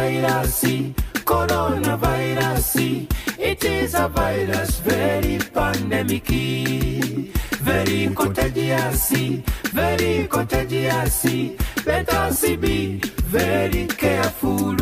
virus 0.00 0.64
corona 1.26 1.94
virus 1.96 2.76
it 3.50 3.62
is 3.64 3.94
a 3.94 4.08
virus 4.08 4.80
very 4.80 5.38
pandemic 5.52 6.30
very 7.68 8.08
contagious 8.20 9.10
very 9.78 10.26
contagious 10.26 11.26
let 11.84 12.08
us 12.14 12.40
be 12.66 12.98
very 13.36 13.86
careful 14.02 14.76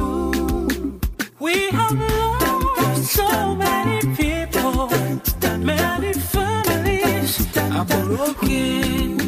We 1.40 1.56
have 1.78 1.98
lost 2.10 3.04
so 3.18 3.54
many 3.54 3.98
people, 4.20 4.88
many 5.72 6.12
families 6.34 7.32
are 7.56 7.84
broken. 7.84 9.18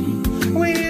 We. 0.61 0.89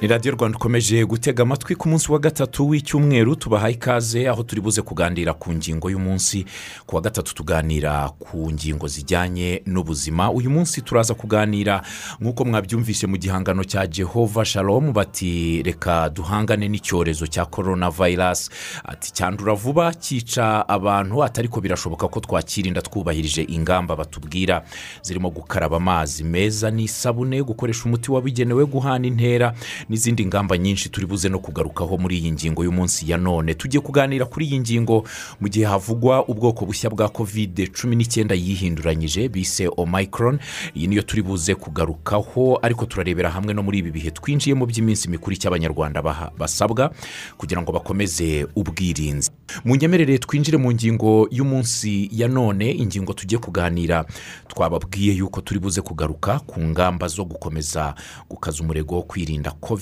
Ni 0.00 0.08
radiyo 0.08 0.34
rwanda 0.34 0.58
ukomeje 0.58 1.04
gutega 1.04 1.42
amatwi 1.42 1.76
ku 1.76 1.88
munsi 1.88 2.12
wa 2.12 2.18
gatatu 2.18 2.68
w'icyumweru 2.68 3.36
tubahaye 3.36 3.74
ikaze 3.74 4.28
aho 4.28 4.42
turi 4.42 4.60
buze 4.60 4.82
kuganira 4.82 5.34
ku 5.34 5.52
ngingo 5.52 5.90
y'umunsi. 5.90 6.44
Ku 6.86 6.96
wa 6.96 7.02
gatatu 7.02 7.34
tuganira 7.34 8.08
ku 8.18 8.50
ngingo 8.52 8.88
zijyanye 8.88 9.62
n'ubuzima. 9.66 10.30
Uyu 10.32 10.50
munsi 10.50 10.82
turaza 10.82 11.14
kuganira 11.14 11.82
nk'uko 12.20 12.44
mwabyumvise 12.44 13.06
mu 13.06 13.16
gihangano 13.16 13.64
cya 13.64 13.86
jehova 13.86 14.44
shalom 14.44 14.92
bati 14.92 15.62
reka 15.62 16.08
duhangane 16.08 16.68
n'icyorezo 16.68 17.26
cya 17.26 17.44
korona 17.44 17.90
vayirasi 17.90 18.50
ati 18.84 19.12
cyandura 19.12 19.52
vuba 19.54 19.92
cyica 19.94 20.64
abantu 20.68 21.24
atari 21.24 21.48
ko 21.48 21.60
birashoboka 21.60 22.08
ko 22.08 22.20
twakirinda 22.20 22.80
twubahirije 22.82 23.42
ingamba 23.52 23.96
batubwira. 23.96 24.64
Zirimo 25.02 25.28
gukaraba 25.30 25.76
amazi 25.76 26.24
meza 26.24 26.70
n'isabune 26.70 27.42
gukoresha 27.44 27.84
umuti 27.84 28.08
wabigenewe 28.12 28.64
guhana 28.66 29.06
intera 29.06 29.52
n'izindi 29.90 30.26
ngamba 30.26 30.58
nyinshi 30.58 30.88
turi 30.88 31.06
buze 31.06 31.28
no 31.28 31.38
kugarukaho 31.38 31.98
muri 31.98 32.18
iyi 32.18 32.32
ngingo 32.32 32.64
y'umunsi 32.64 33.10
ya 33.10 33.16
none. 33.18 33.54
Tujye 33.54 33.80
kuganira 33.80 34.24
kuri 34.26 34.46
iyi 34.46 34.60
ngingo 34.60 35.02
mu 35.40 35.48
gihe 35.48 35.66
havugwa 35.66 36.22
ubwoko 36.28 36.62
bushya 36.66 36.90
bwa 36.90 37.08
kovide 37.08 37.66
cumi 37.66 37.96
n'icyenda 37.96 38.34
yihinduranyije 38.34 39.28
bise 39.28 39.66
omicron. 39.76 40.38
Iyi 40.74 40.86
niyo 40.86 41.02
turi 41.02 41.22
buze 41.22 41.54
kugarukaho 41.54 42.58
ariko 42.62 42.86
turarebera 42.86 43.30
hamwe 43.30 43.54
no 43.54 43.62
muri 43.62 43.78
ibi 43.82 43.90
bihe. 43.90 44.10
Twinjiyemo 44.10 44.66
by'iminsi 44.66 45.08
mikuru 45.10 45.34
icyo 45.34 45.48
abanyarwanda 45.50 45.98
baha- 46.02 46.30
basabwa 46.38 46.94
kugira 47.36 47.62
ngo 47.62 47.72
bakomeze 47.72 48.46
ubwirinzi. 48.54 49.30
Mu 49.64 49.74
nyemerere 49.76 50.18
twinjire 50.22 50.54
mu 50.58 50.70
ngingo 50.72 51.26
y'umunsi 51.34 52.06
ya 52.14 52.28
none 52.28 52.70
ingingo 52.70 53.12
tugiye 53.12 53.38
kuganira. 53.42 54.06
Twababwiye 54.48 55.14
yuko 55.18 55.40
turi 55.40 55.58
buze 55.60 55.80
kugaruka 55.82 56.38
ku 56.46 56.60
ngamba 56.62 57.08
zo 57.08 57.24
gukomeza 57.24 57.94
gukaza 58.30 58.62
umurego 58.62 58.94
wo 58.94 59.02
kwirinda 59.02 59.50
covid 59.50 59.79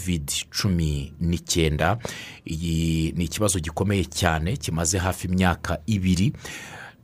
cumi 0.51 1.13
n'icyenda 1.21 1.99
iyi 2.47 3.13
ni 3.17 3.25
ikibazo 3.25 3.59
gikomeye 3.59 4.05
cyane 4.05 4.57
kimaze 4.57 4.99
hafi 4.99 5.27
imyaka 5.29 5.79
ibiri. 5.87 6.33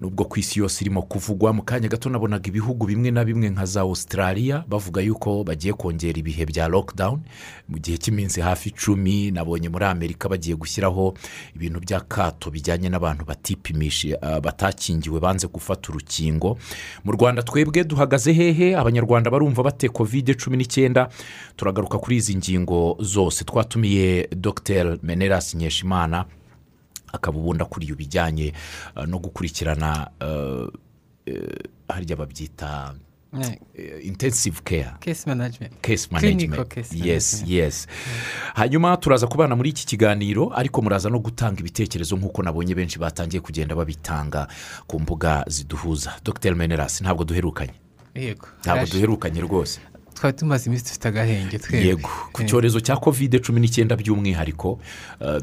Nubwo 0.05 0.24
ku 0.24 0.38
isi 0.41 0.60
yose 0.60 0.84
irimo 0.84 1.02
kuvugwa 1.02 1.52
mu 1.52 1.62
kanya 1.64 1.88
gato 1.88 2.10
nabonaga 2.10 2.48
ibihugu 2.48 2.86
bimwe 2.86 3.10
na 3.10 3.24
bimwe 3.24 3.48
nka 3.50 3.64
za 3.66 3.80
australia 3.80 4.64
bavuga 4.69 5.00
yuko 5.00 5.44
bagiye 5.44 5.72
kongera 5.74 6.19
ibihe 6.19 6.44
bya 6.46 6.69
lockdown. 6.69 7.20
Mu 7.69 7.78
gihe 7.80 7.96
cy'iminsi 7.98 8.41
hafi 8.44 8.69
icumi 8.69 9.30
nabonye 9.33 9.69
muri 9.72 9.84
amerika 9.88 10.28
bagiye 10.28 10.56
gushyiraho 10.61 11.14
ibintu 11.56 11.80
by'akato 11.80 12.50
bijyanye 12.52 12.88
n'abantu 12.92 13.24
batipimisha 13.24 14.19
ah, 14.22 14.41
batakingiwe 14.44 15.20
banze 15.20 15.46
gufata 15.48 15.88
urukingo. 15.88 16.58
Mu 17.05 17.12
rwanda 17.16 17.41
twebwe 17.42 17.84
duhagaze 17.84 18.33
hehe 18.33 18.77
abanyarwanda 18.77 19.30
barumva 19.33 19.62
bate 19.64 19.89
covid 19.89 20.36
cumi 20.36 20.56
n'icyenda? 20.61 21.08
Turagaruka 21.56 21.98
kuri 21.98 22.16
izi 22.16 22.36
ngingo 22.36 22.96
zose. 23.00 23.44
Twatumiye 23.44 24.28
dr. 24.36 24.98
Menelas 25.02 25.55
nkeshimana. 25.55 26.24
Akaba 27.15 27.39
ubundi 27.39 27.62
akuriye 27.62 27.93
ibijyanye 27.93 28.53
uh, 28.97 29.05
no 29.07 29.19
gukurikirana 29.19 30.11
uh, 30.20 30.69
uh, 31.27 31.59
harya 31.89 32.17
babyita 32.17 32.95
Eh, 33.75 34.07
intensive 34.07 34.61
care. 34.64 34.95
Case 35.01 35.27
management. 35.27 35.73
Case 35.83 36.07
management. 36.11 36.69
case 36.69 36.95
yes 36.95 37.33
management. 37.42 37.51
yes. 37.64 37.86
Hanyuma 38.55 38.97
turaza 38.97 39.27
kubana 39.27 39.57
muri 39.57 39.70
iki 39.70 39.86
kiganiro 39.86 40.53
ariko 40.55 40.83
muraza 40.83 41.11
no 41.11 41.19
gutanga 41.19 41.61
ibitekerezo 41.61 42.17
nk'uko 42.17 42.42
nabonye 42.42 42.74
benshi 42.74 42.98
batangiye 42.98 43.41
kugenda 43.41 43.74
babitanga 43.74 44.47
ku 44.86 45.01
mbuga 45.01 45.45
ziduhuza. 45.48 46.13
Dr. 46.24 46.55
Menelas 46.55 47.01
ntabwo 47.01 47.24
duherukanye? 47.24 47.74
Ntabwo 48.63 48.86
duherukanye 48.86 49.41
rwose? 49.41 49.80
Twari 50.14 50.36
tumaze 50.36 50.67
iminsi 50.70 50.85
dufite 50.85 51.08
agahenge 51.08 51.58
twebwe. 51.58 51.86
Yego. 51.89 52.11
Ku 52.33 52.42
Eh, 52.42 52.48
cyorezo 52.48 52.80
cya 52.80 52.97
kovide 52.97 53.39
cumi 53.42 53.61
n'icyenda 53.61 53.97
by'umwihariko 53.97 54.79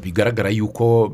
bigaragara 0.02 0.48
yuko 0.50 1.12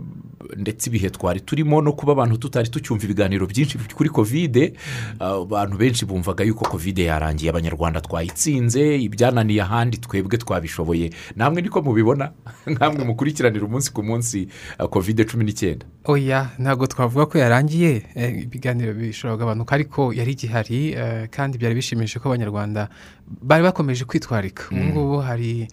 ndetse 0.56 0.90
ibihe 0.90 1.10
twari 1.10 1.40
turimo 1.40 1.82
no 1.82 1.92
kuba 1.92 2.12
abantu 2.12 2.36
tutari 2.38 2.68
tucyumva 2.68 3.04
ibiganiro 3.04 3.46
byinshi 3.46 3.78
kuri 3.94 4.08
kovide 4.10 4.72
uh, 5.20 5.42
abantu 5.42 5.76
benshi 5.76 6.06
bumvaga 6.06 6.44
yuko 6.44 6.64
kovide 6.64 7.04
yarangiye 7.04 7.50
abanyarwanda 7.50 8.00
twayitsinze 8.00 8.98
ibyananiye 8.98 9.62
ahandi 9.62 9.98
twebwe 9.98 10.38
twabishoboye. 10.38 11.10
Namwe 11.36 11.62
niko 11.62 11.82
mubibona 11.82 12.32
nkamwe 12.66 13.04
mukurikiranira 13.04 13.64
umunsi 13.64 13.92
ku 13.92 14.02
munsi 14.02 14.48
uh, 14.78 14.86
kovide 14.86 15.24
cumi 15.24 15.44
n'icyenda. 15.44 15.86
Oya 16.04 16.50
ntabwo 16.58 16.86
twavuga 16.86 17.26
ko 17.26 17.38
yarangiye 17.38 18.02
eh, 18.14 18.42
ibiganiro 18.42 18.94
bishobora 18.94 19.36
kugabanuka 19.36 19.74
ariko 19.74 20.12
yari 20.12 20.32
igihari 20.32 20.92
eh, 20.92 21.28
kandi 21.30 21.58
byari 21.58 21.74
bishimishije 21.74 22.18
ko 22.18 22.28
abanyarwanda 22.28 22.88
bari 23.26 23.62
bakomeje 23.62 24.04
kwitwarika. 24.04 24.62
Ubu 24.72 24.84
ngubu 24.84 25.16
hari 25.20 25.68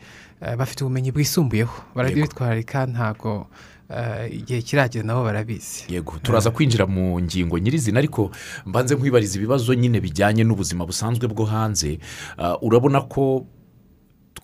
bafite 0.57 0.83
ubumenyi 0.83 1.11
bwisumbuyeho. 1.11 1.73
Barabitwarika 1.95 2.85
ntabwo 2.85 3.47
eh, 3.89 4.33
igihe 4.33 4.61
kiragera 4.61 5.05
nabo 5.05 5.23
barabizi. 5.23 5.85
Yego 5.89 6.17
turaza 6.23 6.51
kwinjira 6.51 6.85
mu 6.85 7.21
ngingo 7.21 7.59
nyirizina 7.59 7.99
ariko 7.99 8.31
mbanze 8.65 8.95
nkwibariza 8.95 9.37
ibibazo 9.37 9.73
nyine 9.73 9.99
bijyanye 9.99 10.43
n'ubuzima 10.43 10.85
busanzwe 10.85 11.27
bwo 11.27 11.45
hanze. 11.45 11.99
Ah, 12.37 12.57
urabona 12.61 13.01
ko 13.01 13.45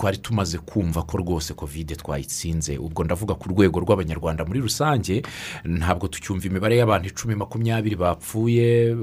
twari 0.01 0.17
tumaze 0.17 0.57
kumva 0.57 1.03
ko 1.05 1.17
rwose 1.17 1.53
kovide 1.53 1.93
twayitsinze. 1.95 2.77
Ubwo 2.81 3.03
ndavuga 3.05 3.35
ku 3.37 3.49
rwego 3.53 3.79
rw'abanyarwanda 3.85 4.41
muri 4.45 4.59
rusange 4.59 5.21
ntabwo 5.65 6.07
tucyumva 6.09 6.47
imibare 6.49 6.77
y'abantu 6.81 7.07
icumi 7.13 7.35
makumyabiri 7.37 7.95
bapfuye 7.95 8.97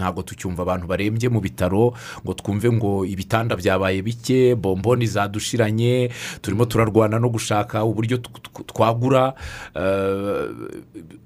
ntabwo 0.00 0.22
tucyumva 0.24 0.62
abantu 0.64 0.86
barembye 0.88 1.28
mu 1.28 1.40
bitaro 1.44 1.92
ngo 2.24 2.32
twumve 2.34 2.72
ngo 2.72 3.04
ibitanda 3.04 3.56
byabaye 3.60 4.00
bike 4.02 4.54
bomboni 4.56 5.04
zadushiranye 5.06 6.08
turimo 6.40 6.64
turarwana 6.64 7.18
no 7.20 7.28
gushaka 7.28 7.84
uburyo 7.84 8.16
tw- 8.16 8.40
tw- 8.40 8.64
twagura 8.72 9.34
eh, 9.76 10.48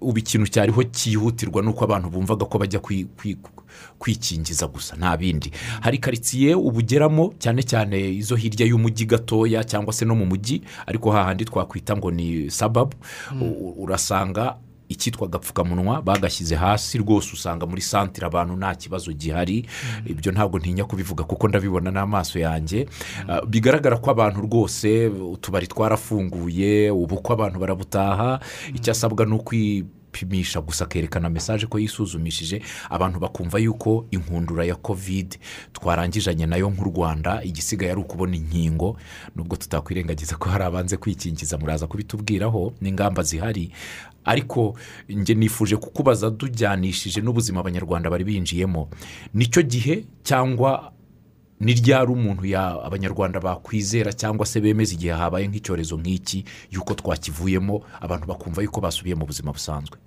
ubu 0.02 0.18
ikintu 0.18 0.46
cyariho 0.50 0.82
cyihutirwa 0.82 1.62
ni 1.62 1.68
uko 1.70 1.84
abantu 1.86 2.10
bumvaga 2.10 2.42
ko 2.50 2.58
bajya 2.58 2.80
kwi- 2.82 3.06
kwikingiza 3.98 4.66
gusa 4.66 4.96
nta 4.96 5.16
bindi. 5.16 5.50
Hari 5.80 5.98
karitsiye 5.98 6.54
ubugeramo 6.54 7.34
cyane 7.38 7.62
cyane 7.62 7.98
izo 8.14 8.36
hirya 8.36 8.66
y'umujyi 8.66 9.06
gatoya 9.06 9.64
cyangwa 9.64 9.92
se 9.92 10.04
no 10.04 10.14
mu 10.14 10.26
mujyi 10.26 10.62
ariko 10.86 11.10
hahandi 11.10 11.44
twakwita 11.44 11.96
ngo 11.96 12.10
ni 12.10 12.50
sababu 12.50 12.96
U- 13.40 13.74
urasanga 13.82 14.56
icyitwa 14.88 15.26
agapfukamunwa 15.26 16.02
bagashyize 16.02 16.54
hasi 16.54 16.98
rwose 16.98 17.30
usanga 17.34 17.66
muri 17.66 17.82
santire 17.82 18.26
abantu 18.26 18.56
nta 18.56 18.74
kibazo 18.74 19.12
gihari. 19.12 19.66
Ibyo 20.06 20.32
ntabwo 20.32 20.58
ntinya 20.58 20.84
kubivuga 20.84 21.24
kuko 21.24 21.48
ndabibona 21.48 21.90
n'amaso 21.90 22.38
yanjye. 22.38 22.86
Ah, 23.28 23.40
bigaragara 23.42 23.96
ko 23.98 24.10
abantu 24.10 24.40
rwose 24.46 25.06
utubari 25.08 25.66
twarafunguye 25.66 26.90
ubu 26.90 27.16
ko 27.22 27.32
abantu 27.32 27.58
barabutaha. 27.58 28.38
Icyo 28.74 28.92
asabwa 28.92 29.26
ni 29.26 29.32
ukwipimisha 30.16 30.60
gusa 30.60 30.84
akerekana 30.84 31.28
mesaje 31.30 31.66
ko 31.66 31.78
yisuzumishije 31.78 32.62
abantu 32.90 33.20
bakumva 33.20 33.58
yuko 33.58 34.06
inkundura 34.10 34.64
ya 34.64 34.74
kovide 34.74 35.38
twarangijanye 35.72 36.46
na 36.46 36.56
yo 36.56 36.70
nk'u 36.70 36.84
rwanda 36.84 37.44
igisigaye 37.44 37.92
ari 37.92 38.00
ukubona 38.00 38.36
inkingo 38.36 38.96
nubwo 39.36 39.56
tutakwirengagiza 39.56 40.36
ko 40.36 40.48
hari 40.48 40.64
abanze 40.64 40.96
kwikingiza 40.96 41.58
muraza 41.58 41.86
kubitubwiraho 41.86 42.72
n'ingamba 42.80 43.22
zihari. 43.22 43.70
Ariko 44.24 44.74
njye 45.08 45.34
nifuje 45.34 45.76
kukubaza 45.76 46.30
tujyanishije 46.30 47.20
n'ubuzima 47.20 47.60
abanyarwanda 47.60 48.10
bari 48.10 48.24
binjiyemo. 48.24 48.88
Nicyo 49.34 49.62
gihe 49.62 50.04
cyangwa 50.22 50.92
ni 51.60 51.72
ryari 51.74 52.10
umuntu 52.12 52.44
ya 52.46 52.82
abanyarwanda 52.84 53.40
bakwizera 53.40 54.12
cyangwa 54.12 54.46
se 54.46 54.60
bemeza 54.60 54.94
igihe 54.94 55.12
habaye 55.12 55.48
nk'icyorezo 55.48 55.96
nk'iki 55.96 56.44
yuko 56.70 56.94
twakivuyemo 56.94 57.82
abantu 58.00 58.26
bakumva 58.26 58.62
yuko 58.62 58.80
basubiye 58.80 59.14
mu 59.14 59.26
buzima 59.26 59.52
busanzwe? 59.52 59.98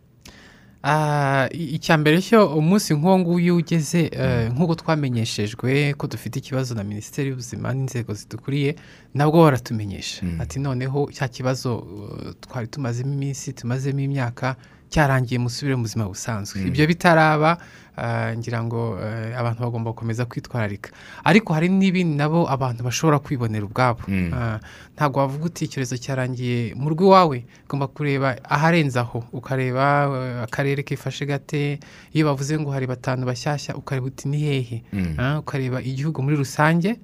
Ah, 0.83 1.49
icya 1.51 1.97
mbere 1.99 2.21
cyo 2.23 2.55
umunsi 2.55 2.93
nk'uwo 2.95 3.19
nguwo 3.19 3.39
iyo 3.39 3.55
ugeze 3.59 4.07
eh, 4.15 4.47
nk'uko 4.53 4.75
twamenyeshejwe 4.79 5.93
ko 5.99 6.07
dufite 6.07 6.39
ikibazo 6.39 6.71
na 6.75 6.83
minisiteri 6.87 7.29
y'ubuzima 7.29 7.73
n'inzego 7.75 8.13
zidukuriye 8.13 8.75
nabwo 9.13 9.43
baratumenyesha. 9.43 10.23
Ati 10.39 10.59
noneho 10.59 11.11
cya 11.11 11.27
kibazo 11.27 11.77
uh, 11.77 12.31
twari 12.39 12.67
tumazemo 12.67 13.13
iminsi 13.13 13.53
tumazemo 13.53 13.99
imyaka 13.99 14.55
cyarangiye 14.89 15.39
musubire 15.39 15.75
mu 15.75 15.85
buzima 15.85 16.05
busanzwe. 16.09 16.59
Ibyo 16.67 16.87
bitaraba 16.87 17.57
ah, 17.99 18.31
ngira 18.37 18.63
ngo 18.63 18.97
eh, 18.97 19.37
abantu 19.37 19.59
bagomba 19.61 19.91
gukomeza 19.91 20.25
kwitwararika. 20.25 20.89
Ariko 21.23 21.53
hari 21.53 21.69
n'ibindi 21.69 22.15
nabo 22.17 22.49
abantu 22.49 22.83
bashobora 22.83 23.19
kwibonera 23.19 23.65
ubwabo. 23.65 24.01
Ah, 24.33 24.59
ntabwo 24.95 25.19
wavuga 25.19 25.45
uti 25.45 25.65
icyorezo 25.65 25.97
cyarangiye 25.97 26.73
mu 26.75 26.89
rugo 26.89 27.05
iwawe 27.05 27.45
ugomba 27.65 27.87
kureba 27.87 28.35
aharenze 28.49 28.99
aho. 28.99 29.23
Ukareba 29.31 30.09
akarere 30.43 30.83
kifashe 30.83 31.25
gate 31.25 31.79
iyo 32.13 32.25
bavuze 32.25 32.57
ngo 32.59 32.71
hari 32.71 32.87
batanu 32.87 33.25
bashyashya 33.25 33.75
ukareba 33.75 34.07
uti 34.07 34.27
ni 34.27 34.39
hehe? 34.41 34.77
Ah, 35.17 35.39
ukareba 35.39 35.81
igihugu 35.81 36.23
muri 36.23 36.35
rusange. 36.35 36.97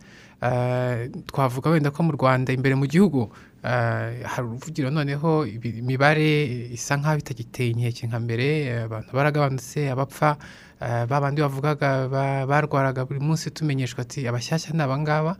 Twavuga 1.27 1.69
wenda 1.69 1.91
ko 1.91 2.03
mu 2.03 2.11
rwanda 2.13 2.53
imbere 2.53 2.75
mu 2.75 2.85
gihugu 2.85 3.31
hari 3.65 4.45
uruvugiro 4.47 4.89
noneho 4.89 5.45
imibare 5.45 6.45
isa 6.77 6.97
nk'aho 6.97 7.17
itagiteye 7.19 7.69
inkeke 7.73 8.07
nka 8.07 8.19
mbere 8.19 8.45
eh, 8.69 8.83
abantu 8.85 9.09
baragabanutse 9.17 9.89
abapfa 9.89 10.37
ah, 10.79 11.05
ba 11.09 11.17
bandi 11.21 11.41
bavugaga 11.41 12.07
ba- 12.07 12.45
barwaraga 12.45 13.05
buri 13.05 13.19
munsi 13.19 13.49
tumenyeshwa 13.51 14.01
ati 14.05 14.27
abashyashya 14.27 14.73
ni 14.77 14.81
abangaba 14.85 15.37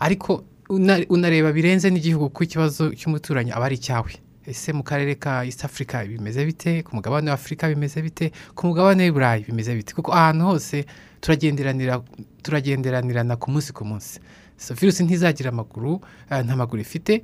ariko 0.00 0.44
una- 0.68 1.04
unareba 1.08 1.52
birenze 1.52 1.90
n'igihugu 1.90 2.28
kuko 2.32 2.44
ikibazo 2.44 2.84
cy'umuturanyi 2.98 3.52
aba 3.52 3.66
ari 3.68 3.76
icyawe. 3.76 4.12
Ese 4.48 4.72
mu 4.72 4.80
karere 4.82 5.14
ka 5.20 5.44
east 5.44 5.60
africa 5.64 6.00
bimeze 6.08 6.40
bite? 6.44 6.80
Ku 6.82 6.96
mugabane 6.96 7.28
wa 7.28 7.36
afurika 7.36 7.68
bimeze 7.68 8.00
bite? 8.02 8.32
Ku 8.56 8.66
mugabane 8.72 9.04
w'i 9.04 9.12
burayi 9.12 9.44
bimeze 9.44 9.74
bite? 9.76 9.92
Kuko 9.92 10.12
ahantu 10.12 10.44
hose 10.56 10.84
turagenderanira 11.20 12.00
turagenderanirana 12.42 13.36
ku 13.36 13.50
munsi 13.52 13.72
ku 13.76 13.84
munsi. 13.84 14.20
So 14.56 14.74
virusi 14.74 15.04
ntizagira 15.04 15.50
amaguru 15.52 16.00
eh, 16.30 16.40
nta 16.44 16.56
maguru 16.56 16.80
ifite. 16.80 17.12
eh, 17.14 17.22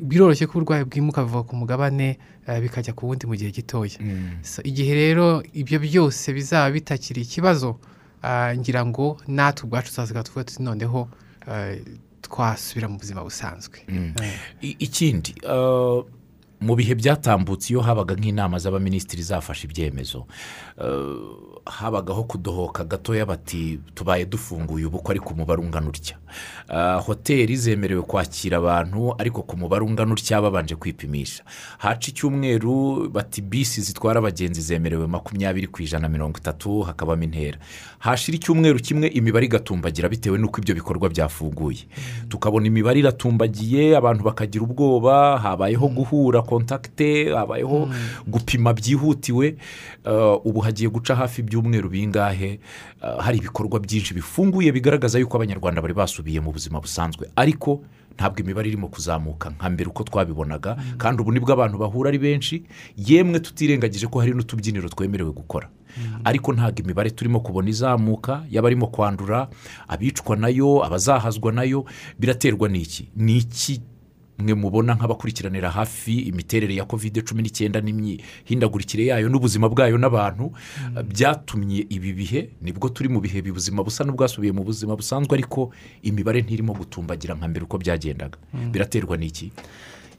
biroroshye 0.00 0.46
ko 0.46 0.58
uburwayi 0.58 0.84
bwimuka 0.84 1.22
buva 1.24 1.42
ku 1.44 1.56
mugabane 1.56 2.18
eh, 2.48 2.60
bikajya 2.62 2.92
ku 2.96 3.06
wundi 3.08 3.26
mu 3.26 3.36
gihe 3.36 3.50
gitoya. 3.50 3.98
So, 4.42 4.62
igihe 4.64 4.94
rero 4.94 5.42
ibyo 5.52 5.78
byose 5.78 6.32
bizaba 6.32 6.70
bitakiri 6.70 7.22
ikibazo 7.22 7.78
ah, 8.22 8.54
ngira 8.56 8.86
ngo 8.86 9.20
natwe 9.28 9.64
ubwacu 9.66 9.88
tuzaziga 9.88 10.22
tuvuga 10.22 10.44
tuti 10.44 10.62
noneho 10.62 11.08
eh, 11.48 11.82
twasubira 12.22 12.88
mu 12.88 12.98
buzima 12.98 13.22
busanzwe. 13.22 13.78
Eh. 14.22 14.38
I- 14.62 14.76
ikindi 14.78 15.34
mu 16.62 16.74
bihe 16.78 16.94
byatambutse 16.94 17.72
iyo 17.74 17.80
habaga 17.82 18.14
nk'inama 18.14 18.58
z'abaminisitiri 18.58 19.22
zafashe 19.22 19.66
ibyemezo 19.66 20.26
uh, 20.78 21.58
habagaho 21.66 22.24
kudohoka 22.24 22.84
gatoya 22.84 23.26
bati 23.26 23.78
tubaye 23.94 24.24
dufunguye 24.24 24.86
ubukwe 24.86 25.10
ariko 25.12 25.34
umubare 25.34 25.60
ungana 25.62 25.88
utya? 25.88 26.16
Uh, 26.70 27.02
hoteli 27.06 27.56
zemerewe 27.56 28.02
kwakira 28.02 28.58
abantu 28.58 29.14
ariko 29.18 29.42
ku 29.42 29.56
mubare 29.56 29.84
ungana 29.84 30.12
utya 30.12 30.40
babanje 30.42 30.74
kwipimisha. 30.76 31.42
Haca 31.78 32.08
icyumweru 32.08 33.08
bati 33.10 33.42
bisi 33.42 33.80
zitwara 33.80 34.18
abagenzi 34.18 34.60
zemerewe 34.60 35.06
makumyabiri 35.06 35.66
ku 35.66 35.82
ijana 35.82 36.08
mirongo 36.08 36.38
itatu 36.38 36.80
hakabamo 36.82 37.22
intera. 37.22 37.58
Hashira 37.98 38.36
icyumweru 38.36 38.78
kimwe 38.78 39.08
imibare 39.08 39.46
igatumbagira 39.46 40.08
bitewe 40.08 40.38
n'uko 40.38 40.60
ibyo 40.60 40.74
bikorwa 40.74 41.08
byafunguye. 41.08 41.86
Tukabona 42.28 42.66
imibare 42.66 42.98
iratumbagiye 43.00 43.96
abantu 43.96 44.24
bakagira 44.24 44.64
ubwoba 44.64 45.38
habayeho 45.38 45.88
guhura 45.88 46.42
kontakite 46.52 47.32
habayeho 47.34 47.88
gupima 48.26 48.72
byihutiwe 48.76 49.56
Uh, 50.04 50.46
ubu 50.46 50.60
hagiye 50.60 50.90
guca 50.90 51.14
hafi 51.14 51.40
ibyumweru 51.40 51.88
bingahe 51.88 52.58
Uh, 53.02 53.22
hari 53.24 53.38
ibikorwa 53.38 53.80
byinshi 53.80 54.14
bifunguye 54.14 54.72
bigaragaza 54.72 55.18
yuko 55.18 55.36
abanyarwanda 55.36 55.82
bari 55.82 55.94
basubiye 55.94 56.40
mu 56.40 56.52
buzima 56.52 56.80
busanzwe. 56.80 57.30
Ariko 57.36 57.82
ntabwo 58.14 58.40
imibare 58.42 58.68
irimo 58.68 58.88
kuzamuka 58.88 59.50
nka 59.50 59.70
mbere 59.70 59.88
uko 59.90 60.02
twabibonaga 60.04 60.76
kandi 60.98 61.22
ubu 61.22 61.32
ni 61.32 61.40
bwo 61.40 61.52
abantu 61.54 61.78
bahura 61.78 62.08
ari 62.10 62.18
benshi 62.18 62.62
yemwe 62.98 63.40
tutirengagije 63.40 64.06
ko 64.06 64.20
hari 64.20 64.32
n'utubyiniro 64.34 64.88
twemerewe 64.88 65.30
gukora. 65.32 65.68
Ariko 66.24 66.52
ntabwo 66.52 66.82
imibare 66.82 67.10
turimo 67.10 67.40
kubona 67.40 67.68
izamuka 67.70 68.42
y'abarimo 68.50 68.86
kwandura 68.86 69.48
abicwa 69.88 70.36
na 70.36 70.48
yo 70.48 70.82
abazahazwa 70.84 71.52
na 71.52 71.62
yo 71.62 71.84
biraterwa 72.18 72.68
n'iki? 72.68 73.08
Ni 73.16 73.36
iki 73.38 73.80
mwe 74.42 74.54
mubona 74.54 74.94
nk'abakurikiranira 74.98 75.70
hafi 75.70 76.18
imiterere 76.28 76.74
ya 76.74 76.84
kovide 76.84 77.22
cumi 77.22 77.42
n'icyenda 77.46 77.78
n'imihindagurikire 77.80 79.06
yayo 79.06 79.28
n'ubuzima 79.30 79.68
bwayo 79.70 79.94
n'abantu 79.98 80.50
byatumye 81.06 81.86
ibi 81.88 82.12
bihe 82.12 82.50
ni 82.62 82.72
bwo 82.74 82.88
turi 82.90 83.08
mu 83.08 83.20
bihe 83.22 83.38
ubuzima 83.50 83.82
busa 83.86 84.04
n'ubwasubiye 84.04 84.52
mu 84.52 84.64
buzima 84.66 84.96
busanzwe 84.96 85.32
ariko 85.38 85.70
imibare 86.02 86.42
ntirimo 86.42 86.74
gutumbagira 86.74 87.34
nka 87.38 87.48
mbere 87.48 87.64
uko 87.64 87.78
byagendaga. 87.78 88.38
Biraterwa 88.72 89.16
n'iki? 89.16 89.52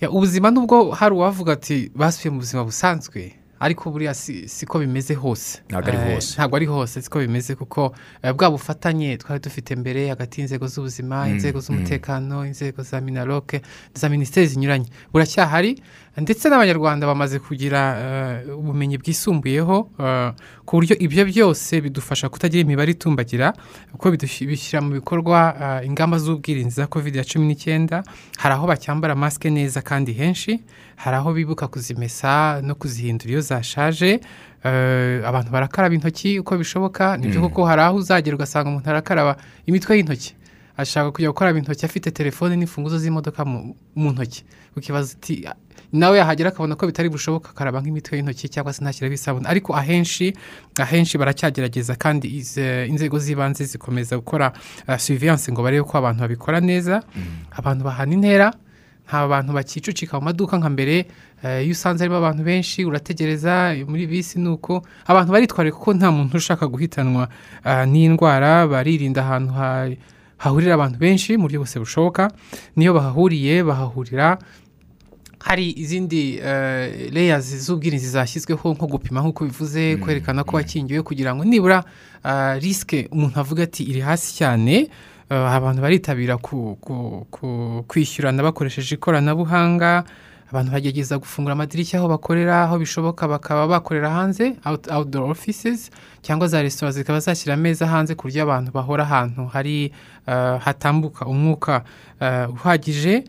Ya, 0.01 0.09
ubuzima 0.11 0.51
nubwo 0.51 0.91
hari 0.91 1.15
uwavuga 1.15 1.53
ati 1.53 1.91
basubiye 1.95 2.31
mu 2.31 2.39
buzima 2.39 2.63
busanzwe 2.63 3.33
ariko 3.63 3.91
buriya 3.91 4.13
si 4.13 4.47
siko 4.49 4.79
bimeze 4.79 5.13
hose. 5.15 5.59
Ntabwo 5.69 5.87
ari 5.89 5.97
Eh, 5.97 6.15
hose. 6.15 6.33
ntabwo 6.35 6.55
ari 6.55 6.65
hose 6.65 7.01
siko 7.01 7.19
bimeze 7.19 7.55
kuko 7.55 7.95
eh, 8.23 8.33
bwa 8.35 8.49
bufatanye 8.51 9.17
twari 9.17 9.39
dufite 9.41 9.75
mbere 9.75 10.09
hagati 10.09 10.41
y'inzego 10.41 10.67
z'ubuzima 10.67 11.27
inzego 11.29 11.59
z'umutekano 11.59 12.45
inzego 12.45 12.83
za 12.83 13.01
minaroke 13.01 13.61
za 13.95 14.09
minisiteri 14.09 14.47
zinyuranye. 14.47 14.85
Buracyahari 15.13 15.81
ndetse 16.17 16.49
n'abanyarwanda 16.49 17.07
bamaze 17.07 17.39
kugira 17.39 17.79
eh, 18.45 18.57
ubumenyi 18.59 18.97
bwisumbuyeho 18.97 19.89
eh, 19.99 20.31
ku 20.65 20.75
buryo 20.77 20.95
ibyo 20.99 21.25
byose 21.25 21.81
bidufasha 21.81 22.29
kutagira 22.29 22.61
imibare 22.61 22.91
itumbagira 22.91 23.53
kuko 23.91 24.11
bishyira 24.11 24.81
mu 24.81 24.91
bikorwa 24.99 25.55
ingamba 25.85 26.17
z'ubwirinzi 26.19 26.75
za 26.75 26.87
covid 26.87 27.15
ya 27.15 27.23
cumi 27.23 27.45
n'icyenda. 27.47 28.03
Hari 28.37 28.53
aho 28.55 28.67
bacyambara 28.67 29.15
masike 29.15 29.49
neza 29.49 29.81
kandi 29.81 30.13
henshi 30.13 30.59
hari 30.95 31.17
aho 31.17 31.33
bibuka 31.33 31.67
kuzimesa 31.67 32.61
no 32.63 32.75
kuzihindura 32.75 33.31
iyo 33.31 33.41
zashaje. 33.41 34.19
Eh, 34.63 35.21
abantu 35.27 35.51
barakaraba 35.51 35.95
intoki 35.95 36.39
uko 36.39 36.57
bishoboka. 36.57 37.17
Nibyo 37.17 37.41
koko 37.41 37.65
hari 37.65 37.81
aho 37.81 37.97
uzagera 37.97 38.35
ugasanga 38.35 38.69
umuntu 38.69 38.89
arakaraba 38.89 39.35
imitwe 39.65 39.97
y'intoki. 39.97 40.35
Ashaka 40.77 41.11
kujya 41.11 41.29
gukaraba 41.29 41.59
intoki 41.59 41.85
afite 41.85 42.11
telefone 42.11 42.55
n'imfunguzo 42.55 42.97
z'imodoka 42.97 43.45
mu 43.45 43.75
ntoki. 44.11 44.43
Ukibaza 44.77 45.13
uti 45.17 45.45
nawe 45.93 46.17
yahagera 46.17 46.49
akabona 46.49 46.75
ko 46.75 46.87
bitari 46.87 47.09
bushoboka 47.09 47.49
akaraba 47.53 47.81
nk'imitwe 47.81 48.17
y'intoki 48.17 48.49
cyangwa 48.49 48.73
se 48.73 48.81
ntashyiraho 48.81 49.13
isabune. 49.13 49.45
Ariko 49.49 49.75
ahenshi 49.75 50.33
ahenshi 50.79 51.17
baracyagerageza 51.17 51.93
kandi 51.95 52.27
ize- 52.39 52.87
inzego 52.89 53.19
z'ibanze 53.19 53.65
zikomeza 53.65 54.17
gukora 54.17 54.53
uh, 54.87 54.97
surveillance 54.97 55.51
ngo 55.51 55.61
barebe 55.63 55.83
ko 55.83 55.97
abantu 55.97 56.21
babikora 56.25 56.57
neza. 56.63 57.03
Abantu 57.51 57.83
bahana 57.85 58.13
intera 58.13 58.53
nta 59.07 59.27
bantu 59.27 59.53
bakicucika 59.53 60.19
mu 60.19 60.25
maduka 60.25 60.57
nka 60.57 60.69
mbere 60.69 61.05
eh, 61.43 61.63
iyo 61.65 61.71
usanze 61.75 62.03
harimo 62.03 62.17
abantu 62.17 62.43
benshi 62.43 62.85
urategereza 62.85 63.75
muri 63.87 64.07
bisi 64.07 64.39
ni 64.39 64.49
uko. 64.49 64.81
Abantu 65.05 65.31
baritwarira 65.33 65.75
kuko 65.75 65.93
nta 65.93 66.11
muntu 66.11 66.37
ushaka 66.37 66.67
guhitanwa 66.67 67.27
ah, 67.63 67.85
n'indwara 67.85 68.67
baririnda 68.67 69.21
ahantu 69.21 69.51
ha- 69.53 69.91
hahurira 70.37 70.73
abantu 70.79 70.97
benshi 70.99 71.37
mu 71.37 71.43
buryo 71.47 71.59
bwose 71.59 71.79
bushoboka. 71.79 72.31
Niyo 72.75 72.93
bahahuriye 72.93 73.63
bahahurira. 73.63 74.37
Hari 75.43 75.71
izindi 75.75 76.39
eh, 76.39 77.11
layers 77.11 77.43
z'ubwirinzi 77.67 78.07
zashyizweho 78.07 78.73
nko 78.73 78.87
gupima 78.87 79.19
nk'uko 79.21 79.43
bivuze 79.43 79.97
kwerekana 79.99 80.43
ko 80.47 80.55
wakingiwe 80.55 81.01
kugira 81.03 81.35
ngo 81.35 81.43
nibura 81.43 81.83
risike 82.63 83.07
umuntu 83.11 83.39
avuga 83.39 83.63
ati 83.67 83.83
iri 83.83 83.99
hasi 83.99 84.31
cyane. 84.39 84.75
eh, 84.75 84.87
abantu 85.29 85.81
baritabira 85.81 86.37
kwishyurana 87.87 88.43
bakoresheje 88.43 88.95
ikoranabuhanga 88.95 90.03
abantu 90.51 90.71
bagerageza 90.71 91.17
gufungura 91.17 91.53
amadirishya 91.53 91.99
aho 91.99 92.07
bakorera 92.07 92.63
aho 92.63 92.77
bishoboka 92.79 93.27
bakaba 93.27 93.67
bakorera 93.67 94.09
hanze 94.09 94.55
out- 94.65 94.91
outdoor 94.91 95.31
offices 95.31 95.89
cyangwa 96.21 96.47
za 96.47 96.61
resitora 96.61 96.91
zikaba 96.91 97.19
zashyira 97.19 97.53
ameza 97.53 97.87
hanze 97.87 98.15
ku 98.15 98.27
buryo 98.27 98.43
abantu 98.43 98.71
bahora 98.71 99.03
ahantu 99.03 99.45
hari 99.53 99.91
eh, 100.27 100.59
hatambuka 100.61 101.25
umwuka 101.25 101.83
eh, 102.21 102.49
uhagije. 102.53 103.23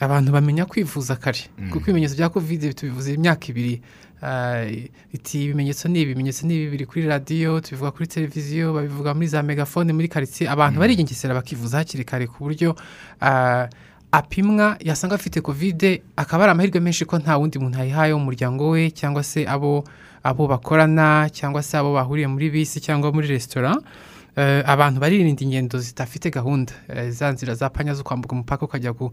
Abantu 0.00 0.32
bamenya 0.32 0.64
kwivuza 0.66 1.16
kare. 1.16 1.40
Kuko 1.70 1.84
ibimenyetso 1.90 2.16
bya 2.16 2.28
kovide 2.28 2.72
tubivuze 2.72 3.14
imyaka 3.14 3.46
ibiri. 3.48 3.82
Eh, 4.22 4.90
iti 5.12 5.44
ibimenyetso 5.44 5.88
ni 5.88 6.00
ibi 6.00 6.10
ibimenyetso 6.10 6.46
ni 6.46 6.54
ibi 6.54 6.70
biri 6.70 6.86
kuri 6.86 7.06
radiyo 7.06 7.60
tubivuga 7.60 7.90
kuri 7.90 8.06
televiziyo 8.06 8.72
babivuga 8.72 9.14
muri 9.14 9.26
za 9.26 9.42
megafone 9.42 9.92
muri 9.92 10.08
karitsiye 10.08 10.50
abantu 10.50 10.80
barigengesera 10.80 11.34
bakivuza 11.34 11.78
hakiri 11.78 12.04
kare 12.04 12.26
ku 12.26 12.42
buryo 12.44 12.74
eh, 13.22 13.68
apimwa 14.12 14.76
yasanga 14.80 15.14
afite 15.14 15.40
kovide 15.40 16.02
akaba 16.16 16.44
ari 16.44 16.50
amahirwe 16.52 16.80
menshi 16.80 17.04
ko 17.04 17.18
nta 17.18 17.36
wundi 17.38 17.58
muntu 17.58 17.78
ayihaye 17.78 18.14
mu 18.14 18.24
muryango 18.26 18.68
we 18.74 18.90
cyangwa 18.90 19.22
se 19.22 19.46
abo 19.46 19.84
abo 20.24 20.46
bakorana 20.48 21.28
cyangwa 21.30 21.62
se 21.62 21.78
abo 21.78 21.92
bahuriye 21.94 22.26
muri 22.26 22.50
bisi 22.50 22.80
cyangwa 22.80 23.12
muri 23.12 23.28
resitora 23.28 23.76
abantu 24.66 25.00
baririnda 25.00 25.42
ingendo 25.44 25.78
zidafite 25.78 26.30
gahunda. 26.30 26.72
Eh, 26.88 27.10
za 27.10 27.32
nzira 27.32 27.54
za 27.54 27.70
panya 27.70 27.94
zo 27.94 28.04
kwambuka 28.04 28.32
umupaka 28.32 28.64
ukajya 28.64 28.92
uh, 28.92 29.10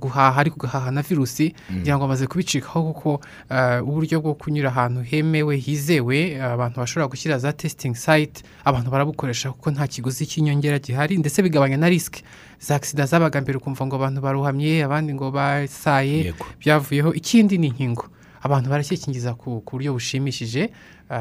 guhaha 0.00 0.40
ariko 0.40 0.56
ugahaha 0.56 0.90
na 0.90 1.02
virusi 1.02 1.54
kugira 1.66 1.96
ngo 1.96 2.04
bamaze 2.04 2.26
kubicikaho 2.26 2.92
kuko 2.92 3.20
eh, 3.50 3.82
uburyo 3.88 4.20
bwo 4.20 4.34
kunyura 4.34 4.68
ahantu 4.70 5.02
hemewe 5.02 5.56
hizewe 5.56 6.18
eh, 6.32 6.44
abantu 6.44 6.80
bashobora 6.80 7.08
gushyira 7.08 7.38
za 7.38 7.52
testing 7.52 7.94
site 7.94 8.42
abantu 8.64 8.90
barabukoresha 8.90 9.52
kuko 9.52 9.70
nta 9.70 9.86
kiguzi 9.86 10.26
cy'inyongera 10.26 10.78
gihari 10.78 11.18
ndetse 11.18 11.42
bigabanya 11.42 11.76
na 11.76 11.88
risike 11.88 12.22
za 12.60 12.76
agisida 12.76 13.06
zabaga 13.06 13.40
mbere 13.40 13.58
ukumva 13.58 13.86
ngo 13.86 13.96
abantu 13.96 14.20
baruhamye 14.20 14.84
abandi 14.84 15.14
ngo 15.14 15.30
basaye 15.30 16.32
byavuyeho. 16.60 17.12
Ikindi 17.14 17.58
ni 17.58 17.66
inkingo. 17.66 18.08
Abantu 18.42 18.70
baracyikingiza 18.70 19.34
ku 19.34 19.60
buryo 19.72 19.92
bushimishije. 19.92 20.70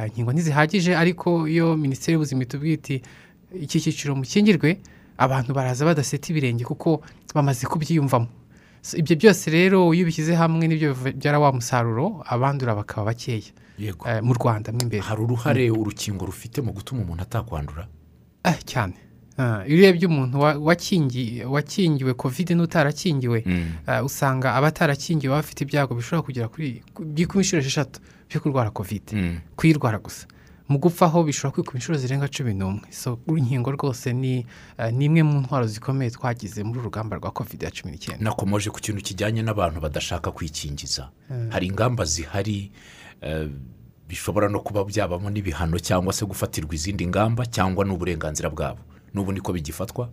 Inkingo 0.08 0.32
ntizihagije 0.32 0.96
ariko 0.96 1.48
iyo 1.48 1.76
minisiteri 1.78 2.14
y'ubuzima 2.14 2.44
itubwiye 2.44 2.74
iti 2.76 3.02
iki 3.60 3.80
cyiciro 3.82 4.16
mukingirwe 4.16 4.80
abantu 5.18 5.54
baraza 5.54 5.86
badaseta 5.86 6.30
ibirenge 6.34 6.64
kuko 6.66 7.02
bamaze 7.36 7.66
kubyiyumvamo. 7.68 8.28
Ibyo 8.96 9.16
byose 9.16 9.48
rero 9.52 9.94
iyo 9.94 10.04
ubishyize 10.04 10.36
hamwe 10.36 10.68
ni 10.68 10.76
byo 10.76 10.94
bibyara 10.94 11.40
wa 11.40 11.52
musaruro 11.56 12.24
abandura 12.26 12.76
bakaba 12.76 13.06
bakeya. 13.16 13.52
Eh, 13.80 14.22
mu 14.22 14.34
rwanda 14.34 14.72
mo 14.72 14.80
imbere. 14.84 15.02
Hari 15.02 15.22
uruhare 15.22 15.72
urukingo 15.72 16.26
rufite 16.26 16.62
mu 16.62 16.72
gutuma 16.74 17.02
umuntu 17.02 17.24
atakwandura? 17.24 17.88
Ah, 18.44 18.60
cyane. 18.66 18.94
Ah, 19.38 19.64
iyo 19.68 19.78
urebye 19.78 20.06
umuntu 20.08 20.36
wa- 20.40 20.58
wakingi- 20.60 21.42
wakingiwe 21.46 22.14
kovide 22.14 22.54
n'utarakingiwe 22.56 23.44
ah, 23.88 24.04
usanga 24.04 24.54
abatarakingiwe 24.56 25.30
baba 25.32 25.42
bafite 25.42 25.62
ibyago 25.64 25.96
bishobora 25.96 26.22
kugera 26.26 26.48
kuri 26.54 26.84
byikuba 27.00 27.40
inshuro 27.42 27.60
esheshatu 27.62 27.98
byo 28.30 28.40
kurwara 28.42 28.70
kovide 28.70 29.12
Mm. 29.16 29.38
kuyirwara 29.58 29.98
gusa. 29.98 30.28
Mu 30.70 30.78
gupfa 30.80 31.06
ho 31.08 31.24
bishobora 31.24 31.52
kwikuba 31.54 31.78
inshuro 31.78 31.98
zirenga 31.98 32.28
cumi 32.28 32.54
n'umwe. 32.54 32.88
So 32.92 33.20
inkingo 33.28 33.72
rwose 33.72 34.14
ni 34.14 34.46
ni 34.92 35.06
imwe 35.06 35.24
mu 35.24 35.40
ntwaro 35.42 35.68
zikomeye 35.68 36.12
twagize 36.12 36.64
muri 36.64 36.80
uru 36.80 36.86
rugamba 36.90 37.16
rwa 37.18 37.32
kovide 37.32 37.66
ya 37.66 37.72
cumi 37.72 37.92
n'icyenda. 37.92 38.24
Nakomoje 38.24 38.70
ku 38.70 38.80
kintu 38.80 39.02
kijyanye 39.02 39.42
n'abantu 39.44 39.82
badashaka 39.82 40.32
kwikingiza. 40.32 41.10
Hari 41.50 41.68
ingamba 41.68 42.06
zihari 42.06 42.72
eh, 43.22 43.50
bishobora 44.08 44.50
no 44.50 44.60
kuba 44.60 44.84
byabamo 44.84 45.30
n'ibihano 45.30 45.80
cyangwa 45.80 46.14
se 46.14 46.26
gufatirwa 46.26 46.76
izindi 46.76 47.08
ngamba 47.08 47.46
cyangwa 47.46 47.86
n'uburenganzira 47.86 48.50
bwabo. 48.50 48.80
N'ubu 49.14 49.32
niko 49.32 49.54
bigifatwa? 49.54 50.10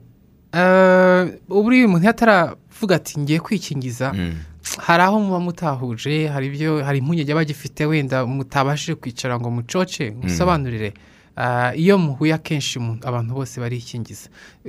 Ubu 1.48 1.68
umuntu 1.68 2.06
yataravuga 2.06 2.96
ati 2.96 3.20
ngiye 3.20 3.40
kwikingiza. 3.40 4.12
Mm. 4.12 4.34
Hari 4.78 5.02
aho 5.02 5.20
muba 5.20 5.40
mutahuje 5.40 6.28
hari 6.28 6.46
ibyo 6.46 6.84
hari 6.84 6.98
impungenge 6.98 7.32
aba 7.32 7.40
agifite 7.40 7.86
wenda 7.86 8.26
mutabashije 8.26 8.94
kwicara 8.94 9.40
ngo 9.40 9.50
mucoce 9.50 10.10
musobanurire. 10.22 10.92
Ah, 11.36 11.72
iyo 11.74 11.98
muhuye 11.98 12.34
akenshi 12.34 12.78
abantu 13.04 13.34
bose 13.34 13.60
barikingiza. 13.60 14.28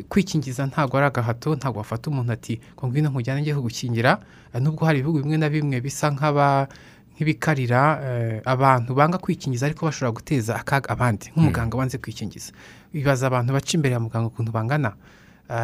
Kwikingiza 0.09 0.65
ntabwo 0.65 0.97
ari 0.97 1.07
agahato 1.07 1.55
ntabwo 1.55 1.77
wafata 1.79 2.09
umuntu 2.09 2.31
ati 2.31 2.61
ngo 2.77 2.87
ngwino 2.87 3.09
nkujyane 3.09 3.41
njye 3.41 3.53
kugukingira. 3.55 4.19
Ah, 4.53 4.59
nubwo 4.59 4.85
hari 4.85 4.99
ibihugu 4.99 5.19
bimwe 5.19 5.37
na 5.37 5.49
bimwe 5.49 5.81
bisa 5.81 6.07
nk'aba 6.11 6.67
nk'ibikarira 7.15 7.81
eh, 8.03 8.41
abantu 8.45 8.95
banga 8.95 9.17
kwikingiza 9.17 9.65
ariko 9.65 9.85
bashobora 9.85 10.11
guteza 10.15 10.55
akaga 10.55 10.89
abandi. 10.89 11.29
Nk'umuganga 11.35 11.77
wanze 11.77 11.97
kwikingiza. 11.97 12.51
Bibaza 12.93 13.27
abantu 13.27 13.53
baca 13.53 13.71
imbere 13.75 13.93
ya 13.93 13.99
muganga 13.99 14.27
ukuntu 14.31 14.51
bangana. 14.51 14.93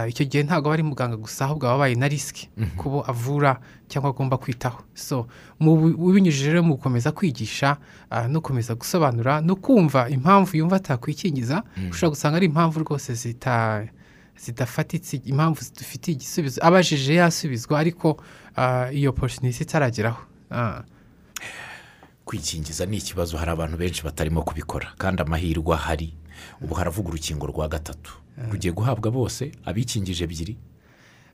Icyo 0.09 0.25
gihe 0.25 0.43
ntabwo 0.43 0.67
aba 0.67 0.73
ari 0.73 0.83
muganga 0.83 1.15
gusa 1.17 1.45
ahubwo 1.45 1.65
aba 1.67 1.75
abaye 1.75 1.95
na 1.95 2.07
risiki 2.07 2.49
kubo 2.77 3.03
avura 3.07 3.59
cyangwa 3.87 4.09
agomba 4.11 4.37
kwitaho. 4.37 4.83
So 4.93 5.27
ubinyujije 5.59 6.49
rero 6.51 6.63
mu 6.63 6.75
gukomeza 6.75 7.11
kwigisha 7.11 7.77
ah, 8.09 8.27
no 8.27 8.39
gukomeza 8.39 8.75
gusobanura 8.75 9.41
no 9.41 9.55
kumva 9.55 10.09
impamvu 10.09 10.57
yumva 10.57 10.75
atakwikingiza 10.75 11.63
ushobora 11.91 12.09
gusanga 12.15 12.35
ari 12.37 12.45
impamvu 12.51 12.79
rwose 12.83 13.13
zita 13.13 13.87
zidafatitse 14.37 15.21
impamvu 15.25 15.61
zidufitiye 15.63 16.15
igisubizo. 16.17 16.59
Abajije 16.63 17.13
yasubizwa 17.15 17.79
ariko 17.79 18.17
ah, 18.55 18.91
iyo 18.91 19.13
porosinisi 19.13 19.63
itarageraho. 19.63 20.21
Ah. 20.51 20.83
kwikingiza 22.25 22.85
ni 22.85 22.97
ikibazo 22.97 23.37
hari 23.37 23.51
abantu 23.51 23.77
benshi 23.77 24.03
batarimo 24.03 24.43
kubikora. 24.43 24.87
Kandi 24.97 25.21
amahirwe 25.21 25.73
ahari 25.75 26.13
ubu 26.61 26.73
haravuga 26.75 27.09
urukingo 27.09 27.47
rwa 27.47 27.67
gatatu. 27.67 28.11
Rugiye 28.51 28.73
guhabwa 28.73 29.11
bose 29.11 29.51
abikingije 29.65 30.23
ebyiri. 30.23 30.55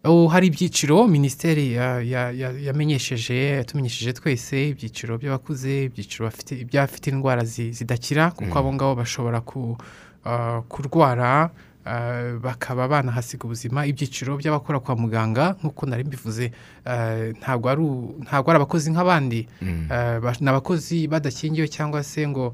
Ubu 0.04 0.28
hari 0.28 0.48
ibyiciro 0.48 1.08
minisiteri 1.08 1.74
ya- 1.74 2.02
ya- 2.04 2.32
ya- 2.32 2.52
yamenyesheje 2.68 3.36
yatumenyesheje 3.64 4.14
twese 4.14 4.70
ibyiciro 4.76 5.16
by'abakuze 5.18 5.84
ibyiciro 5.88 6.26
bafite 6.28 6.60
iby'abafite 6.60 7.08
indwara 7.12 7.44
zi- 7.48 7.72
zidakira 7.72 8.32
kuko 8.36 8.52
abo 8.60 8.74
ngabo 8.76 8.96
bashobora 9.00 9.40
ku- 9.42 9.78
ah, 10.26 10.60
kurwara 10.68 11.50
ah, 11.86 12.36
bakaba 12.42 12.88
banahasiga 12.88 13.44
ubuzima. 13.48 13.86
Ibyiciro 13.88 14.36
by'abakora 14.40 14.80
kwa 14.84 14.96
muganga 14.96 15.56
nk'uko 15.64 15.86
nari 15.88 16.04
mbivuze 16.04 16.52
ah, 16.86 17.32
ntabwo 17.40 17.70
ari 17.72 18.58
abakozi 18.60 18.92
nk'abandi. 18.92 19.48
Ba- 20.24 20.36
ni 20.40 20.48
abakozi 20.52 21.08
badakingiwe 21.08 21.68
cyangwa 21.72 22.04
se 22.04 22.28
ngo 22.28 22.52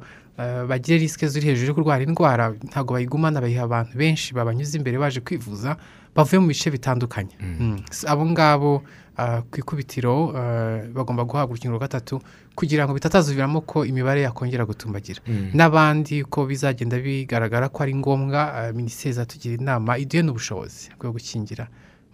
bagire 0.67 0.97
risike 0.97 1.27
ziri 1.27 1.47
hejuru 1.47 1.67
yo 1.67 1.73
kurwara 1.73 2.03
indwara 2.03 2.53
ntabwo 2.63 2.93
bayigumana 2.93 3.41
bayiha 3.41 3.63
abantu 3.63 3.97
benshi 3.97 4.33
babanyuze 4.33 4.77
imbere 4.77 4.97
baje 4.97 5.19
kwivuza 5.19 5.75
bavuye 6.15 6.39
mu 6.39 6.47
bice 6.47 6.71
bitandukanye. 6.71 7.35
Mm. 7.39 7.79
So, 7.91 8.07
abo 8.09 8.25
ngabo 8.25 8.83
ah, 9.17 9.41
ku 9.51 9.59
ikubitiro 9.59 10.33
ah, 10.35 10.81
bagomba 10.93 11.23
guhabwa 11.23 11.51
urukingo 11.53 11.75
rwa 11.75 11.87
gatatu 11.87 12.21
kugira 12.55 12.85
ngo 12.85 12.93
bitatazuviramo 12.93 13.61
ko 13.61 13.85
imibare 13.85 14.21
yakongera 14.21 14.65
gutumbagira. 14.65 15.19
N'abandi 15.53 16.23
ko 16.23 16.45
bizagenda 16.45 16.97
bigaragara 16.99 17.69
ko 17.69 17.83
ari 17.83 17.95
ngombwa 17.95 18.71
minisiteri 18.75 19.09
izatugira 19.11 19.55
inama 19.59 19.97
iduhe 19.97 20.23
n'ubushobozi 20.23 20.89
bwo 20.99 21.11
gukingira 21.11 21.67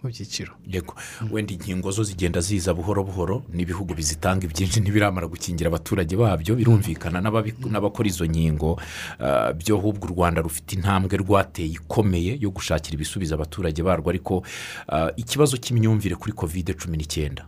mu 0.06 0.12
byiciro 0.14 0.52
yego. 0.66 0.94
Wenda 1.30 1.52
inkingo 1.52 1.90
zo 1.90 2.02
zigenda 2.06 2.40
ziza 2.40 2.74
buhoro 2.74 3.02
buhoro 3.04 3.42
n'ibihugu 3.52 3.94
bizitanga 3.94 4.46
ibyinshi 4.46 4.80
ntibiramara 4.80 5.26
gukingira 5.26 5.68
abaturage 5.68 6.14
babyo 6.16 6.54
birumvikana 6.54 7.18
n'abakora 7.20 8.06
izo 8.08 8.24
nkingo 8.26 8.78
ah, 9.18 9.52
byo 9.52 9.76
ahubwo 9.76 10.06
u 10.06 10.10
rwanda 10.14 10.40
rufite 10.40 10.72
intambwe 10.78 11.16
rwateye 11.18 11.72
ikomeye 11.82 12.38
yo 12.40 12.50
gushakira 12.50 12.94
ibisubizo 12.94 13.34
abaturage 13.34 13.82
barwo. 13.82 14.10
Ariko 14.10 14.42
ah, 14.88 15.10
ikibazo 15.16 15.56
cy'imyumvire 15.58 16.14
kuri 16.14 16.32
kovide 16.32 16.72
cumi 16.78 16.96
n'icyenda. 16.96 17.46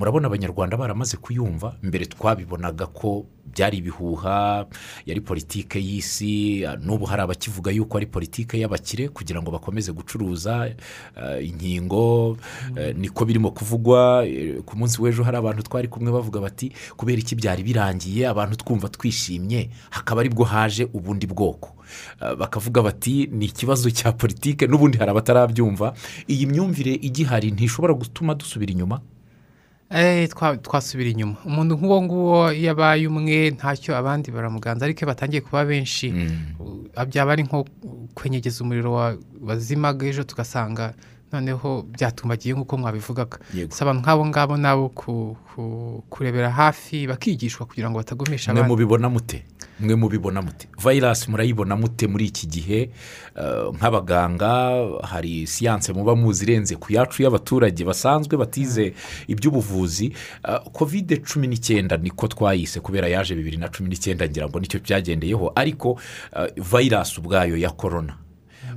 Murabona 0.00 0.26
abanyarwanda 0.26 0.76
baramaze 0.80 1.16
kuyumva 1.16 1.76
mbere 1.84 2.06
twabibonaga 2.08 2.86
ko 2.86 3.26
byari 3.52 3.76
ibihuha 3.84 4.66
yari 5.06 5.20
politike 5.20 5.76
y'isi 5.76 6.64
n'ubu 6.80 7.04
hari 7.04 7.22
abakivuga 7.22 7.70
yuko 7.70 7.96
ari 8.00 8.06
politike 8.06 8.56
y'abakire 8.60 9.08
kugira 9.12 9.42
ngo 9.42 9.50
bakomeze 9.52 9.92
gucuruza 9.92 10.72
ah, 11.16 11.36
inkingo 11.40 12.36
eh, 12.76 12.96
niko 12.96 13.24
birimo 13.24 13.50
kuvugwa 13.50 14.24
eh, 14.26 14.64
ku 14.64 14.72
munsi 14.78 14.96
w'ejo 15.02 15.20
hari 15.22 15.36
abantu 15.36 15.62
twari 15.68 15.88
kumwe 15.88 16.12
bavuga 16.12 16.40
bati 16.40 16.72
kubera 16.96 17.18
iki 17.20 17.36
byari 17.36 17.62
birangiye 17.62 18.24
abantu 18.28 18.56
twumva 18.56 18.88
twishimye 18.88 19.68
hakaba 19.90 20.20
ari 20.20 20.30
bwo 20.32 20.44
haje 20.44 20.88
ubundi 20.94 21.26
bwoko. 21.26 21.76
Bakavuga 22.38 22.82
bati 22.82 23.26
ni 23.32 23.44
ikibazo 23.50 23.90
cya 23.90 24.12
politike 24.12 24.66
n'ubundi 24.66 24.98
hari 24.98 25.10
abatarabyumva. 25.10 25.92
Iyi 26.28 26.46
myumvire 26.46 26.94
igihari 26.94 27.50
ntishobora 27.50 27.94
gutuma 27.94 28.34
dusubira 28.34 28.72
inyuma. 28.72 28.96
Eh, 28.96 29.19
twasubira 30.62 31.10
inyuma. 31.10 31.34
Umuntu 31.44 31.74
nk'uwo 31.76 31.98
nguwo 32.02 32.52
iyo 32.54 32.70
abaye 32.72 33.06
umwe 33.10 33.50
ntacyo 33.58 33.96
abandi 33.98 34.30
baramuganza 34.30 34.84
ariko 34.86 35.00
iyo 35.02 35.08
batangiye 35.10 35.40
kuba 35.42 35.64
benshi. 35.66 36.14
Uh, 36.60 37.04
byaba 37.04 37.32
ari 37.32 37.42
nko 37.42 37.66
kwenyegeza 38.14 38.62
umuriro 38.64 38.92
wa- 38.92 39.16
wazimaga 39.42 40.06
ejo 40.06 40.22
tugasanga 40.22 40.94
noneho 41.32 41.82
byatumbagiye 41.90 42.54
nk'uko 42.54 42.76
mwabivugaga. 42.78 43.38
Si 43.70 43.82
abantu 43.82 44.00
nk'abo 44.02 44.22
ngabo 44.26 44.54
nabo 44.56 44.88
ku- 44.94 45.36
ku- 45.54 46.02
kurebera 46.10 46.50
hafi 46.50 47.06
bakigishwa 47.06 47.66
kugira 47.66 47.90
ngo 47.90 47.98
batagumisha 47.98 48.50
abandi. 48.62 48.70
mubibona 48.70 49.08
mute? 49.10 49.42
Mwe 49.80 49.94
mubibona 49.94 50.42
mute 50.42 50.68
vayirasi 50.82 51.30
murayibona 51.30 51.76
mute 51.76 52.06
muri 52.06 52.24
iki 52.26 52.46
gihe 52.46 52.90
Eh, 53.40 53.72
nk'abaganga 53.74 54.50
hari 55.02 55.46
siyanse 55.46 55.92
muba 55.92 56.16
muzi 56.16 56.44
irenze 56.44 56.76
ku 56.76 56.92
yacu 56.92 57.22
y'abaturage 57.22 57.84
basanzwe 57.84 58.36
batize 58.36 58.92
iby'ubuvuzi 59.28 60.12
Eh, 60.48 60.60
kovide 60.72 61.16
cumi 61.16 61.46
n'icyenda 61.48 61.96
niko 61.96 62.28
twayise 62.28 62.80
kubera 62.80 63.08
yaje 63.08 63.34
bibiri 63.34 63.56
na 63.56 63.68
cumi 63.68 63.88
n'icyenda 63.88 64.28
ngira 64.28 64.48
ngo 64.48 64.60
ni 64.60 64.66
cyo 64.66 64.80
byagendeyeho 64.80 65.52
ariko 65.54 66.00
eh, 66.36 66.52
vayirasi 66.56 67.20
ubwayo 67.20 67.56
ya 67.56 67.70
korona 67.70 68.16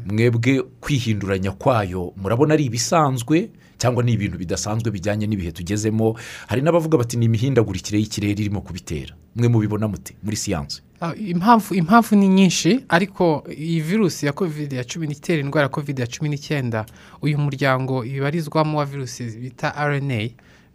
mwebwe 0.06 0.62
kwihinduranya 0.80 1.52
kwayo 1.52 2.14
murabona 2.18 2.54
ari 2.54 2.66
ibisanzwe 2.66 3.50
cyangwa 3.78 4.04
ni 4.04 4.14
ibintu 4.14 4.38
bidasanzwe 4.38 4.92
bijyanye 4.92 5.28
n'ibihe 5.28 5.52
tugezemo 5.52 6.16
hari 6.48 6.62
n'abavuga 6.62 6.98
bati 6.98 7.18
ni 7.18 7.26
imihindagurikire 7.26 8.00
y'ikirere 8.00 8.42
irimo 8.42 8.62
kubitera. 8.62 9.16
Mwe 9.36 9.48
mubibona 9.48 9.88
mute 9.88 10.16
muri 10.24 10.36
siyanse. 10.38 10.82
Impamvu 11.12 11.76
impamvu 11.76 12.16
ni 12.16 12.28
nyinshi 12.28 12.86
ariko 12.90 13.44
iyi 13.58 13.82
virusi 13.82 14.26
ya 14.26 14.32
kovide 14.32 14.76
ya 14.76 14.84
cumi 14.84 15.08
n'icyenda 15.08 15.42
indwara 15.46 15.66
ya 15.66 15.70
kovide 15.70 16.02
ya 16.02 16.08
cumi 16.08 16.30
n'icyenda 16.30 16.86
uyu 17.22 17.38
muryango 17.38 18.06
ibarizwamo 18.06 18.78
wa 18.78 18.86
virusi 18.86 19.24
bita 19.24 19.74
rna 19.88 20.14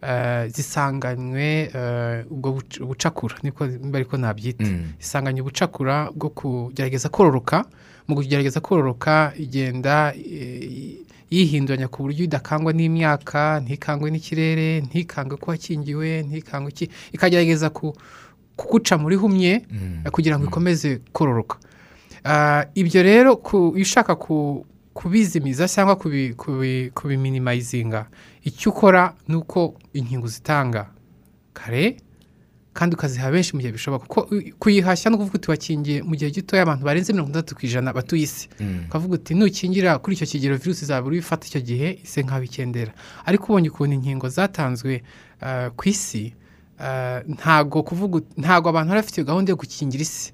eh, 0.01 0.47
zisanganywe 0.55 1.71
eh, 1.75 2.25
ubwo 2.31 2.49
buc- 2.51 2.83
bucakura 2.85 3.35
niko 3.43 3.63
ariko 3.93 4.17
nabyita. 4.17 4.65
Zisanganywe 4.99 5.41
ubucakura 5.41 6.11
bwo 6.15 6.29
kugerageza 6.29 7.09
kororoka 7.09 7.65
mu 8.07 8.15
kugerageza 8.15 8.59
kororoka 8.59 9.33
igenda 9.37 10.13
yihinduranya 11.29 11.87
ku 11.87 12.03
buryo 12.03 12.23
idakangwa 12.25 12.73
n'imyaka 12.73 13.59
ntikangwe 13.61 14.09
n'ikirere 14.11 14.81
ntikangwe 14.81 15.37
ko 15.37 15.51
wakingiwe 15.51 16.23
ntikangwe 16.25 16.69
iki 16.73 16.85
ikagerageza 17.13 17.69
ku 17.69 17.93
kuguca 18.59 18.97
muri 18.99 19.15
humye 19.15 19.63
kugira 20.11 20.35
ngo 20.39 20.45
ikomeze 20.51 20.99
kororoka. 21.15 21.57
Ah, 22.23 22.65
ibyo 22.75 22.99
rero 23.03 23.31
iyo 23.39 23.81
ushaka 23.81 24.15
ku- 24.15 24.65
kubizimiza 24.93 25.67
cyangwa 25.67 25.95
kubi- 25.95 26.33
kubi- 26.35 26.91
kubiminimayizinga 26.93 28.05
icyo 28.43 28.71
ukora 28.71 29.15
ni 29.27 29.35
uko 29.39 29.75
inkingo 29.93 30.27
zitanga 30.27 30.91
kare 31.53 31.97
kandi 32.73 32.95
ukaziha 32.95 33.31
benshi 33.31 33.55
mu 33.55 33.61
gihe 33.61 33.71
bishoboka. 33.71 34.05
Kuko 34.07 34.27
kuyihashya 34.59 35.11
no 35.11 35.17
kuvuga 35.17 35.35
uti 35.39 35.49
wakingiye 35.51 36.03
mu 36.03 36.15
gihe 36.15 36.31
gitoya 36.31 36.61
abantu 36.63 36.83
barenze 36.85 37.13
mirongo 37.13 37.29
itandatu 37.31 37.55
ku 37.55 37.61
ijana 37.65 37.93
batuye 37.93 38.23
isi 38.23 38.47
ukavuga 38.87 39.13
uti 39.15 39.33
nukingira 39.35 39.97
kuri 39.99 40.15
icyo 40.15 40.27
kigero 40.27 40.55
virusi 40.59 40.83
izaba 40.83 41.07
uri 41.07 41.17
bifata 41.23 41.47
icyo 41.47 41.61
gihe 41.63 41.99
ise 42.03 42.19
nk'aho 42.23 42.43
ikendera 42.43 42.91
ariko 43.25 43.45
ubonye 43.55 43.69
ukuntu 43.71 43.93
inkingo 43.95 44.27
zatanzwe 44.29 45.03
eh, 45.43 45.67
ku 45.75 45.83
isi 45.89 46.33
eh, 46.79 47.19
ntago 47.27 47.83
kuvuga 47.83 48.21
ntago 48.37 48.69
abantu 48.69 48.89
bari 48.89 49.01
bafite 49.01 49.23
gahunda 49.23 49.49
yo 49.51 49.57
gukingira 49.57 50.01
isi. 50.01 50.33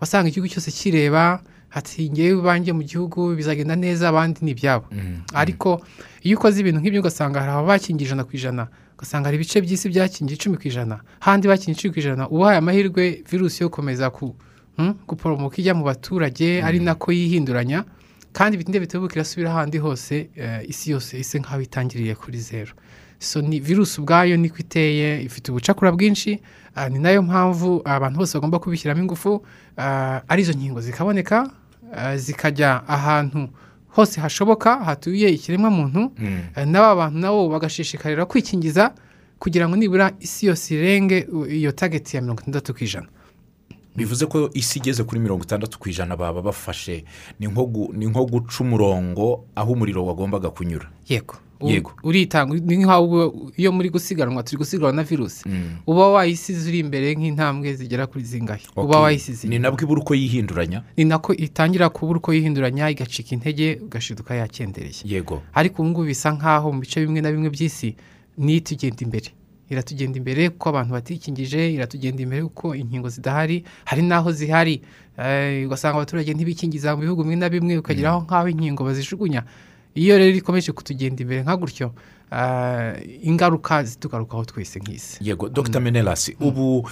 Wasanga 0.00 0.28
igihugu 0.28 0.48
cyose 0.52 0.70
kireba 0.70 1.42
hati 1.68 2.10
ngewe 2.10 2.42
banjye 2.42 2.72
mu 2.72 2.82
gihugu 2.82 3.36
bizagenda 3.36 3.76
neza 3.76 4.08
abandi 4.08 4.38
ni 4.42 4.50
ibyabo. 4.50 4.86
Ariko 5.34 5.82
iyo 6.22 6.36
ukoze 6.38 6.60
ibintu 6.60 6.80
nk'ibyo 6.80 7.00
ugasanga 7.00 7.40
hari 7.40 7.52
abakingiye 7.52 8.06
ijana 8.08 8.24
ku 8.24 8.32
ijana. 8.38 8.68
Ugasanga 8.96 9.26
hari 9.28 9.36
ibice 9.36 9.60
by'isi 9.60 9.86
byakingiye 9.92 10.36
icumi 10.38 10.56
ku 10.56 10.64
ijana. 10.70 10.96
Handi 11.20 11.44
bakingiye 11.48 11.76
icumi 11.76 11.92
ku 11.94 11.98
ijana 12.00 12.24
ubahaye 12.34 12.58
amahirwe 12.58 13.22
virusi 13.30 13.62
yo 13.62 13.68
gukomeza 13.68 14.08
hmm, 14.08 14.92
guporomoka 15.08 15.56
ijya 15.60 15.74
mu 15.74 15.84
baturage 15.84 16.62
ari 16.62 16.78
nako 16.80 17.12
yihinduranya. 17.12 17.84
Kandi 18.32 18.56
bitinde 18.56 18.80
bitebuke 18.80 19.14
irasubira 19.14 19.50
ahandi 19.50 19.78
hose 19.78 20.30
eh, 20.36 20.60
isi 20.68 20.90
yose 20.90 21.18
ise 21.18 21.36
nk'aho 21.40 21.60
itangiriye 21.60 22.14
kuri 22.14 22.38
zeru 22.40 22.72
so 23.18 23.42
ni 23.42 23.60
virusi 23.60 24.00
ubwayo 24.00 24.36
niko 24.36 24.56
iteye 24.58 25.22
ifite 25.22 25.50
ubucakura 25.50 25.92
bwinshi 25.92 26.40
ah, 26.74 26.88
ni 26.88 26.98
na 26.98 27.10
yo 27.10 27.22
mpamvu 27.22 27.82
abantu 27.84 28.18
bose 28.18 28.34
bagomba 28.38 28.58
kubishyiramo 28.58 29.00
ingufu 29.02 29.42
ah, 29.76 30.20
ari 30.28 30.42
zo 30.44 30.52
nkingo 30.52 30.80
zikaboneka 30.80 31.50
ah, 31.94 32.16
zikajya 32.16 32.88
ahantu 32.88 33.48
hose 33.88 34.20
hashoboka 34.20 34.76
hatuye 34.76 35.28
ikiremwamuntu 35.30 36.12
eh, 36.56 36.66
n'aba 36.66 36.94
bantu 36.96 37.18
nabo 37.18 37.48
bagashishikarira 37.48 38.26
kwikingiza 38.26 38.94
kugira 39.38 39.68
ngo 39.68 39.76
nibura 39.76 40.12
isi 40.20 40.46
yose 40.46 40.74
irenge 40.74 41.26
iyo 41.50 41.72
tageti 41.72 42.16
ya 42.16 42.22
mirongo 42.22 42.40
itandatu 42.42 42.74
ku 42.74 42.84
ijana. 42.84 43.06
Bivuze 43.96 44.26
ko 44.26 44.50
isi 44.54 44.78
igeze 44.78 45.04
kuri 45.04 45.20
mirongo 45.20 45.42
itandatu 45.44 45.78
ku 45.78 45.88
ijana 45.88 46.16
baba 46.16 46.42
bafashe 46.42 47.04
ni 47.40 47.46
nko 48.06 48.24
guca 48.26 48.58
umurongo 48.60 49.44
aho 49.54 49.72
umuriro 49.72 50.06
wagombaga 50.06 50.50
kunyura. 50.50 50.90
Yego. 51.08 51.34
Yego. 51.60 51.90
uritanga 52.02 52.54
ni 52.54 52.76
nk'aho 52.86 53.50
iyo 53.56 53.72
muri 53.72 53.90
gusiganwa 53.90 54.42
turi 54.42 54.56
gusiganwa 54.62 54.92
na 54.92 55.02
virusi 55.02 55.42
uba 55.86 56.08
wayisize 56.14 56.68
uri 56.70 56.78
imbere 56.86 57.14
nk'intambwe 57.18 57.74
zigera 57.74 58.06
kuri 58.06 58.24
zingahe 58.24 58.62
uba 58.76 59.00
wayisize 59.00 59.48
ni 59.48 59.58
nabwo 59.58 59.82
ibura 59.82 60.00
uko 60.00 60.14
yihinduranya 60.14 60.82
ni 60.96 61.04
nako 61.04 61.34
itangira 61.34 61.88
kubura 61.90 62.18
uko 62.22 62.30
yihinduranya 62.32 62.90
igacika 62.90 63.34
intege 63.34 63.78
ugashiduka 63.82 64.34
yakendereye 64.34 65.02
yego 65.04 65.42
ariko 65.54 65.82
ubu 65.82 65.90
ngubu 65.90 66.06
bisa 66.06 66.30
nk'aho 66.32 66.72
mu 66.72 66.80
bice 66.80 67.00
bimwe 67.02 67.20
na 67.20 67.30
bimwe 67.34 67.50
by'isi 67.50 67.96
niyo 68.38 68.56
itugenda 68.62 69.02
imbere 69.02 69.28
iratugenda 69.70 70.16
imbere 70.18 70.48
kuko 70.54 70.68
abantu 70.70 70.92
batikingije 70.94 71.74
iratugenda 71.74 72.22
imbere 72.22 72.42
kuko 72.48 72.74
inkingo 72.74 73.08
zidahari 73.10 73.64
hari 73.84 74.02
n'aho 74.06 74.32
zihari 74.32 74.80
ugasanga 75.66 75.96
abaturage 75.98 76.30
ntibikingiza 76.34 76.94
mu 76.96 77.02
bihugu 77.02 77.22
bimwe 77.26 77.36
na 77.36 77.48
bimwe 77.50 77.74
ukageraho 77.82 78.22
nk'aho 78.24 78.48
inkingo 78.48 78.84
bazijugunya 78.86 79.42
iyo 79.98 80.14
rero 80.18 80.36
ikomeje 80.36 80.70
kutugenda 80.72 81.22
imbere 81.22 81.42
nka 81.42 81.56
gutyo 81.56 81.90
ah, 82.30 82.94
ingaruka 83.22 83.82
zitugarukaho 83.84 84.44
twese 84.44 84.78
nk'isi. 84.78 85.18
Yego 85.26 85.48
dr. 85.48 85.80
Menelasi 85.80 86.36
ubu 86.40 86.88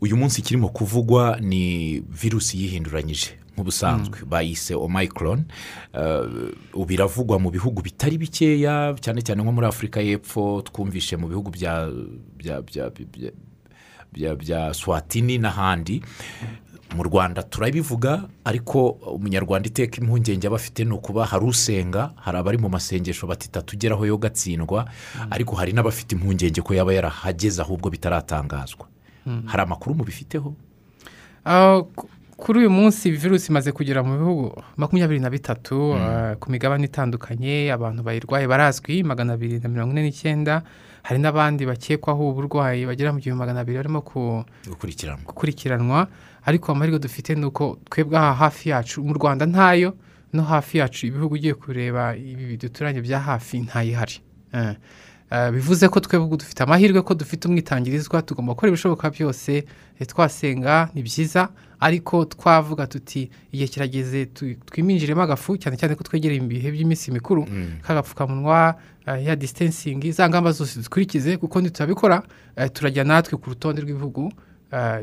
uyu 0.00 0.16
munsi 0.16 0.40
ikirimo 0.40 0.68
kuvugwa 0.68 1.38
ni 1.40 2.00
virusi 2.10 2.58
yihinduranyije 2.62 3.38
nk'ubusanzwe 3.54 4.24
bayise 4.26 4.74
omicron. 4.74 5.44
Eh, 5.94 6.24
ubu 6.74 6.92
iravugwa 6.92 7.38
mu 7.38 7.50
bihugu 7.50 7.82
bitari 7.84 8.18
bikeya 8.18 8.96
cyane 9.00 9.20
cyane 9.22 9.42
nko 9.44 9.52
muri 9.52 9.66
afurika 9.68 10.00
y'epfo 10.00 10.62
twumvishe 10.64 11.16
mu 11.20 11.28
bihugu 11.28 11.50
bya 11.52 11.86
bya 12.36 12.62
bya 12.64 12.88
bya- 12.90 13.36
bya 14.12 14.34
bya 14.36 14.60
swatini 14.74 15.38
n'ahandi. 15.38 16.02
Mu 16.96 17.02
rwanda 17.02 17.42
turabivuga 17.42 18.28
ariko 18.44 19.00
umunyarwanda 19.16 19.68
iteka 19.68 20.00
impungenge 20.00 20.46
aba 20.46 20.56
afite 20.56 20.84
ni 20.84 20.92
ukuba 20.92 21.24
hari 21.26 21.44
usenga 21.44 22.12
hari 22.20 22.38
abari 22.38 22.58
mu 22.58 22.68
masengesho 22.68 23.26
batita 23.26 23.62
tugeraho 23.62 24.06
yo 24.06 24.16
gatsindwa 24.18 24.84
ariko 25.30 25.56
hari 25.56 25.72
n'abafite 25.72 26.12
impungenge 26.12 26.60
ko 26.62 26.74
yaba 26.74 26.92
yarahageze 26.92 27.62
ahubwo 27.62 27.90
bitaratangazwa. 27.90 28.86
Hari 29.46 29.62
amakuru 29.62 29.94
mubifiteho? 29.94 30.54
Ah, 31.44 31.80
ku- 31.96 32.08
kuri 32.36 32.58
uyu 32.66 32.70
munsi 32.70 33.10
virusi 33.10 33.50
imaze 33.50 33.72
kugera 33.72 34.02
mu 34.02 34.18
bihugu 34.18 34.62
makumyabiri 34.76 35.20
na 35.20 35.30
bitatu 35.30 35.94
ah, 35.94 36.34
ku 36.40 36.50
migabane 36.50 36.84
itandukanye 36.90 37.70
abantu 37.72 38.02
bayirwaye 38.02 38.46
barazwi 38.46 39.02
magana 39.02 39.32
abiri 39.38 39.58
na 39.62 39.68
mirongo 39.68 39.92
ine 39.94 40.02
n'icyenda 40.10 40.62
hari 41.02 41.18
n'abandi 41.22 41.66
bakekwaho 41.66 42.30
uburwayi 42.30 42.86
bagera 42.86 43.12
mu 43.14 43.18
gihumbi 43.22 43.38
magana 43.42 43.60
abiri 43.62 43.78
barimo 43.78 44.02
ku- 44.02 44.42
gukurikiranwa. 44.66 45.22
gukurikiranwa. 45.26 46.06
Ariko 46.44 46.72
amahirwe 46.72 46.98
dufite 46.98 47.34
ni 47.34 47.44
uko 47.46 47.78
twebwe 47.90 48.18
aha 48.18 48.34
hafi 48.34 48.68
yacu 48.68 49.04
mu 49.04 49.12
rwanda 49.14 49.46
ntayo 49.46 49.94
no 50.32 50.42
hafi 50.42 50.78
yacu 50.78 51.06
ibihugu 51.06 51.34
ugiye 51.34 51.54
kureba 51.54 52.16
ibi 52.16 52.44
biduturanye 52.46 53.00
bya 53.00 53.20
hafi 53.20 53.60
ntayihari. 53.60 54.16
Eh, 54.52 54.74
eh, 55.30 55.50
bivuze 55.52 55.88
ko 55.88 56.00
twebwe 56.00 56.36
dufite 56.36 56.62
amahirwe 56.62 57.02
ko 57.02 57.14
dufite 57.14 57.48
umwitangirizwa 57.48 58.22
tugomba 58.22 58.52
gukora 58.52 58.68
ibishoboka 58.68 59.10
byose 59.10 59.64
eh, 60.00 60.06
twasenga 60.06 60.88
ni 60.94 61.02
byiza 61.02 61.48
ariko 61.80 62.24
twavuga 62.24 62.86
tuti 62.86 63.30
igihe 63.52 63.68
kirageze 63.68 64.26
twiminjiremo 64.66 65.22
agafu 65.22 65.56
cyane 65.58 65.76
cyane 65.76 65.94
ko 65.94 66.02
twegereye 66.04 66.40
ibihe 66.40 66.70
by'iminsi 66.70 67.10
mikuru 67.12 67.46
k'agapfukamunwa 67.84 68.74
eh, 69.06 69.24
ya 69.26 69.36
disitansingi 69.36 70.12
za 70.12 70.28
ngamba 70.28 70.52
zose 70.52 70.80
dukurikize 70.80 71.36
kuko 71.36 71.60
ntiturabikora 71.60 72.22
turajya 72.72 73.04
natwe 73.04 73.38
ku 73.38 73.50
rutonde 73.50 73.82
rw'ibihugu 73.82 74.32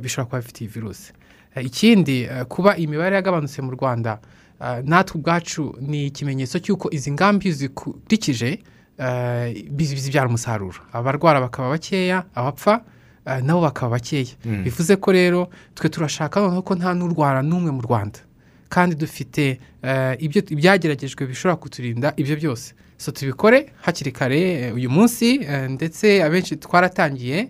bishobora 0.02 0.26
kuba 0.26 0.40
bifite 0.42 0.62
iyi 0.66 0.72
virusi. 0.74 1.14
Ikindi 1.62 2.24
eh, 2.24 2.46
kuba 2.46 2.78
imibare 2.78 3.16
yagabanutse 3.16 3.62
mu 3.62 3.72
rwanda 3.72 4.20
eh, 4.62 4.82
natwe 4.84 5.18
ubwacu 5.20 5.76
ni 5.82 6.06
ikimenyetso 6.08 6.60
cy'uko 6.60 6.90
izi 6.92 7.12
ngamba 7.12 7.44
iyo 7.46 7.54
zikurikije 7.54 8.60
eh, 8.98 9.66
bizibyara 9.72 10.28
umusaruro. 10.28 10.80
Abarwara 10.94 11.40
bakaba 11.42 11.70
bakeya 11.70 12.24
abapfa 12.36 12.84
eh, 13.26 13.42
nabo 13.44 13.62
bakaba 13.62 13.92
bakeya. 13.98 14.36
Bivuze 14.64 14.96
ko 14.96 15.12
rero 15.12 15.50
twe 15.76 15.90
turashaka 15.90 16.40
noneho 16.42 16.62
ko 16.62 16.76
nta 16.76 16.94
n'urwara 16.94 17.42
n'umwe 17.42 17.72
mu 17.72 17.82
rwanda. 17.82 18.20
Kandi 18.70 18.96
dufite 18.96 19.60
eh, 19.84 20.16
ibyageragejwe 20.52 21.26
bishobora 21.28 21.56
kuturinda 21.56 22.14
ibyo 22.18 22.36
byose. 22.36 22.74
So 22.98 23.12
tubikore 23.12 23.72
hakiri 23.82 24.12
kare 24.12 24.42
eh, 24.42 24.76
uyu 24.76 24.90
munsi 24.90 25.40
eh, 25.42 25.70
ndetse 25.70 26.24
abenshi 26.24 26.56
twaratangiye 26.60 27.38
eh, 27.40 27.50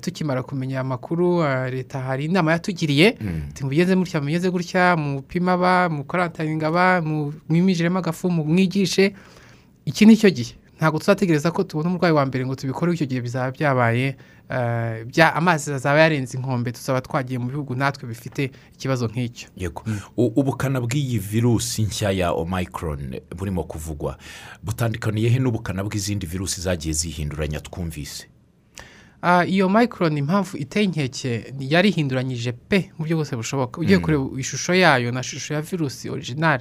tukimara 0.00 0.42
kumenya 0.42 0.80
amakuru 0.80 1.42
eh, 1.44 1.72
leta 1.72 2.00
hari 2.00 2.24
inama 2.24 2.52
yatugiriye 2.52 3.08
ati 3.50 3.64
mubigenze 3.64 3.94
mutya 3.94 4.20
mugeze 4.20 4.50
gutya 4.50 4.96
mupima 4.96 5.52
aba 5.52 5.88
mukorantaringa 5.88 6.66
aba 6.68 7.02
mwimijiremo 7.48 7.98
agafu 7.98 8.30
mu- 8.30 8.44
mwigishe. 8.44 9.14
Iki 9.84 10.06
ni 10.06 10.16
cyo 10.16 10.30
gihe. 10.30 10.54
Ntabwo 10.76 10.98
tuzategereza 11.00 11.50
ko 11.50 11.62
tubona 11.64 11.88
umurwayi 11.88 12.14
wa 12.14 12.26
mbere 12.26 12.46
ngo 12.46 12.54
tubikore 12.54 12.92
icyo 12.94 13.06
gihe 13.06 13.20
bizaba 13.20 13.50
byabaye 13.50 14.16
eh, 14.50 15.04
bya 15.06 15.34
amazi 15.34 15.72
azaba 15.72 16.00
yarenze 16.00 16.38
inkombe 16.38 16.72
tuzaba 16.72 17.00
twagiye 17.00 17.38
mu 17.40 17.48
bihugu 17.50 17.74
natwe 17.74 18.06
bifite 18.08 18.50
ikibazo 18.76 19.06
nk'icyo. 19.08 19.48
Yego. 19.56 19.82
U- 20.16 20.32
ubukana 20.36 20.80
bw'iyi 20.80 21.18
virusi 21.18 21.82
nshya 21.82 22.10
ya 22.12 22.30
omicron 22.32 23.16
burimo 23.36 23.64
kuvugwa. 23.64 24.18
Butandukaniye 24.62 25.28
he 25.32 25.38
n'ubukana 25.40 25.82
bw'izindi 25.84 26.26
virusi 26.26 26.60
zagiye 26.60 26.92
zihinduranya 26.94 27.60
twumvise. 27.60 28.26
Iyo 29.46 29.68
micron 29.68 30.16
impamvu 30.16 30.56
iteye 30.56 30.84
inkeke 30.84 31.52
ni- 31.58 31.70
yari 31.72 31.88
ihinduranyije 31.90 32.52
pe 32.52 32.78
mu 32.94 33.02
buryo 33.04 33.16
bwose 33.16 33.36
bushoboka 33.36 33.80
ugiye 33.80 33.98
kureba 33.98 34.24
ishusho 34.38 34.74
yayo 34.74 35.10
na 35.12 35.22
shusho 35.22 35.54
ya 35.54 35.60
virusi 35.60 36.10
original 36.10 36.60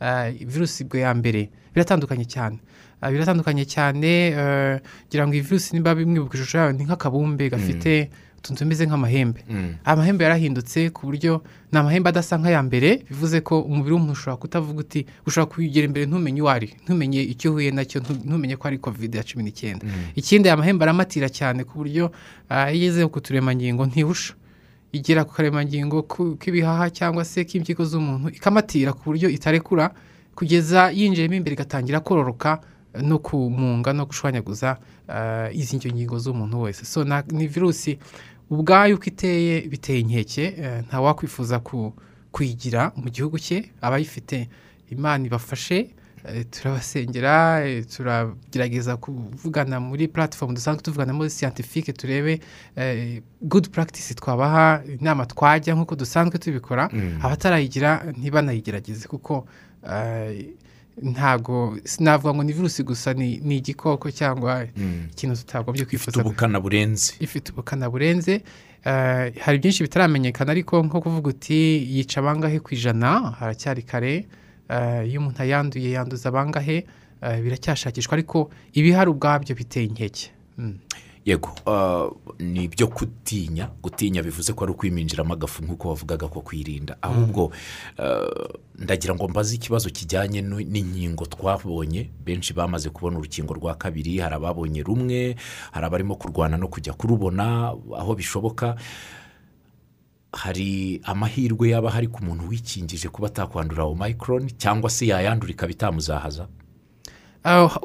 ah, 0.00 0.30
virusi 0.30 0.84
bwe 0.84 1.00
ya 1.04 1.14
mbere 1.14 1.50
biratandukanye 1.74 2.24
cyane 2.24 2.58
biratandukanye 3.12 3.64
cyane 3.68 4.10
ngira 5.08 5.22
ngo 5.28 5.34
iyi 5.36 5.42
virusi 5.44 5.76
niba 5.76 5.94
bimwibuka 5.94 6.34
ishusho 6.38 6.58
yayo 6.58 6.72
ni 6.72 6.84
nk'akabumbe 6.88 7.48
gafite 7.50 8.10
utuntu 8.38 8.58
tumeze 8.58 8.86
nk'amahembe. 8.86 9.40
Amahembe 9.84 10.24
yarahindutse 10.24 10.90
ku 10.90 11.06
buryo 11.06 11.42
ni 11.72 11.78
amahembe 11.78 12.08
adasa 12.08 12.38
nk'aya 12.38 12.62
mbere. 12.62 13.02
Bivuze 13.10 13.40
ko 13.40 13.60
umubiri 13.60 13.92
w'umuntu 13.94 14.12
ushobora 14.14 14.36
kutavuga 14.40 14.80
uti 14.80 15.00
ushobora 15.26 15.50
kugera 15.52 15.84
imbere 15.86 16.06
ntumenye 16.06 16.40
uwo 16.42 16.50
ari. 16.50 16.68
Ntumenye 16.84 17.20
icyo 17.22 17.50
uhuye 17.52 17.70
na 17.74 17.84
cyo 17.84 18.00
ntu- 18.00 18.22
ntumenye 18.24 18.56
ko 18.56 18.64
ari 18.68 18.78
covid 18.78 19.14
ya 19.14 19.22
cumi 19.26 19.42
n'icyenda. 19.44 19.84
Ikindi 20.14 20.48
aya 20.48 20.56
mahembe 20.56 20.82
aramatira 20.84 21.28
cyane 21.28 21.64
ku 21.66 21.78
buryo 21.82 22.12
ah, 22.48 22.70
iyo 22.72 22.88
igeze 22.88 23.06
ku 23.10 23.20
turemangingo 23.20 23.86
ntihusha 23.86 24.34
igera 24.92 25.24
ku 25.28 25.34
karemangingo 25.36 26.02
k'ibihaha 26.40 26.88
cyangwa 26.94 27.24
se 27.24 27.44
k'impyiko 27.44 27.84
z'umuntu 27.84 28.28
ikamatira 28.32 28.92
ku 28.96 29.02
buryo 29.12 29.28
itarekura. 29.28 29.90
Kugeza 30.38 30.88
yinjiyemo 30.94 31.34
imbere 31.34 31.54
igatangira 31.58 31.98
kororoka 32.00 32.60
no 33.02 33.18
kumunga 33.18 33.92
no 33.92 34.06
gushwanyaguza 34.06 34.78
ah, 35.08 35.48
izi 35.52 35.76
ngingo 35.76 36.18
z'umuntu 36.18 36.60
wese. 36.62 36.84
So 36.84 37.04
na- 37.04 37.24
ni 37.30 37.46
virusi 37.46 37.98
ubwayo 38.50 38.96
uko 38.96 39.04
iteye 39.04 39.60
biteye 39.68 40.00
inkeke 40.00 40.44
eh, 40.58 40.82
ntawakwifuza 40.88 41.58
ku- 41.60 41.92
kuyigira 42.32 42.92
mu 42.96 43.10
gihugu 43.10 43.38
cye. 43.38 43.70
Abayifite 43.80 44.48
imana 44.90 45.26
ibafashe 45.26 45.90
eh, 46.28 46.44
turabasengera 46.50 47.64
eh, 47.68 47.84
turagerageza 47.86 48.96
kuvugana 48.96 49.80
muri 49.80 50.08
platform 50.08 50.54
dusanzwe 50.54 50.82
tuvuganamo 50.82 51.28
scientifique 51.28 51.92
turebe 51.92 52.40
eh, 52.76 53.22
good 53.42 53.68
practice 53.70 54.14
twabaha 54.14 54.82
inama 55.00 55.26
twajya 55.26 55.74
nk'uko 55.74 55.94
dusanzwe 55.96 56.38
tubikora. 56.38 56.88
Abatarayigira 57.22 58.12
ntibanayigerageze 58.16 59.08
kuko 59.08 59.46
ntago 61.02 61.78
sinavuga 61.84 62.34
ngo 62.34 62.42
ni 62.42 62.52
virusi 62.52 62.82
gusa 62.82 63.14
ni 63.14 63.56
igikoko 63.56 64.10
cyangwa 64.10 64.66
ikintu 65.12 65.36
tutagombye 65.36 65.82
ifite 65.82 65.88
kwifuza 65.88 66.20
ubukana 66.20 66.60
burenze. 66.60 67.14
Ifite 67.20 67.52
ubukana 67.52 67.90
burenze. 67.90 68.42
Eh, 68.84 69.32
hari 69.40 69.58
byinshi 69.58 69.82
bitaramenyekana 69.82 70.50
ariko 70.52 70.82
nko 70.82 71.00
kuvuga 71.00 71.28
uti 71.30 71.86
yica 71.96 72.18
abangahe 72.20 72.60
ku 72.60 72.74
ijana 72.74 73.30
haracyari 73.38 73.82
kare. 73.82 74.26
Eh, 74.68 75.08
iyo 75.08 75.20
umuntu 75.20 75.42
ayanduye 75.42 75.90
yanduza 75.90 76.28
abangahe 76.28 76.86
Eh, 77.22 77.42
biracyashakishwa. 77.42 78.12
Ariko 78.14 78.50
ibihari 78.72 79.10
ubwabyo 79.10 79.54
biteye 79.58 79.86
inkeke. 79.86 80.30
Mm. 80.58 80.78
Yego. 81.24 81.50
Ah, 81.66 82.08
ni 82.38 82.64
ibyo 82.64 82.86
gutinya 82.86 83.70
gutinya 83.82 84.22
bivuze 84.22 84.52
ko 84.52 84.64
ari 84.64 84.72
ukwiminjiramo 84.72 85.34
agafu 85.34 85.62
nk'uko 85.64 85.88
wavugaga 85.88 86.28
ko 86.28 86.40
kwirinda. 86.40 86.96
Ahubwo 87.02 87.52
ah, 87.98 88.48
ndagira 88.78 89.14
ngo 89.14 89.28
mbaze 89.28 89.54
ikibazo 89.54 89.90
kijyanye 89.90 90.42
n'inkingo 90.42 91.26
twabonye. 91.26 92.10
Benshi 92.24 92.52
bamaze 92.54 92.90
kubona 92.90 93.18
urukingo 93.18 93.54
rwa 93.54 93.74
kabiri 93.74 94.18
hari 94.18 94.34
ababonye 94.34 94.82
rumwe 94.82 95.36
hari 95.72 95.86
abarimo 95.86 96.14
kurwana 96.16 96.56
no 96.56 96.68
kujya 96.68 96.92
kurubona 96.92 97.74
aho 97.98 98.14
bishoboka. 98.14 98.76
Hari 100.32 101.00
amahirwe 101.04 101.68
yaba 101.70 101.90
hari 101.90 102.06
ku 102.08 102.24
muntu 102.24 102.48
wikingije 102.48 103.08
kuba 103.08 103.26
atakwandura 103.28 103.84
omayikoroni 103.84 104.50
cyangwa 104.60 104.90
se 104.90 105.06
yayandura 105.06 105.50
ikaba 105.52 105.72
itamuzahaza? 105.72 106.42
Ah, 106.44 106.48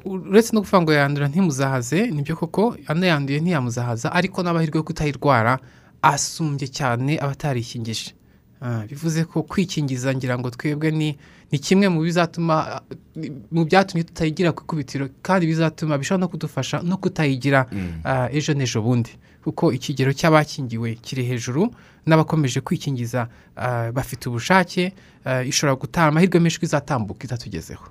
uretse 0.05 0.51
no 0.53 0.61
kuvuga 0.61 0.81
ngo 0.81 0.91
yandura 0.93 1.27
ntimuzahaze 1.27 2.11
ni 2.11 2.21
byo 2.21 2.35
koko 2.35 2.75
anayanduye 2.87 3.39
ntiyamuzahaza 3.39 4.11
ariko 4.11 4.43
n'amahirwe 4.43 4.77
yo 4.77 4.83
kutayirwara 4.83 5.59
asumbye 6.01 6.67
cyane 6.67 7.19
abatarikingije 7.23 8.11
Ah, 8.65 8.83
bivuze 8.87 9.25
ko 9.27 9.43
kwikingiza 9.43 10.15
ngira 10.15 10.39
ngo 10.39 10.47
twebwe 10.49 10.91
ni 10.91 11.17
ni 11.53 11.59
kimwe 11.59 11.85
mu 11.89 12.01
bizatuma 12.01 12.81
mu 13.51 13.61
byatumye 13.65 14.03
tutayigira 14.09 14.51
ku 14.51 14.63
ikubitiro 14.65 15.05
kandi 15.21 15.45
bizatuma 15.45 15.97
bishobora 16.01 16.21
no 16.25 16.27
kudufasha 16.27 16.81
no 16.81 16.97
kutayigira 16.97 17.69
ah, 18.03 18.27
ejo 18.33 18.53
n'ejo 18.57 18.81
bundi. 18.81 19.13
Kuko 19.43 19.73
ikigero 19.75 20.13
cy'abakingiwe 20.15 20.95
kiri 21.03 21.23
hejuru 21.27 21.69
n'abakomeje 22.07 22.61
kwikingiza 22.61 23.27
ah, 23.55 23.91
bafite 23.91 24.29
ubushake 24.29 24.93
ah, 25.25 25.43
ishobora 25.43 25.75
gutanga 25.75 26.07
amahirwe 26.07 26.39
menshi 26.39 26.59
ko 26.59 26.65
izatambuka 26.65 27.23
itatugezeho. 27.27 27.83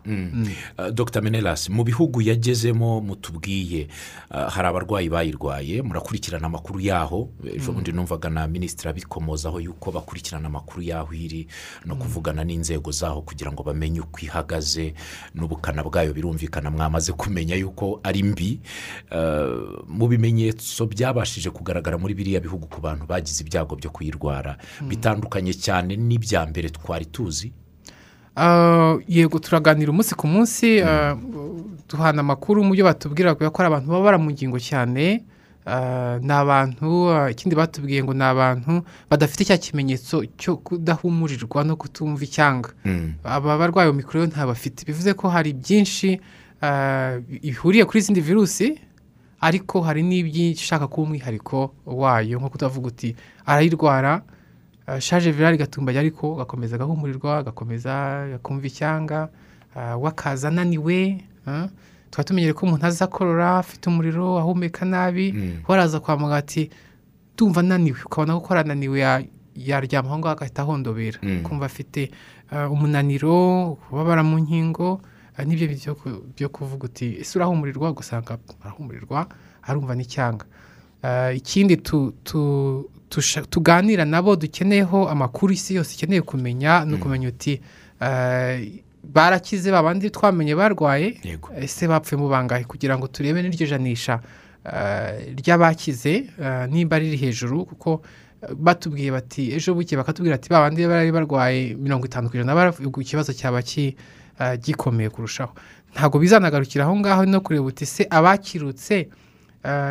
Uh, 0.79 0.89
dr. 0.91 1.21
Menelas 1.23 1.69
mu 1.69 1.85
bihugu 1.85 2.23
yagezemo 2.23 3.01
mutubwiye 3.01 3.89
hari 4.31 4.69
abarwayi 4.69 5.09
bayirwaye 5.09 5.83
murakurikirana 5.83 6.47
amakuru 6.47 6.81
yaho. 6.81 7.29
Ejo 7.45 7.73
bundi 7.73 7.93
numvaga 7.93 8.31
na 8.31 8.49
minisitiri 8.49 8.89
abikomozaho 8.91 9.61
yuko 9.61 9.93
bakurikirana 9.93 10.47
amakuru 10.49 10.83
yaho 10.83 11.13
iri 11.15 11.47
no 11.85 11.97
kuvugana 11.97 12.45
n'inzego 12.45 12.91
zaho 12.91 13.21
kugira 13.23 13.52
ngo 13.53 13.63
bamenye 13.63 14.01
uko 14.01 14.21
ihagaze 14.23 14.95
n'ubukana 15.35 15.83
bwayo 15.85 16.13
birumvikana 16.13 16.71
mwamaze 16.71 17.13
kumenya 17.13 17.55
yuko 17.57 18.01
ari 18.03 18.23
mbi. 18.23 18.61
Uh, 19.13 19.85
mu 19.89 20.09
bimenyetso 20.09 20.87
byabashije 20.87 21.51
kugaragara 21.51 21.99
muri 21.99 22.15
biriya 22.15 22.41
bihugu 22.41 22.67
ku 22.67 22.81
bantu 22.81 23.07
bagize 23.07 23.45
ibyago 23.45 23.77
byo 23.77 23.91
kuyirwara 23.91 24.57
bitandukanye 24.89 25.53
cyane 25.55 25.97
n'ibya 25.97 26.47
mbere 26.47 26.69
twari 26.73 27.07
tuzi. 27.07 27.53
Ah, 28.37 28.97
yego 29.09 29.39
turaganira 29.39 29.91
umunsi 29.93 30.15
ku 30.17 30.27
munsi 30.27 30.81
ah, 30.81 31.17
duhana 31.89 32.21
amakuru 32.25 32.65
mu 32.65 32.73
byo 32.73 32.85
batubwira 32.89 33.35
kubera 33.37 33.53
ko 33.53 33.59
ari 33.61 33.69
abantu 33.69 33.89
babara 33.93 34.17
mu 34.19 34.31
ngingo 34.33 34.57
cyane. 34.57 35.25
Ni 36.23 36.33
abantu 36.33 37.11
ah, 37.11 37.31
ikindi 37.31 37.55
batubwiye 37.57 38.03
ngo 38.05 38.15
ni 38.15 38.23
abantu 38.25 38.83
badafite 39.11 39.45
cya 39.45 39.59
kimenyetso 39.59 40.25
cyo 40.37 40.57
kudahumurirwa 40.57 41.65
no 41.65 41.77
kutumva 41.77 42.25
icyanga. 42.25 42.71
Aba 43.25 43.59
barwaye 43.59 43.89
omikoro 43.91 44.27
ntabafite 44.27 44.83
bivuze 44.85 45.15
ko 45.15 45.29
hari 45.31 45.53
byinshi 45.55 46.21
ah, 46.63 47.19
bihuriye 47.43 47.85
kuri 47.87 47.99
izindi 48.03 48.21
virusi 48.21 48.79
ariko 49.41 49.81
hari 49.83 50.03
n'ibyishaka 50.03 50.87
kuba 50.91 51.03
umwihariko 51.07 51.75
wayo 51.87 52.39
nko 52.39 52.49
kutavuga 52.51 52.89
uti 52.89 53.17
arayirwara. 53.47 54.23
Ah, 54.87 55.01
shaje 55.01 55.31
virali 55.31 55.59
gatumbaye 55.59 55.99
ariko 55.99 56.35
gakomeza 56.43 56.75
agahumurirwa 56.75 57.43
gakomeza 57.43 58.27
gakumva 58.35 58.67
icyanga 58.67 59.29
ah, 59.79 59.95
we 59.97 60.09
akaza 60.11 60.49
ananiwe 60.51 61.23
ah, 61.47 61.69
tuba 62.13 62.25
tumenyere 62.25 62.53
ko 62.53 62.67
umuntu 62.69 62.85
aza 62.87 63.05
akorora 63.09 63.59
afite 63.65 63.89
umuriro 63.89 64.37
ahumeka 64.39 64.85
nabi 64.85 65.33
waraza 65.69 65.97
kwa 66.01 66.17
muganga 66.21 66.37
ati 66.45 66.69
ndumva 67.35 67.61
ananiwe. 67.65 67.99
Ukabona 68.05 68.37
ko 68.41 68.53
arananiwe 68.53 69.01
ya- 69.01 69.25
yaryama 69.57 70.09
aho 70.13 70.19
ngaho 70.21 70.33
agahita 70.37 70.63
ahondobera. 70.63 71.19
Kumva 71.43 71.67
afite 71.67 72.11
ah, 72.53 72.69
umunaniro 72.69 73.79
kubabara 73.89 74.21
mu 74.23 74.37
nkingo 74.45 75.01
ah, 75.37 75.45
n'ibyo 75.45 75.67
byo 75.73 75.95
ku- 75.97 76.23
byo 76.37 76.49
kuvuga 76.53 76.85
uti 76.93 77.17
ese 77.21 77.33
urahumurirwa 77.41 77.91
ugasanga 77.97 78.37
arahumurirwa 78.61 79.27
arumva 79.65 79.97
n'icyanga. 79.97 80.45
Ah, 81.03 81.33
ikindi 81.33 81.81
tuganira 83.51 84.05
nabo 84.05 84.37
dukeneyeho 84.37 85.09
amakuru 85.09 85.53
isi 85.53 85.75
yose 85.75 85.95
ikeneye 85.97 86.21
kumenya 86.23 86.85
ni 86.85 86.95
ukumenya 86.95 87.29
uti 87.29 87.61
ah, 88.01 88.57
barakize 89.03 89.71
babandi 89.73 90.11
twamenye 90.11 90.55
barwaye 90.55 91.19
ese 91.61 91.89
bapfuye 91.89 92.21
mu 92.23 92.29
bangahe? 92.29 92.65
Kugira 92.65 92.99
ngo 92.99 93.07
turebe 93.07 93.43
n'iryo 93.43 93.67
janisha 93.67 94.21
ah, 94.65 95.13
ry'abakize 95.37 96.31
ah, 96.43 96.67
nimba 96.67 96.99
riri 96.99 97.17
hejuru 97.17 97.65
kuko 97.67 98.03
ah, 98.43 98.55
batubwiye 98.55 99.11
bati 99.11 99.53
ejo 99.55 99.75
buke 99.75 99.97
bakatubwira 99.97 100.35
ati 100.37 100.49
babandi 100.49 100.87
bari 100.87 101.13
barwaye 101.13 101.75
mirongo 101.75 102.07
itanu 102.07 102.31
ku 102.31 102.37
ijana 102.37 102.73
ikibazo 103.01 103.33
cyaba 103.33 103.63
gikomeye 104.63 105.11
kurushaho. 105.11 105.53
Ntabwo 105.95 106.19
bizanagarukira 106.19 106.85
aho 106.85 106.97
ngaho 106.97 107.27
no 107.27 107.41
kureba 107.41 107.65
uti 107.67 107.87
se 107.87 108.07
abakirutse 108.11 109.09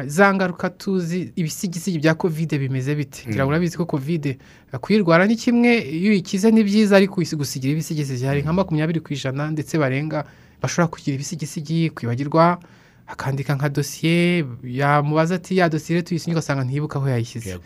za 0.05 0.33
ngaruka 0.33 0.69
tuzi 0.69 1.31
ibisigisigi 1.35 1.99
bya 1.99 2.13
kovide 2.13 2.57
bimeze 2.59 2.95
bite? 2.95 3.23
Ngira 3.29 3.43
ngo 3.45 3.49
urabizi 3.49 3.77
ko 3.77 3.85
kovide 3.85 4.37
ah, 4.71 4.77
kuyirwara 4.79 5.25
ni 5.27 5.35
kimwe 5.35 5.77
iyo 5.79 6.11
uyikize 6.11 6.51
ni 6.51 6.63
byiza 6.63 6.95
ariko 6.97 7.21
gusigira 7.37 7.71
ibisigisigi. 7.73 8.25
Hari 8.25 8.41
nka 8.43 8.53
makumyabiri 8.53 8.99
ku 8.99 9.13
ijana 9.13 9.51
ndetse 9.51 9.77
barenga 9.79 10.25
bashobora 10.61 10.87
kugira 10.91 11.15
ibisigisigi 11.15 11.89
kwibagirwa 11.95 12.59
akandika 13.07 13.55
nka 13.55 13.69
dosiye 13.69 14.45
yamubaza 14.63 15.35
ati 15.35 15.57
ya 15.57 15.69
dosiye 15.69 16.01
tuyisinye 16.03 16.35
ugasanga 16.35 16.63
ntiyibuka 16.63 16.99
aho 16.99 17.07
yayishyize. 17.09 17.59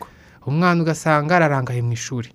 Umwana 0.46 0.82
ugasanga 0.82 1.36
ararangaye 1.36 1.82
mu 1.82 1.92
ishuri. 1.92 2.30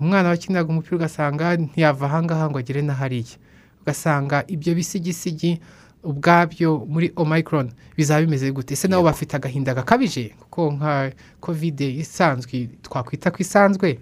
Umwana 0.00 0.28
wakinaga 0.28 0.68
umupira 0.68 0.96
ugasanga 0.96 1.56
ntiyava 1.56 2.06
ahangaha 2.06 2.50
ngo 2.50 2.58
agere 2.60 2.82
na 2.84 2.92
hariya 2.94 3.36
ugasanga 3.82 4.44
ibyo 4.48 4.74
bisigisigi 4.74 5.60
ubwabyo 6.04 6.84
muri 6.88 7.12
omayikoroni 7.16 7.70
bizaba 7.96 8.20
bimeze 8.20 8.50
gute? 8.52 8.74
Ese 8.74 8.88
nabo 8.88 9.02
bafite 9.02 9.36
agahinda 9.36 9.74
gakabije 9.74 10.28
kuko 10.40 10.72
nka 10.72 11.12
kovide 11.40 11.88
isanzwe 11.94 12.68
twakwita 12.82 13.30
ko 13.30 13.36
isanzwe? 13.40 13.98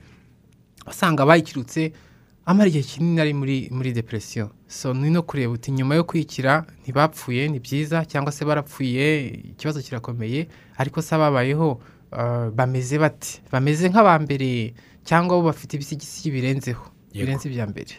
Usanga 0.86 1.26
bayikirutse 1.26 1.92
amara 2.46 2.68
igihe 2.68 2.82
kinini 2.84 3.20
ari 3.20 3.34
muri 3.34 3.68
muri 3.70 3.92
depresiyo 3.92 4.50
so 4.66 4.92
ni 4.94 5.10
no 5.10 5.22
kureba 5.22 5.52
uti 5.52 5.70
nyuma 5.72 5.94
yo 5.94 6.04
kwikira 6.04 6.66
ntibapfuye 6.82 7.48
ni 7.48 7.58
byiza 7.60 8.04
cyangwa 8.04 8.32
se 8.32 8.44
barapfuye 8.44 9.26
ikibazo 9.54 9.80
kirakomeye 9.82 10.48
ariko 10.76 11.02
se 11.02 11.14
ababayeho 11.14 11.80
ah, 12.12 12.50
bameze 12.50 12.98
bate? 12.98 13.40
Bameze 13.52 13.88
nk'abambere 13.88 14.74
cyangwa 15.06 15.36
bo 15.38 15.42
bafite 15.54 15.74
ibisigisigi 15.78 16.30
birenzeho. 16.30 16.82
Birenze 17.14 17.48
ibya 17.48 17.66
mbere. 17.66 17.92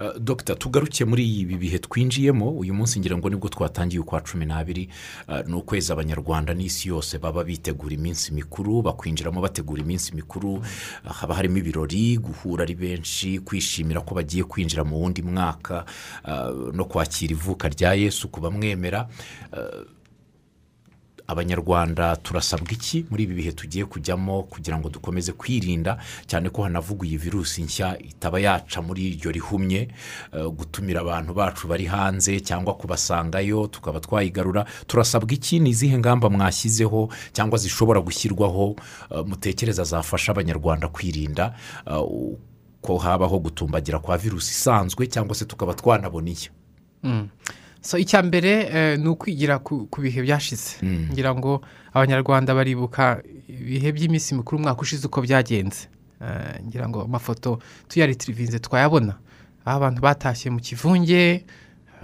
Uh, 0.00 0.18
dogita 0.18 0.54
tugaruke 0.54 1.04
muri 1.04 1.24
ibi 1.40 1.56
bihe 1.56 1.78
twinjiyemo 1.78 2.50
uyu 2.50 2.74
munsi 2.74 3.00
ngira 3.00 3.16
ngo 3.16 3.28
ni 3.30 3.36
bwo 3.36 3.48
twatangiye 3.48 4.00
ukwa 4.00 4.20
cumi 4.20 4.46
n'abiri 4.46 4.88
uh, 5.28 5.40
ni 5.48 5.54
ukwezi 5.54 5.92
abanyarwanda 5.92 6.54
n'isi 6.54 6.88
yose 6.88 7.18
baba 7.18 7.44
bitegura 7.44 7.94
iminsi 7.94 8.32
mikuru 8.34 8.82
bakwinjiramo 8.82 9.40
bategura 9.40 9.82
iminsi 9.82 10.14
mikuru 10.14 10.54
uh, 10.54 10.66
haba 11.12 11.34
harimo 11.34 11.56
ibirori 11.58 12.16
guhura 12.18 12.62
ari 12.64 12.74
benshi 12.74 13.38
kwishimira 13.38 14.00
ko 14.00 14.14
bagiye 14.14 14.44
kwinjira 14.44 14.84
mu 14.84 14.96
wundi 15.00 15.22
mwaka 15.22 15.84
no 16.74 16.84
kwakira 16.84 17.32
ivuka 17.32 17.68
rya 17.68 17.94
yesu 17.94 18.28
ku 18.28 18.40
bamwemera 18.40 19.08
abanyarwanda 21.32 22.16
turasabwa 22.16 22.72
iki 22.72 23.06
muri 23.10 23.22
ibi 23.24 23.34
bihe 23.34 23.52
tugiye 23.52 23.84
kujyamo 23.84 24.42
kugira 24.42 24.78
ngo 24.78 24.88
dukomeze 24.88 25.32
kwirinda? 25.32 25.98
Cyane 26.26 26.50
ko 26.50 26.62
hanavugwa 26.62 27.06
iyi 27.06 27.16
virusi 27.16 27.62
nshya 27.62 27.98
itaba 27.98 28.40
yaca 28.40 28.82
muri 28.82 29.08
iryo 29.14 29.30
rihumye 29.30 29.88
eh, 30.32 30.46
gutumira 30.50 31.00
abantu 31.00 31.34
bacu 31.34 31.68
bari 31.68 31.84
hanze 31.86 32.40
cyangwa 32.40 32.74
kubasangayo 32.74 33.66
tukaba 33.66 34.00
twayigarura. 34.00 34.64
Turasabwa 34.86 35.32
iki? 35.32 35.60
Ni 35.60 35.70
izihe 35.70 35.98
ngamba 35.98 36.30
mwashyizeho 36.30 37.08
cyangwa 37.32 37.58
zishobora 37.58 38.00
gushyirwaho 38.00 38.76
eh, 39.10 39.24
mutekereza 39.26 39.84
zafasha 39.84 40.32
abanyarwanda 40.32 40.88
kwirinda 40.88 41.54
eh, 41.86 42.04
ko 42.80 42.96
habaho 42.98 43.38
gutumbagira 43.38 43.98
kwa 43.98 44.16
virusi 44.18 44.50
isanzwe 44.52 45.06
cyangwa 45.06 45.34
se 45.34 45.44
tukaba 45.44 45.74
twanabona 45.74 46.30
iyo 46.30 46.50
so 47.80 47.98
icya 47.98 48.22
mbere 48.22 48.50
eh, 48.72 48.98
ni 48.98 49.08
ukwigira 49.08 49.58
ku 49.58 49.88
bihe 50.00 50.22
byashize. 50.22 50.78
Ngira 51.12 51.34
ngo 51.34 51.60
abanyarwanda 51.94 52.54
baribuka 52.54 53.22
ibihe 53.48 53.92
by'iminsi 53.92 54.34
mikuru 54.34 54.58
umwaka 54.60 54.80
ushize 54.82 55.06
uko 55.06 55.20
byagenze. 55.22 55.88
Eh, 56.20 56.60
ngira 56.66 56.88
ngo 56.88 57.02
amafoto 57.04 57.58
tuyaritirivinze 57.88 58.58
twayabona. 58.58 59.14
Aho 59.64 59.76
abantu 59.76 60.00
batashye 60.02 60.50
mu 60.50 60.60
kivunge 60.60 61.44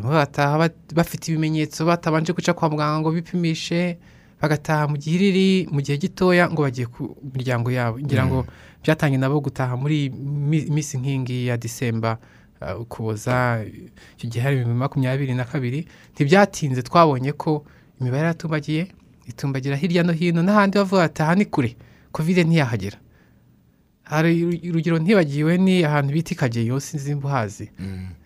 bataha 0.02 0.58
bat- 0.58 0.92
bafite 0.94 1.28
ibimenyetso 1.32 1.84
batabanje 1.86 2.32
guca 2.32 2.52
kwa 2.52 2.68
muganga 2.70 3.00
ngo 3.00 3.10
bipimishe 3.16 3.96
bagataha 4.40 4.88
mu 4.88 4.96
gihiriri 5.00 5.68
mu 5.72 5.80
gihe 5.80 5.96
gitoya 5.98 6.48
ngo 6.52 6.62
bagiye 6.62 6.86
ku 6.86 7.16
miryango 7.32 7.70
yabo. 7.72 7.96
Ngira 8.00 8.26
ngo 8.28 8.44
byatangiye 8.84 9.16
nabo 9.20 9.40
gutaha 9.40 9.76
muri 9.76 10.10
mi- 10.12 10.68
minsi 10.68 10.98
nk'ingi 11.00 11.46
ya 11.48 11.56
disemba 11.56 12.18
uh, 12.60 12.80
ukuboza 12.80 13.64
icyo 14.16 14.26
gihe 14.30 14.42
hari 14.44 14.56
bibiri 14.56 14.74
makumyabiri 14.76 15.34
na 15.34 15.44
kabiri 15.44 15.86
ntibyatinze 16.14 16.82
twabonye 16.82 17.32
ko 17.32 17.64
imibare 18.00 18.22
yaratumbagiye 18.22 18.86
itumbagira 19.26 19.76
hirya 19.76 20.02
no 20.02 20.12
hino 20.12 20.42
n'ahandi 20.42 20.78
bavuga 20.78 21.02
ati 21.04 21.22
aha 21.22 21.34
ni 21.34 21.44
kure. 21.44 21.76
Kovide 22.12 22.44
ntiyahagera. 22.44 22.98
Hari 24.06 24.44
urugero 24.70 24.98
ntibagiwe 24.98 25.58
ni 25.58 25.84
ahantu 25.84 26.12
bita 26.14 26.30
ikageyo 26.34 26.80
sinzi 26.80 27.10
nimba 27.10 27.28
uhazi. 27.28 27.70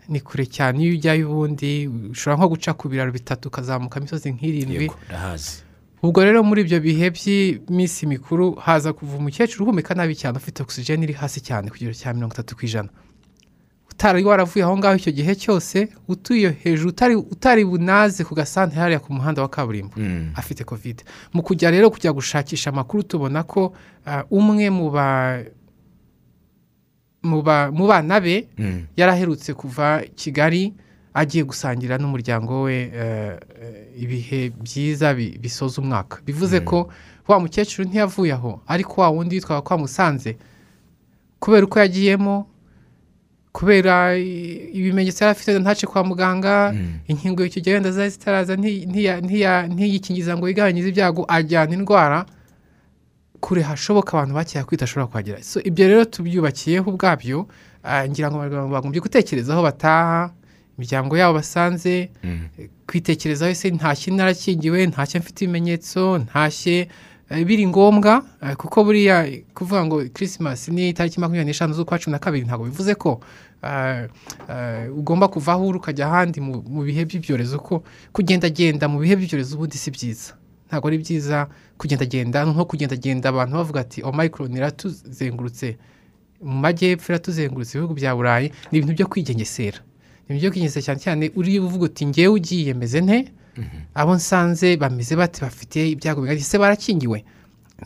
Ni 0.09 0.21
kure 0.21 0.45
cyane 0.47 0.77
iyo 0.85 0.93
ujyayo 0.95 1.25
ubundi 1.33 1.89
ushobora 2.13 2.37
nko 2.37 2.49
guca 2.53 2.71
ku 2.77 2.89
biraro 2.89 3.13
bitatu 3.13 3.49
ukazamuka 3.49 3.97
imisozi 4.01 4.29
nk'irindwi. 4.33 4.87
Ubwo 6.03 6.21
rero 6.25 6.43
muri 6.45 6.61
ibyo 6.69 6.81
bihe 6.85 7.11
by'iminsi 7.17 8.07
mikuru 8.07 8.55
haza 8.61 8.93
kuva 8.93 9.17
umukecuru 9.17 9.65
uhumeka 9.65 9.95
nabi 9.97 10.15
cyane 10.21 10.37
ufite 10.37 10.61
ogisijeni 10.63 11.05
iri 11.09 11.15
hasi 11.17 11.41
cyane 11.41 11.71
ku 11.71 11.77
kigero 11.81 11.95
cya 11.97 12.13
mirongo 12.13 12.35
itatu 12.37 12.57
ku 12.57 12.65
ijana. 12.69 12.89
Utari 14.01 14.25
waravuye 14.25 14.65
aho 14.65 14.77
ngaho 14.79 14.97
icyo 14.97 15.13
gihe 15.13 15.35
cyose 15.37 15.89
utuye 16.09 16.57
hejuru 16.65 16.89
utari, 16.89 17.15
utari 17.17 17.65
bunaze 17.65 18.25
ku 18.25 18.33
gasantere 18.35 18.81
hariya 18.81 19.01
ku 19.01 19.13
muhanda 19.13 19.43
wa 19.43 19.49
kaburimbo. 19.49 19.93
Mm. 19.97 20.33
afite 20.37 20.65
kovide 20.65 21.05
mu 21.37 21.43
kujya 21.45 21.69
rero 21.71 21.91
kujya 21.93 22.13
gushakisha 22.13 22.71
amakuru 22.73 23.03
tubona 23.05 23.43
ko 23.45 23.73
ah, 24.07 24.25
umwe 24.33 24.71
mu 24.73 24.89
ba 24.91 25.45
mu 27.23 27.43
ba- 27.43 27.69
mu 27.71 27.87
bana 27.87 28.21
be 28.21 28.49
Mm. 28.59 28.87
yaraherutse 28.97 29.53
kuva 29.55 30.01
kigali 30.17 30.73
agiye 31.15 31.45
gusangira 31.45 31.99
n'umuryango 32.01 32.63
we 32.65 32.89
eh, 32.95 33.37
ibihe 34.01 34.51
byiza 34.57 35.13
bi- 35.15 35.37
bisoza 35.39 35.77
umwaka. 35.83 36.19
Bivuze 36.27 36.61
ko 36.65 36.89
wa 37.29 37.37
mukecuru 37.41 37.85
ntiyavuye 37.89 38.33
aho 38.33 38.63
ariko 38.67 39.01
wa 39.05 39.09
wundi 39.13 39.37
witwaga 39.37 39.61
kwa 39.63 39.79
musanze 39.79 40.37
kubera 41.39 41.65
uko 41.69 41.77
yagiyemo 41.79 42.47
kubera 43.53 44.15
ibimenyetso 44.79 45.25
yari 45.25 45.33
afite 45.33 45.59
ntace 45.59 45.87
kwa 45.87 46.05
muganga 46.05 46.75
inkingo 47.11 47.43
y'icyo 47.43 47.61
gihe 47.63 47.75
wenda 47.75 47.91
zari 47.93 48.11
zitaraza 48.11 48.55
ntiyikingiza 48.57 50.37
ngo 50.39 50.49
yigabanyize 50.49 50.89
ibyago 50.89 51.25
ajyana 51.29 51.75
indwara 51.75 52.27
kure 53.41 53.63
hashoboka 53.63 54.13
abantu 54.13 54.35
bakeka 54.35 54.65
kwita 54.65 54.85
ashobora 54.85 55.07
kuhagera. 55.07 55.39
Ibyo 55.65 55.89
rero 55.89 56.05
tubyubakiyeho 56.05 56.91
ubwabyo 56.91 57.49
ah, 57.83 58.05
ngira 58.09 58.31
ngo 58.31 58.69
bagombye 58.69 59.01
gutekereza 59.01 59.53
aho 59.57 59.63
bataha 59.65 60.31
imiryango 60.79 61.17
yabo 61.17 61.35
basanze 61.41 62.11
kwitekerezaho 62.87 63.51
ese 63.53 63.71
ntashye 63.71 64.13
narakingiwe 64.15 64.87
ntashye 64.93 65.21
mfite 65.21 65.39
ibimenyetso 65.45 66.19
ntashye 66.19 66.89
biri 67.31 67.67
ngombwa 67.67 68.25
eh, 68.43 68.57
kuko 68.57 68.85
buriya 68.85 69.27
kuvuga 69.55 69.85
ngo 69.87 70.05
kirisimasi 70.11 70.71
ni 70.71 70.89
itariki 70.91 71.21
makumyabiri 71.21 71.51
n'eshanu 71.51 71.75
z'ukwa 71.75 71.99
cumi 71.99 72.13
na 72.13 72.19
kabiri 72.19 72.45
ntabwo 72.47 72.67
bivuze 72.67 72.95
ko 72.95 73.21
ah, 73.63 74.07
ugomba 74.97 75.29
kuva 75.29 75.53
aho 75.53 75.67
uri 75.69 75.79
ukajya 75.79 76.07
ahandi 76.07 76.41
mu 76.41 76.83
bihe 76.83 77.05
by'ibyorezo 77.07 77.59
ko 77.63 77.83
kugendagenda 78.13 78.89
mu 78.89 78.99
bihe 78.99 79.15
by'ibyorezo 79.17 79.55
ubundi 79.57 79.79
si 79.79 79.91
byiza. 79.91 80.35
Ntabwo 80.69 80.89
ari 80.89 80.99
byiza 80.99 81.47
kugendagenda 81.79 82.45
nko 82.45 82.65
kugendagenda 82.67 83.29
abantu 83.31 83.57
bavuga 83.63 83.81
ati 83.87 84.03
omayikoro 84.03 84.51
iratuzengurutse 84.51 85.79
mu 86.43 86.57
majyepfo 86.59 87.13
iratuzengurutse 87.13 87.73
ibihugu 87.79 87.95
bya 87.95 88.15
burayi. 88.17 88.51
Ni 88.73 88.79
ibintu 88.79 88.95
byo 88.99 89.07
kwigengesera. 89.07 89.79
Ni 90.27 90.35
ibintu 90.35 90.41
byo 90.43 90.51
kwigengesera 90.51 90.83
cyane 90.87 91.01
cyane 91.01 91.25
uri 91.39 91.59
uvuga 91.63 91.85
uti 91.87 92.07
ngewe 92.07 92.35
ugiye 92.35 92.75
meze 92.75 93.01
nte? 93.01 93.19
Abo 93.95 94.15
nsanze 94.15 94.77
bameze 94.77 95.17
bate 95.17 95.41
bafite 95.41 95.91
ibyago 95.91 96.21
bingana 96.21 96.41
ese 96.41 96.59
barakingiwe? 96.59 97.25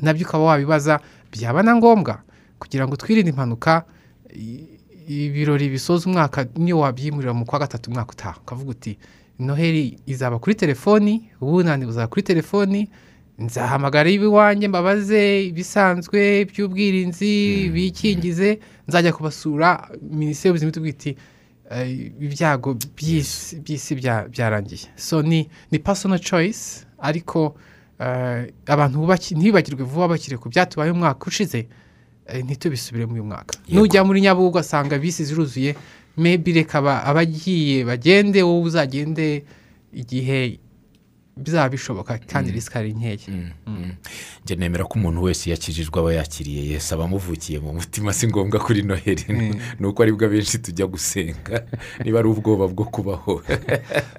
Nabyo 0.00 0.26
ukaba 0.26 0.44
wabibaza 0.44 1.00
byaba 1.32 1.62
na 1.62 1.76
ngombwa 1.76 2.22
kugira 2.58 2.86
ngo 2.88 2.96
twirinde 2.96 3.30
impanuka 3.30 3.84
ibirori 5.08 5.68
bisoza 5.68 6.08
umwaka 6.10 6.46
niyo 6.56 6.78
wabyimurira 6.78 7.32
mu 7.34 7.44
kwa 7.44 7.58
gatatu 7.58 7.90
umwaka 7.90 8.12
utaha. 8.12 8.38
Ukavuga 8.40 8.70
uti 8.70 8.98
noheli 9.38 9.98
izaba 10.06 10.38
kuri 10.38 10.54
telefoni 10.54 11.28
ubunani 11.40 11.84
buzaba 11.86 12.06
kuri 12.06 12.22
telefoni 12.22 12.88
nzahamagara 13.38 14.10
iwanjye 14.10 14.68
mbabaze 14.68 15.46
ibisanzwe 15.50 16.44
by'ubwirinzi 16.44 17.68
bikingize 17.74 18.58
nzajya 18.88 19.12
kubasura 19.12 19.90
minisiteri 20.10 20.48
y'ubuzima 20.48 20.70
itubwira 20.70 20.94
iti 20.96 21.12
ibyago 22.20 22.74
by'isi 22.96 23.60
by'isi 23.60 23.94
bya- 23.96 24.28
byarangiye. 24.28 24.88
So 24.96 25.22
ni 25.22 25.48
ni 25.70 25.78
personal 25.78 26.18
choice 26.20 26.84
ariko 26.98 27.56
eh, 28.00 28.52
abantu 28.66 28.98
ntibibagirwe 29.34 29.84
vuba 29.84 30.08
bakiri 30.08 30.36
ku 30.38 30.48
byatubaye 30.48 30.90
umwaka 30.92 31.26
ushize 31.26 31.66
eh, 32.26 32.44
ntitubisubire 32.44 33.06
muri 33.06 33.20
uyu 33.20 33.28
mwaka. 33.30 33.54
Nujya 33.68 34.04
muri 34.04 34.20
nyabugogo 34.20 34.58
ugasanga 34.58 34.98
bisi 34.98 35.24
ziruzuye 35.24 35.74
maybe 36.16 36.52
reka 36.52 36.78
aba- 36.78 37.04
abagiye 37.04 37.84
bagende 37.84 38.42
wowe 38.42 38.62
uzagende 38.66 39.44
igihe 39.92 40.58
bizaba 41.36 41.68
bishoboka 41.68 42.18
kandi 42.18 42.52
risika 42.52 42.78
ari 42.78 42.92
nkeya 42.92 43.16
njye 44.44 44.56
nemera 44.56 44.84
ko 44.84 44.98
umuntu 44.98 45.22
wese 45.22 45.50
yakijijwe 45.50 46.00
aba 46.00 46.12
yakiriye. 46.12 46.72
Yesu 46.72 46.94
aba 46.94 47.04
amuvukiye 47.04 47.58
mu 47.60 47.72
mutima 47.72 48.12
si 48.12 48.28
ngombwa 48.28 48.60
kuri 48.60 48.82
noheli 48.82 49.24
ni 49.80 49.86
uko 49.86 50.02
ari 50.02 50.12
bwo 50.12 50.26
abenshi 50.26 50.58
tujya 50.58 50.86
gusenga. 50.86 51.64
Niba 52.04 52.18
ari 52.18 52.28
ubwoba 52.28 52.68
bwo 52.68 52.84
kubaho. 52.84 53.42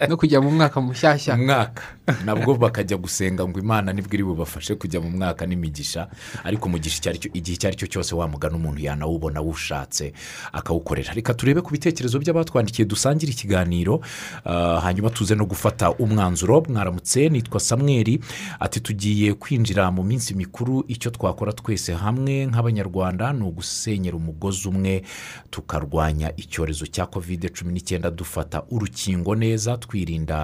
No 0.09 0.17
kujya 0.17 0.41
mu 0.41 0.51
mwaka 0.51 0.81
mushyashya. 0.81 1.35
Umwaka 1.35 1.83
nabwo 2.25 2.55
bakajya 2.57 2.97
gusenga 2.97 3.47
ngo 3.47 3.59
imana 3.59 3.93
ni 3.93 4.01
bwo 4.01 4.13
iri 4.13 4.23
bubafashe 4.23 4.75
kujya 4.75 4.99
mu 5.01 5.09
mwaka 5.09 5.45
n'imigisha. 5.45 6.07
Ariko 6.43 6.69
cyo- 6.69 7.31
igihe 7.33 7.55
icyo 7.55 7.67
ari 7.67 7.77
cyo 7.77 7.87
cyose 7.87 8.15
wamugana 8.15 8.55
umuntu 8.55 8.81
yanawubona 8.81 9.39
awushatse 9.39 10.13
akawukorera. 10.53 11.13
Reka 11.13 11.33
turebe 11.33 11.61
ku 11.61 11.69
bitekerezo 11.71 12.19
by'abatwandikiye 12.19 12.85
dusangire 12.85 13.31
ikiganiro 13.31 14.01
ah, 14.43 14.81
hanyuma 14.81 15.09
tuze 15.09 15.35
no 15.35 15.45
gufata 15.45 15.91
umwanzuro. 15.93 16.65
Mwaramutse 16.69 17.04
nitwa 17.15 17.59
samweri 17.59 18.19
ati 18.59 18.79
tugiye 18.79 19.33
kwinjira 19.33 19.91
mu 19.91 20.03
minsi 20.03 20.33
mikuru 20.33 20.83
icyo 20.87 21.11
twakora 21.11 21.53
twese 21.53 21.93
hamwe 21.93 22.45
nk'abanyarwanda 22.47 23.33
ni 23.33 23.43
ugusenyera 23.43 24.17
umugozi 24.17 24.67
umwe 24.67 25.03
tukarwanya 25.49 26.31
icyorezo 26.37 26.85
cya 26.87 27.05
kovide 27.05 27.49
cumi 27.49 27.73
n'icyenda 27.73 28.11
dufata 28.11 28.63
urukingo 28.71 29.35
neza 29.35 29.77
twirinda 29.77 30.37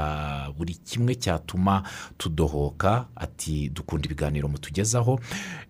buri 0.58 0.74
kimwe 0.74 1.16
cyatuma 1.16 1.84
tudohoka. 2.18 3.06
Ati 3.16 3.70
dukunda 3.70 4.06
ibiganiro 4.06 4.48
mutugezaho. 4.48 5.20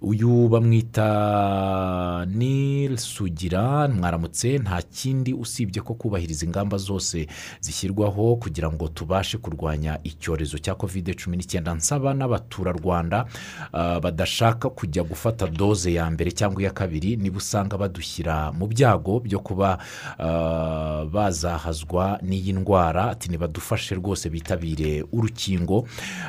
Uyu 0.02 0.48
bamwita 0.50 2.26
nil 2.26 2.98
sugira 2.98 3.88
mwaramutse 3.88 4.58
nta 4.58 4.82
kindi 4.82 5.34
usibye 5.34 5.82
ko 5.82 5.94
kubahiriza 5.94 6.46
ingamba 6.46 6.78
zose 6.78 7.28
zishyirwaho 7.60 8.36
kugira 8.36 8.72
ngo 8.72 8.88
tubashe 8.88 9.38
kurwanya 9.38 10.00
icyorezo 10.04 10.58
cya 10.58 10.76
kovide 10.82 11.14
cumi 11.14 11.38
n'icyenda. 11.38 11.76
Nsaba 11.78 12.14
n'abaturarwanda 12.18 13.26
ah, 13.74 14.00
badashaka 14.00 14.70
kujya 14.74 15.04
gufata 15.06 15.46
doze 15.48 15.94
ya 15.94 16.10
mbere 16.12 16.32
cyangwa 16.34 16.62
iya 16.62 16.72
kabiri 16.74 17.16
niba 17.22 17.38
usanga 17.38 17.78
badushyira 17.78 18.50
mu 18.52 18.66
byago 18.68 19.20
byo 19.22 19.40
kuba 19.40 19.78
ah, 20.20 21.06
bazahazwa 21.06 22.20
n'iyi 22.24 22.54
ndwara. 22.54 23.10
Ati 23.12 23.30
nibadufashe 23.30 23.96
rwose 23.96 24.30
bitabire 24.30 25.06
urukingo. 25.12 25.88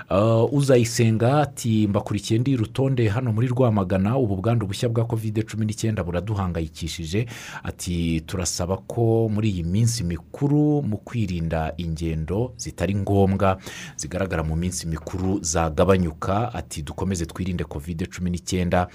Ah, 0.09 0.45
uzayisenga 0.45 1.41
ati 1.41 1.87
mbakurikiye 1.89 2.41
ndi 2.41 2.57
rutonde 2.57 3.09
hano 3.09 3.33
muri 3.33 3.49
rwamagana. 3.49 4.17
Ubu 4.19 4.37
bwandu 4.37 4.67
bushya 4.67 4.89
bwa 4.89 5.05
kovide 5.05 5.43
cumi 5.43 5.67
n'icyenda 5.67 6.05
buraduhangayikishije. 6.05 7.27
Ati 7.65 8.21
turasaba 8.21 8.77
ko 8.77 9.29
muri 9.33 9.51
iyi 9.51 9.63
minsi 9.65 10.05
mikuru 10.05 10.83
mu 10.83 10.97
kwirinda 10.99 11.73
ingendo 11.77 12.53
zitari 12.57 12.95
ngombwa 12.95 13.59
zigaragara 13.97 14.42
mu 14.43 14.57
minsi 14.57 14.87
mikuru 14.87 15.39
zagabanyuka 15.43 16.55
ati 16.55 16.83
dukomeze 16.83 17.27
twirinde 17.27 17.65
kovide 17.65 18.07
cumi 18.07 18.31
n'icyenda. 18.31 18.89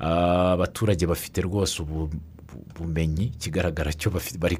Ah, 0.00 0.52
abaturage 0.52 1.06
bafite 1.06 1.40
rwose 1.42 1.82
ubu 1.82 2.10
bumenyi 2.78 3.24
ikigaragara 3.24 3.92
cyo 3.92 4.10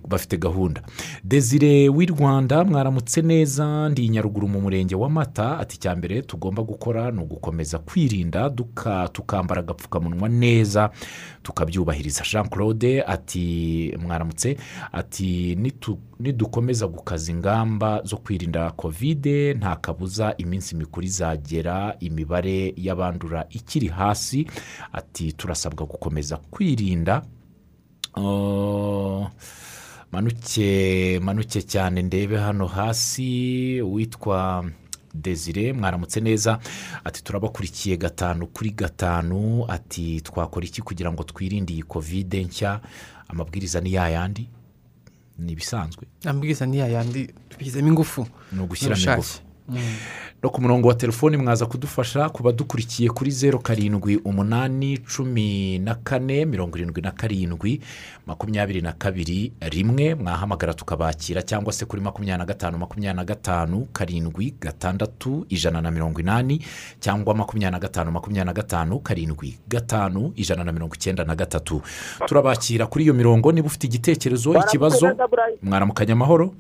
bafite 0.08 0.36
gahunda. 0.38 0.82
Desire 1.24 1.88
w'i 1.88 2.06
rwanda 2.06 2.64
mwaramutse 2.64 3.22
neza 3.22 3.88
ndi 3.88 4.08
nyaruguru 4.08 4.48
mu 4.48 4.60
murenge 4.60 4.94
wa 4.94 5.10
mata. 5.10 5.58
Ati 5.58 5.76
icya 5.76 5.96
mbere 5.96 6.22
tugomba 6.22 6.62
gukora 6.62 7.10
ni 7.10 7.20
ugukomeza 7.22 7.78
kwirinda 7.78 8.50
tukambara 9.12 9.60
agapfukamunwa 9.60 10.28
neza 10.28 10.90
tukabyubahiriza. 11.42 12.24
Jean 12.32 12.48
claude 12.48 13.02
ati 13.02 13.94
mwaramutse. 14.02 14.56
Ati 14.92 15.54
"Nitu- 15.56 15.98
nidukomeza 16.20 16.86
gukaza 16.86 17.32
ingamba 17.32 18.02
zo 18.04 18.16
kwirinda 18.16 18.70
kovide 18.70 19.54
nta 19.54 19.76
kabuza 19.76 20.34
iminsi 20.38 20.76
mikuru 20.76 21.06
izagera 21.06 21.96
imibare 22.00 22.74
y'abandura 22.76 23.46
ikiri 23.50 23.88
hasi. 23.88 24.46
Ati 24.92 25.32
turasabwa 25.32 25.86
gukomeza 25.86 26.36
kwirinda 26.36 27.22
manuke 30.12 31.20
manuke 31.22 31.62
cyane 31.62 32.02
ndebe 32.02 32.36
hano 32.38 32.66
hasi 32.66 33.82
witwa 33.82 34.64
desire 35.14 35.72
mwaramutse 35.72 36.20
neza. 36.20 36.58
Ati 37.04 37.24
turabakurikiye 37.24 37.96
gatanu 37.96 38.46
kuri 38.46 38.70
gatanu. 38.70 39.64
Ati 39.68 40.20
twakora 40.20 40.66
iki 40.66 40.82
kugira 40.82 41.12
ngo 41.12 41.22
twirinde 41.24 41.72
iyi 41.72 41.82
kovide 41.82 42.44
nshya? 42.44 42.80
Amabwiriza 43.28 43.80
ni 43.80 43.92
yayandi 43.92 44.48
ni 45.38 45.52
ibisanzwe 45.52 46.06
amabwiriza 46.24 46.66
ni 46.66 46.78
yayandi 46.78 47.30
tubishyizemo 47.48 47.88
ingufu. 47.88 48.26
Ni 48.52 48.60
ugushyiramo 48.62 49.02
ingufu. 49.12 49.40
No 50.42 50.50
ku 50.50 50.60
murongo 50.62 50.88
wa 50.88 50.94
telefoni 50.94 51.36
mwaza 51.36 51.66
kudufasha 51.66 52.28
ku 52.28 52.42
badukurikiye 52.42 53.08
kuri 53.10 53.30
zeru 53.30 53.58
karindwi 53.58 54.16
umunani 54.16 54.98
cumi 54.98 55.78
na 55.78 55.94
kane 55.94 56.44
mirongo 56.44 56.76
irindwi 56.78 57.02
na 57.02 57.10
karindwi 57.10 57.80
makumyabiri 58.26 58.80
na 58.80 58.92
kabiri 58.92 59.52
rimwe 59.60 60.14
mwahamagara 60.14 60.74
tukabakira 60.74 61.42
cyangwa 61.42 61.72
se 61.72 61.84
kuri 61.84 62.02
makumyabiri 62.02 62.38
na 62.38 62.44
gatanu 62.46 62.78
makumyabiri 62.78 63.16
na 63.16 63.24
gatanu 63.24 63.86
karindwi 63.92 64.54
gatandatu 64.60 65.46
ijana 65.48 65.82
na 65.82 65.90
mirongo 65.90 66.20
inani 66.20 66.62
cyangwa 67.00 67.34
makumyabiri 67.34 67.72
na 67.72 67.78
gatanu 67.78 68.10
makumyabiri 68.12 68.46
na 68.46 68.52
gatanu 68.52 68.98
karindwi 69.00 69.58
gatanu 69.68 70.32
ijana 70.36 70.64
na 70.64 70.72
mirongo 70.72 70.94
icyenda 70.94 71.24
na 71.24 71.34
gatatu. 71.34 71.82
Turabakira 72.26 72.86
kuri 72.86 73.04
iyo 73.04 73.14
mirongo 73.14 73.52
niba 73.52 73.66
ufite 73.66 73.86
igitekerezo 73.86 74.54
ikibazo 74.60 75.16
mwaramukanya 75.62 76.12
amahoro. 76.12 76.54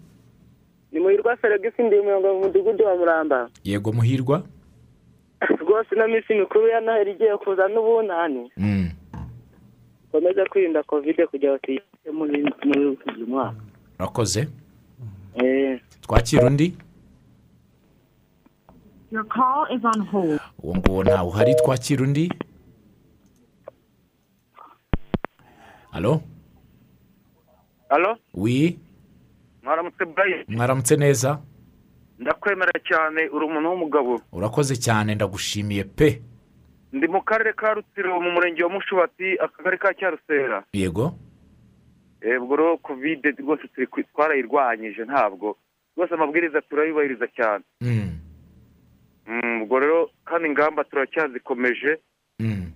Ni 0.96 1.02
muhirwa 1.02 1.36
feregisi 1.36 1.82
ndi 1.82 1.96
umuyobozi 1.98 2.34
mu 2.34 2.40
mudugudu 2.40 2.84
wa 2.84 2.96
muramba. 2.96 3.50
Yego 3.64 3.92
muhirwa? 3.92 4.42
Rwose 5.60 5.94
ino 5.94 6.08
minsi 6.08 6.34
mikuru 6.34 6.68
ya 6.68 6.80
noheli 6.80 7.10
igiye 7.12 7.36
kuza 7.36 7.68
n'ubunani. 7.68 8.50
Dukomeze 10.12 10.44
kwirinda 10.44 10.82
kovide 10.82 11.26
kugira 11.26 11.52
ngo 11.52 11.58
tuyite 11.58 12.10
muri 12.12 12.42
uyu 13.16 13.26
mwaka. 13.26 13.60
Urakoze 13.98 14.48
Eh, 15.34 15.80
twakira 16.00 16.46
undi? 16.46 16.72
Your 19.12 19.24
call 19.28 19.68
is 19.76 19.84
on 19.84 20.00
hold. 20.06 20.40
uwo 20.62 20.74
nguwo 20.76 21.02
ntawe 21.04 21.28
uhari 21.28 21.54
twakira 21.54 22.02
undi? 22.04 22.32
Halo? 25.90 26.20
Alo 27.88 28.18
wi 28.34 28.78
mwaramutse 29.66 30.04
burayi 30.04 30.44
mwaramutse 30.48 30.96
neza 30.96 31.40
ndakwemera 32.18 32.72
cyane 32.88 33.28
uri 33.28 33.44
umuntu 33.46 33.68
w'umugabo. 33.70 34.20
Urakoze 34.32 34.76
cyane 34.78 35.14
ndagushimiye 35.14 35.84
pe. 35.84 36.22
Ndi 36.92 37.06
mu 37.08 37.20
karere 37.22 37.52
ka 37.52 37.74
rutsiro 37.74 38.20
mu 38.20 38.30
murenge 38.30 38.62
wa 38.64 38.70
mushubati 38.70 39.36
akagari 39.44 39.78
ka 39.78 39.90
cyarusera. 39.98 40.64
Yego. 40.72 41.18
Ubwo 42.40 42.56
rero 42.56 42.76
kovide 42.78 43.30
rwose 43.38 43.68
twarayirwanyije 44.14 45.04
ntabwo. 45.04 45.56
Rwose 45.96 46.14
amabwiriza 46.14 46.62
turayubahiriza 46.62 47.26
cyane. 47.36 47.64
Mm, 47.80 48.12
Mm, 49.26 49.62
ubwo 49.62 49.78
rero 49.80 50.10
kandi 50.24 50.48
ingamba 50.48 50.84
turacyazikomeje 50.84 51.98
mm. 52.40 52.70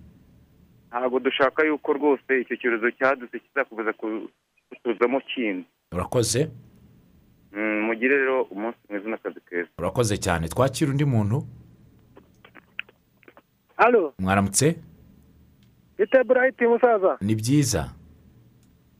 ntabwo 0.89 1.19
dushaka 1.19 1.63
yuko 1.65 1.93
rwose 1.93 2.41
icyo 2.41 2.55
cyorezo 2.59 2.91
cyadutse 2.91 3.39
kizakomeza 3.39 3.93
ku- 3.93 4.29
kutuzamo 4.69 5.19
kindi. 5.21 5.65
Urakoze. 5.91 6.49
Mugire 7.59 8.17
rero 8.17 8.43
umunsi 8.43 8.77
mwiza 8.89 9.09
n'akazi 9.09 9.39
keza. 9.49 9.69
Urakoze 9.77 10.17
cyane. 10.17 10.47
Twakira 10.47 10.91
undi 10.91 11.05
muntu? 11.05 11.43
Alo? 13.77 14.13
Mwaramutse? 14.19 14.75
Bite 15.97 16.23
burayiti 16.23 16.67
musaza. 16.67 17.17
Ni 17.21 17.35
byiza. 17.35 17.89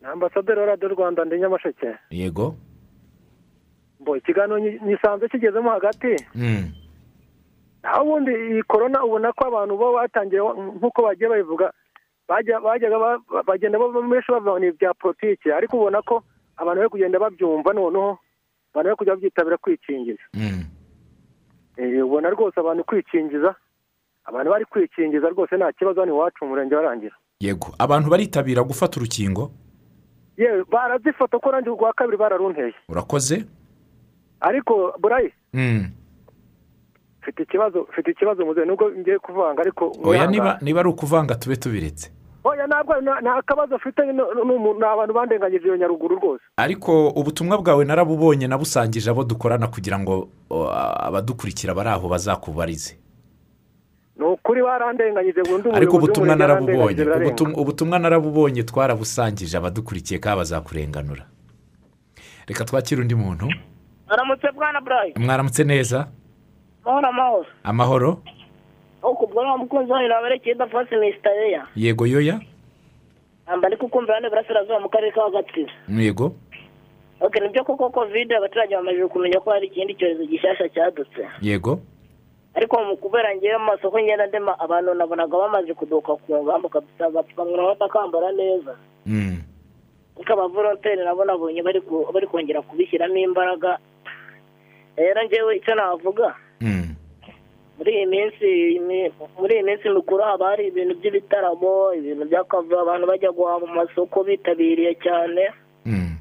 Ni 0.01 0.07
ambasaderi 0.07 0.59
wa 0.59 0.65
radiyo 0.65 0.89
rwanda 0.89 1.25
ndi 1.25 1.39
nyamasheke. 1.39 1.95
Yego. 2.09 2.55
Mbo 3.99 4.17
ikiganiro 4.17 4.59
nyisanze 4.59 5.27
kigezemo 5.27 5.69
hagati. 5.69 6.15
Mm, 6.35 6.71
naho 7.83 8.03
ubundi 8.03 8.31
iyi 8.31 8.63
korona 8.63 9.03
ubona 9.03 9.33
ko 9.33 9.45
abantu 9.47 9.77
bo 9.77 9.93
batangiye 9.93 10.41
nk'uko 10.41 11.01
bagiye 11.01 11.29
babivuga 11.29 11.73
bajya- 12.29 12.61
bajyaga 12.61 12.99
ba- 12.99 13.21
ba- 13.29 13.43
bagenda 13.43 13.77
benshi 13.79 14.31
bavuga 14.31 14.51
ngo 14.51 14.59
ni 14.59 14.67
ibya 14.67 14.93
politiki. 14.93 15.51
Ariko 15.51 15.77
ubona 15.77 16.01
ko 16.01 16.23
abantu 16.57 16.77
bari 16.81 16.89
kugenda 16.89 17.19
babyumva 17.19 17.73
noneho 17.73 18.17
abantu 18.73 18.87
bari 18.87 18.95
kujya 18.95 19.13
babyitabira 19.15 19.57
kwikingiza. 19.57 20.23
Mm. 20.33 20.63
Eh, 21.77 22.05
ubona 22.05 22.29
rwose 22.29 22.59
abantu 22.59 22.83
kwikingiza 22.83 23.55
abantu 24.25 24.51
bari 24.51 24.65
kwikingiza 24.65 25.29
rwose 25.29 25.57
nta 25.57 25.71
kibazo 25.73 25.99
hano 25.99 26.11
iwacu 26.13 26.45
mu 26.45 26.49
murenge 26.49 26.75
warangira 26.75 27.15
yego. 27.39 27.75
Abantu 27.79 28.09
baritabira 28.09 28.63
gufata 28.63 28.99
urukingo? 28.99 29.51
Yewe 30.37 30.63
barazifata 30.71 31.39
ko 31.39 31.51
nanjye 31.51 31.69
urwa 31.69 31.93
kabiri 31.93 32.17
bararunteye. 32.17 32.73
Urakoze? 32.89 33.45
Ariko 34.39 34.93
burayi? 34.99 35.31
Mm. 35.53 35.91
mfite 37.21 37.43
ikibazo 37.43 37.87
mfite 37.91 38.11
ikibazo 38.11 38.45
muzehe 38.45 38.65
nubwo 38.65 38.91
ngiye 38.91 39.19
kuvanga 39.19 39.61
ariko 39.61 39.91
oya 40.03 40.27
niba 40.61 40.79
ari 40.79 40.89
ukuvanga 40.89 41.35
tube 41.35 41.55
tubiretse. 41.55 42.11
Oya 42.43 42.67
ntabwo 42.67 42.93
nta- 43.01 43.41
kabazo 43.45 43.75
afite 43.75 44.01
ni 44.05 44.85
abantu 44.85 45.13
bandenganyije 45.13 45.65
iyo 45.65 45.77
nyaruguru 45.77 46.15
rwose. 46.15 46.43
Ariko 46.57 47.09
ubutumwa 47.09 47.57
bwawe 47.57 47.85
narabubonye 47.85 48.47
nabusangije 48.47 49.09
abo 49.09 49.23
dukorana 49.23 49.67
kugira 49.67 49.99
ngo 49.99 50.29
o, 50.49 50.67
abadukurikira 51.07 51.73
bari 51.73 51.89
aho 51.89 52.09
bazakubarize. 52.09 52.97
Ni 54.17 54.25
ukuri 54.25 54.61
barandenganyije 54.63 55.41
burundu 55.43 55.69
ariko 55.73 55.97
ubuyobozi 55.97 56.21
ubutumwa 56.21 56.35
narabubonye 56.35 57.03
ubutumwa 57.61 57.99
narabubonye 57.99 58.63
twarabusangije 58.63 59.57
abadukurikiye 59.57 60.19
ka 60.19 60.35
bazakurenganura 60.35 61.25
reka 62.47 62.65
twakire 62.65 63.01
undi 63.01 63.15
muntu. 63.15 63.47
Aramutse 64.09 64.47
bwana 64.55 64.81
burayi 64.81 65.13
mwaramutse 65.15 65.63
neza? 65.63 66.07
Mahoro 66.85 67.07
amahoro. 67.07 67.45
Amahoro? 67.63 68.09
Ariko 69.03 69.23
ubwo 69.25 69.43
nta 69.43 69.57
mukunzi 69.57 69.91
wanyu 69.91 70.07
nabarekeye 70.07 70.55
idafasi 70.55 70.95
misitayeya 70.95 71.67
yego 71.75 72.05
yoya 72.07 72.39
ntabwo 73.45 73.65
ari 73.67 73.77
kukumvira 73.77 74.15
hano 74.15 74.27
iburasirazuba 74.27 74.79
mu 74.79 74.89
karere 74.89 75.11
ka 75.11 75.29
gatsibo. 75.29 75.71
Yego. 75.89 76.31
Oke 77.21 77.39
ni 77.39 77.49
byo 77.49 77.63
koko 77.63 77.89
kovide 77.89 78.35
abaturage 78.37 78.75
bamaze 78.75 79.07
kumenya 79.07 79.39
ko 79.39 79.51
hari 79.51 79.67
ikindi 79.67 79.93
cyorezo 79.95 80.25
gishyashya 80.25 80.69
cyadutse. 80.69 81.21
Yego. 81.41 81.79
Ariko 82.55 82.75
mu 82.83 82.97
kubera 82.97 83.35
ngewe 83.35 83.57
mu 83.57 83.65
masoko 83.65 83.99
ngenda 83.99 84.27
ndema 84.27 84.59
abantu 84.59 84.93
nabonaga 84.93 85.37
bamaze 85.37 85.73
kuduka 85.73 86.15
ku 86.15 86.43
ngamba 86.43 86.69
kabisa 86.69 87.05
agapfukamunwa 87.07 87.75
batakambara 87.75 88.31
neza. 88.31 88.75
Mm. 89.05 89.41
ariko 90.17 90.33
abavolonteri 90.33 91.03
nabo 91.03 91.25
nabonye 91.25 91.61
bari 91.63 92.27
kongera 92.27 92.61
kubishyiramo 92.61 93.17
imbaraga. 93.17 93.77
Rero 94.97 95.21
ngewe 95.25 95.57
icyo 95.57 95.75
navuga. 95.75 96.35
Muri 97.81 97.91
iyi 97.97 98.05
minsi 98.05 98.47
mi- 98.87 99.09
muri 99.41 99.53
iyi 99.57 99.63
minsi 99.65 99.89
mikuru 99.89 100.21
haba 100.23 100.53
hari 100.53 100.67
ibintu 100.69 100.93
by'ibitaramo 101.01 101.93
ibintu 101.97 102.23
by'akavuyo 102.29 102.77
abantu 102.85 103.05
bajya 103.09 103.31
guhaha 103.33 103.59
mu 103.65 103.69
masoko 103.73 104.21
bitabiriye 104.23 104.93
cyane. 105.01 105.49
Mm. 105.85 106.13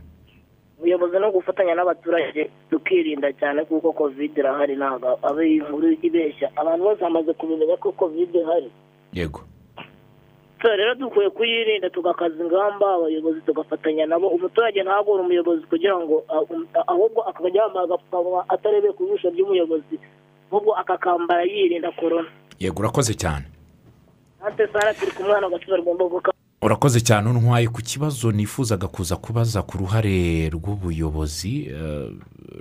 ubuyobozi 0.81 1.17
no 1.21 1.29
gufatanya 1.37 1.77
n'abaturage 1.77 2.49
tukirinda 2.73 3.29
cyane 3.37 3.69
kuko 3.69 3.93
kovide 3.93 4.41
irahari 4.41 4.73
ntabwo 4.81 5.21
aba 5.23 5.41
iyi 5.45 5.61
nkuru 5.61 5.93
ibeshya 6.01 6.49
abantu 6.57 6.83
bose 6.89 7.01
bamaze 7.05 7.33
kubimenya 7.37 7.77
ko 7.77 7.93
kovide 7.93 8.41
ihari. 8.41 8.71
Yego. 9.13 9.41
Rero 10.65 10.95
dukwiye 10.95 11.29
kuyirinda 11.31 11.91
tugakaza 11.93 12.41
ingamba 12.45 12.95
abayobozi 12.97 13.41
tugafatanya 13.45 14.07
nabo. 14.09 14.29
Umuturage 14.29 14.81
ntagore 14.83 15.21
umuyobozi 15.25 15.65
kugira 15.69 15.97
ngo 16.01 16.25
ahubwo 16.89 17.21
akajya 17.29 17.63
yambaye 17.69 17.85
agapfukamunwa 17.85 18.45
atarebeye 18.49 18.93
ku 18.97 19.05
jisho 19.09 19.29
ry'umuyobozi. 19.33 19.97
Ahubwo 20.51 20.75
akakambara 20.77 21.43
yirinda 21.43 21.91
korona 21.93 22.29
yego 22.59 22.81
urakoze 22.81 23.15
cyane. 23.15 23.45
Urakoze 26.63 27.01
cyane 27.01 27.31
untwaye 27.31 27.69
ku 27.69 27.81
kibazo 27.83 28.33
nifuzaga 28.33 28.89
kuza 28.89 29.17
kubaza 29.17 29.63
ku 29.63 29.79
ruhare 29.79 30.49
rw'ubuyobozi 30.51 31.67
eh, 31.73 32.11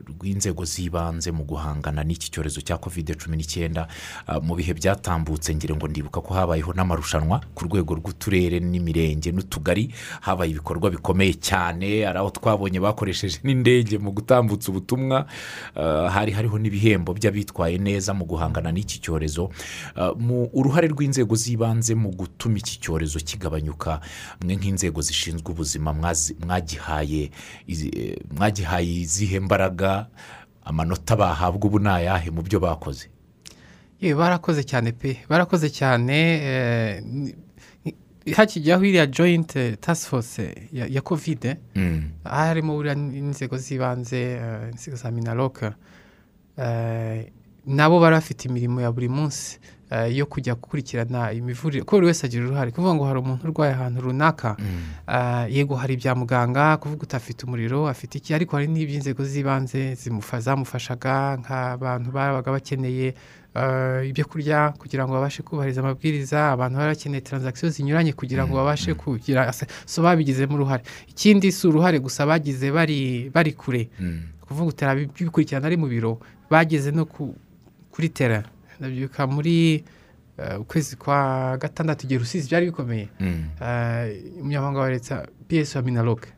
rw'inzego 0.07 0.65
z'ibanze 0.65 1.31
mu 1.31 1.43
guhangana 1.43 2.03
n'iki 2.03 2.29
cyorezo 2.31 2.61
cya 2.61 2.77
kovide 2.77 3.13
cumi 3.15 3.37
n'icyenda 3.37 3.87
Ah, 4.27 4.39
mu 4.39 4.55
bihe 4.55 4.73
byatambutse 4.73 5.55
ngira 5.55 5.75
ngo 5.75 5.87
ndibuka 5.87 6.21
ko 6.21 6.33
habayeho 6.33 6.73
n'amarushanwa 6.73 7.41
ku 7.55 7.65
rwego 7.65 7.95
rw'uturere 7.97 8.59
n'imirenge 8.59 9.31
n'utugari. 9.31 9.89
Habaye 10.21 10.51
ibikorwa 10.51 10.89
bikomeye 10.93 11.33
cyane 11.41 12.05
hari 12.05 12.19
aho 12.19 12.29
twabonye 12.29 12.79
bakoresheje 12.79 13.39
n'indege 13.43 13.97
mu 13.97 14.11
gutambutsa 14.11 14.69
ubutumwa 14.69 15.25
Ah, 15.75 16.09
hari 16.13 16.31
hariho 16.31 16.59
n'ibihembo 16.59 17.13
by'abitwaye 17.13 17.77
neza 17.81 18.13
mu 18.13 18.25
guhangana 18.29 18.71
n'iki 18.71 18.99
cyorezo. 19.01 19.49
Ah, 19.95 20.13
mu 20.13 20.49
uruhare 20.53 20.87
rw'inzego 20.93 21.33
z'ibanze 21.35 21.95
mu 21.95 22.11
gutuma 22.13 22.57
iki 22.61 22.77
cyorezo 22.83 23.17
kigabanyuka 23.19 24.01
mwe 24.43 24.53
nk'inzego 24.55 25.01
zishinzwe 25.01 25.49
ubuzima 25.51 25.89
eh, 27.69 28.17
mwagihaye 28.35 28.93
izihe 29.01 29.39
mbaraga 29.39 29.78
amanota 30.65 31.15
bahabwa 31.15 31.65
ubu 31.67 31.79
ni 31.79 31.89
ayahe 31.89 32.29
mu 32.31 32.41
byo 32.41 32.59
bakoze? 32.59 33.09
Yewe 34.01 34.15
barakoze 34.19 34.63
cyane 34.63 34.91
pe. 34.91 35.17
Barakoze 35.29 35.69
cyane 35.69 36.15
eh, 36.43 37.03
hakijyaho 38.35 38.85
iriya 38.85 39.05
joyinti 39.07 39.77
task 39.81 40.07
force 40.09 40.55
ya, 40.73 41.01
kovide 41.01 41.57
Mm, 41.75 42.11
harimo 42.23 42.75
buriya 42.75 42.95
n'inzego 42.95 43.57
z'ibanze 43.57 44.17
eh, 44.37 44.69
inzego 44.71 44.97
za 44.97 45.11
minaroke 45.11 45.71
eh, 46.57 47.31
nabo 47.65 47.99
bari 47.99 48.15
bafite 48.15 48.45
imirimo 48.49 48.81
ya 48.81 48.91
buri 48.91 49.09
munsi. 49.09 49.59
eh, 49.61 49.78
yo 50.11 50.25
kujya 50.25 50.53
gukurikirana 50.55 51.31
imivurire 51.33 51.81
kuko 51.81 51.95
buri 51.97 52.07
wese 52.13 52.25
agira 52.25 52.45
uruhare. 52.45 52.71
Kuvuga 52.71 52.93
ngo 52.93 53.03
hari 53.05 53.19
umuntu 53.19 53.43
urwaye 53.49 53.73
ahantu 53.73 54.01
runaka 54.01 54.55
Ah, 55.07 55.47
yego 55.49 55.75
hari 55.75 55.93
ibya 55.97 56.15
muganga 56.15 56.77
kuvuga 56.77 57.03
uti 57.03 57.15
afite 57.15 57.43
umuriro 57.45 57.87
afite 57.89 58.17
iki? 58.21 58.33
Ariko 58.33 58.55
hari 58.55 58.67
n'iby'inzego 58.69 59.25
z'ibanze 59.25 59.95
zamufashaga 60.39 61.37
nk'abantu 61.41 62.11
babaga 62.11 62.51
bakeneye 62.51 63.13
ah, 63.55 64.01
ibyo 64.05 64.25
kurya 64.25 64.73
kugira 64.77 65.05
ngo 65.05 65.13
babashe 65.13 65.41
kubahiriza 65.43 65.81
amabwiriza 65.81 66.51
abantu 66.53 66.77
baba 66.77 66.93
bakeneye 66.93 67.21
taranzakisiyo 67.21 67.69
zinyuranye 67.71 68.13
kugira 68.13 68.45
ngo 68.47 68.55
babashe 68.55 68.93
kugira 68.93 69.51
so 69.85 70.01
babigizemo 70.05 70.53
uruhare. 70.55 70.83
Ikindi 71.09 71.51
si 71.51 71.67
uruhare 71.67 71.99
gusa 71.99 72.25
bagize 72.25 72.71
bari 72.71 73.29
bari 73.33 73.53
kure. 73.53 73.89
Mm, 73.99 74.21
kuvuga 74.45 74.69
uti 74.69 74.85
arabikurikirana 74.85 75.65
ari 75.67 75.77
mu 75.77 75.87
biro 75.87 76.19
bageze 76.49 76.91
no 76.91 77.05
ku- 77.05 77.35
kuri 77.91 78.09
tera 78.09 78.43
ndabyuka 78.79 79.27
muri 79.27 79.83
eh, 80.37 80.59
ukwezi 80.61 80.95
kwa 80.95 81.57
gatandatu 81.61 82.05
igihe 82.05 82.19
rusizi 82.19 82.47
byari 82.49 82.65
bikomeye. 82.65 83.07
Mm, 83.19 83.43
Eh, 83.61 84.23
umunyamabanga 84.41 84.79
wa 84.79 84.89
leta 84.89 85.27
ps 85.47 85.75
wa 85.75 85.81
minaroke 85.81 86.29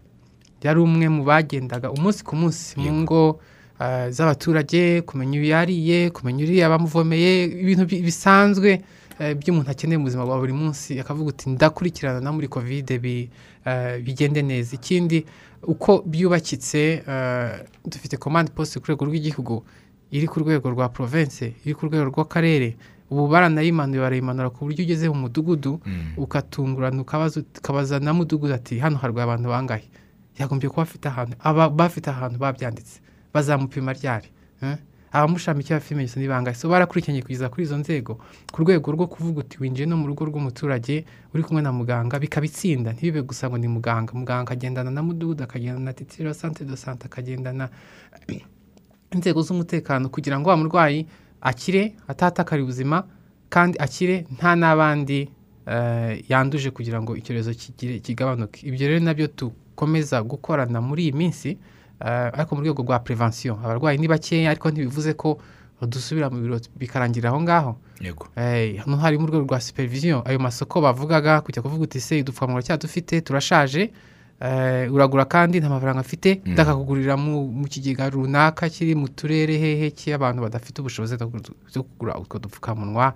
yari 0.63 0.79
umwe 0.79 1.09
mu 1.09 1.23
bagendaga 1.23 1.91
umunsi 1.91 2.23
ku 2.23 2.35
munsi 2.35 2.79
mu 2.79 2.93
ngo 3.01 3.39
eh, 3.81 4.09
z'abaturage 4.09 5.01
kumenya 5.01 5.37
iyo 5.41 5.47
yariye 5.53 6.09
kumenya 6.09 6.43
uriya 6.45 6.69
bamuvomeye 6.69 7.45
ibintu 7.61 7.85
bi- 7.85 8.01
bisanzwe 8.01 8.81
by'umuntu 9.37 9.69
akeneye 9.71 9.97
mu 9.97 10.05
buzima 10.09 10.25
bwa 10.25 10.37
buri 10.41 10.53
munsi. 10.53 10.97
Akavuga 10.99 11.29
uti 11.29 11.49
ndakurikirana 11.53 12.21
na 12.21 12.31
muri 12.33 12.47
kovide 12.49 12.97
bi- 12.97 13.29
bigende 14.01 14.41
neza. 14.41 14.73
Ikindi 14.75 15.25
uko 15.61 16.01
byubakitse 16.05 17.03
dufite 17.85 18.17
komande 18.17 18.49
posite 18.51 18.79
ku 18.81 18.85
rwego 18.89 19.05
rw'igihugu 19.05 19.61
iri 20.11 20.27
ku 20.27 20.39
rwego 20.39 20.69
rwa 20.69 20.89
province 20.89 21.53
iri 21.65 21.73
ku 21.73 21.85
rwego 21.87 22.05
rw'akarere. 22.11 22.75
Ubu 23.11 23.27
baranayimanuye 23.27 23.99
barayimanura 23.99 24.49
ku 24.49 24.63
buryo 24.65 24.83
ugeze 24.83 25.09
mu 25.11 25.27
mudugudu 25.27 25.79
mm. 25.85 26.15
ukatungurana 26.17 27.01
ukabaza 27.01 27.99
na 27.99 28.13
mudugudu 28.13 28.53
ati 28.53 28.79
hano 28.79 28.95
harwaye 28.97 29.23
abantu 29.27 29.49
bangahe? 29.49 29.87
Yagombye 30.39 30.69
kuba 30.69 30.83
afite 30.83 31.05
ahantu 31.11 31.35
aba 31.43 31.69
bafite 31.69 32.07
ahantu 32.07 32.39
babyanditse. 32.39 32.99
Bazamupima 33.33 33.91
ryari 33.93 34.31
eh? 34.63 34.77
abamushamikiye 35.11 35.75
bafite 35.75 35.91
ibimenyetso 35.91 36.19
ni 36.19 36.27
bangahe? 36.27 36.55
So 36.55 36.69
barakurikiranye 36.71 37.21
kugeza 37.21 37.49
kuri 37.51 37.63
izo 37.63 37.77
nzego 37.77 38.19
ku 38.51 38.57
rwego 38.63 38.91
rwo 38.95 39.07
kuvuga 39.07 39.39
uti 39.43 39.57
winjiye 39.59 39.87
no 39.87 39.97
mu 39.99 40.07
rugo 40.07 40.23
rw'umuturage 40.25 41.03
uri 41.33 41.43
kumwe 41.43 41.61
na 41.61 41.71
muganga 41.71 42.15
bikabitsinda. 42.19 42.95
Ntibibe 42.95 43.21
gusa 43.27 43.51
ngo 43.51 43.57
ni 43.59 43.67
muganga. 43.67 44.15
Muganga 44.15 44.47
akagendana 44.47 44.91
na 44.91 45.03
mudugudu 45.03 45.43
akagendana 45.43 45.83
na 45.83 45.93
titiro 45.93 46.31
sante 46.33 46.63
do 46.63 46.75
sante 46.75 47.11
akagendana 47.11 47.67
inzego 49.11 49.41
z'umutekano 49.41 50.09
kugira 50.09 50.39
ngo 50.39 50.49
wa 50.49 50.57
murwayi 50.57 51.05
akire 51.41 51.93
atatakara 52.07 52.63
ubuzima 52.63 53.03
kandi 53.49 53.77
akire 53.79 54.25
nta 54.35 54.55
n'abandi 54.55 55.29
eh, 55.67 56.23
yanduje 56.31 56.71
kugira 56.71 57.01
ngo 57.01 57.15
icyorezo 57.19 57.51
kigabanuke. 58.03 58.63
Ibyo 58.67 58.87
rero 58.87 58.99
na 59.03 59.13
byo 59.13 59.27
dukomeza 59.27 60.23
gukorana 60.23 60.79
muri 60.81 61.03
iyi 61.03 61.13
minsi 61.13 61.49
eh, 61.99 62.31
ariko 62.33 62.55
mu 62.55 62.61
rwego 62.63 62.81
rwa 62.83 62.99
prevention. 63.03 63.59
Abarwayi 63.59 63.97
ni 63.99 64.07
bakeya 64.07 64.51
ariko 64.51 64.71
ntibivuze 64.71 65.13
ko 65.13 65.37
dusubira 65.83 66.29
mu 66.31 66.39
biro 66.41 66.57
bikarangirira 66.79 67.29
aho 67.35 67.41
ngaho. 67.43 67.71
Yego. 67.99 68.27
Eh, 68.39 68.79
hano 68.79 68.95
hari 68.97 69.17
mu 69.19 69.27
rwego 69.27 69.43
rwa 69.43 69.59
supervision. 69.59 70.21
Ayo 70.25 70.39
masoko 70.39 70.79
bavugaga 70.81 71.41
kujya 71.43 71.59
kuvuga 71.61 71.83
uti 71.83 71.99
se 71.99 72.21
udupfukamunwa 72.23 72.63
cya 72.63 72.77
dufite 72.79 73.19
turashaje. 73.21 73.91
Uragura 74.91 75.25
kandi 75.25 75.59
nta 75.59 75.69
mafaranga 75.69 75.99
afite 75.99 76.41
Mm. 76.45 76.53
ndakakugurira 76.53 77.17
mu, 77.17 77.65
kigega 77.69 78.09
runaka 78.09 78.69
kiri 78.69 78.95
mu 78.95 79.07
turere 79.09 79.57
hehe 79.57 79.91
cy'abantu 79.93 80.41
badafite 80.41 80.81
ubushobozi 80.81 81.15
bwo 81.17 81.27
kugu- 81.29 81.55
bwo 81.73 81.83
kugura 81.83 82.17
utwo 82.17 82.39
dupfukamunwa 82.39 83.13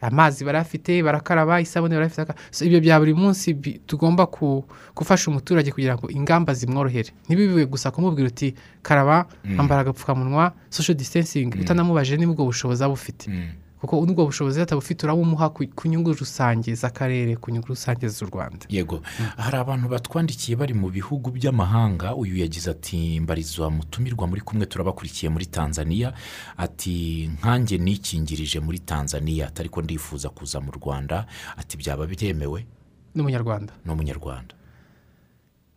amazi 0.00 0.44
barafite 0.46 1.02
barakaraba 1.02 1.58
isabune 1.60 1.94
barafite 1.98 2.30
ibyo 2.62 2.78
bya 2.80 3.00
buri 3.02 3.14
munsi 3.14 3.50
tugomba 3.86 4.26
ku, 4.30 4.62
gufasha 4.94 5.26
umuturage 5.30 5.72
kugira 5.74 5.98
ngo 5.98 6.06
ingamba 6.10 6.54
zimworohere 6.54 7.10
ntibibe 7.26 7.66
gusa 7.66 7.90
kumubwira 7.90 8.28
uti 8.30 8.54
karaba 8.82 9.26
Mm. 9.44 9.58
ambara 9.60 9.80
agapfukamunwa 9.82 10.52
social 10.70 10.94
distancing 10.96 11.50
utanamubajije 11.60 12.16
niba 12.16 12.32
ubwo 12.38 12.44
bushobozi 12.46 12.84
aba 12.84 12.94
ufite 12.94 13.26
Mm. 13.30 13.50
Kuko 13.80 14.02
n'ubwo 14.06 14.26
bushobozi 14.26 14.60
atabufite 14.60 15.06
urabumuha 15.06 15.48
ku 15.54 15.84
nyungu 15.88 16.12
rusange 16.12 16.74
z'akarere 16.74 17.36
ku 17.36 17.50
nyungu 17.50 17.68
rusange 17.70 18.08
z'u 18.08 18.26
rwanda. 18.26 18.66
Yego. 18.68 19.00
Hari 19.36 19.56
abantu 19.56 19.88
batwandikiye 19.88 20.56
bari 20.58 20.74
mu 20.74 20.90
bihugu 20.90 21.30
by'amahanga. 21.30 22.14
Uyu 22.14 22.36
yagize 22.42 22.70
ati 22.70 23.20
mbarizwa 23.20 23.70
mutumirwa 23.70 24.26
muri 24.26 24.40
kumwe 24.40 24.66
turabakurikiye 24.66 25.30
muri 25.30 25.46
tanzania. 25.46 26.12
Ati 26.56 27.30
nkanjye 27.38 27.78
nikingirije 27.78 28.60
muri 28.60 28.78
tanzania. 28.78 29.46
Atari 29.46 29.68
ko 29.68 29.82
ndifuza 29.82 30.28
kuza 30.28 30.60
mu 30.60 30.70
rwanda. 30.74 31.26
Ati 31.56 31.76
byaba 31.76 32.06
byemewe? 32.06 32.66
N'umunyarwanda 33.14 33.72
ni 33.86 33.92
umunyarwanda. 33.92 34.54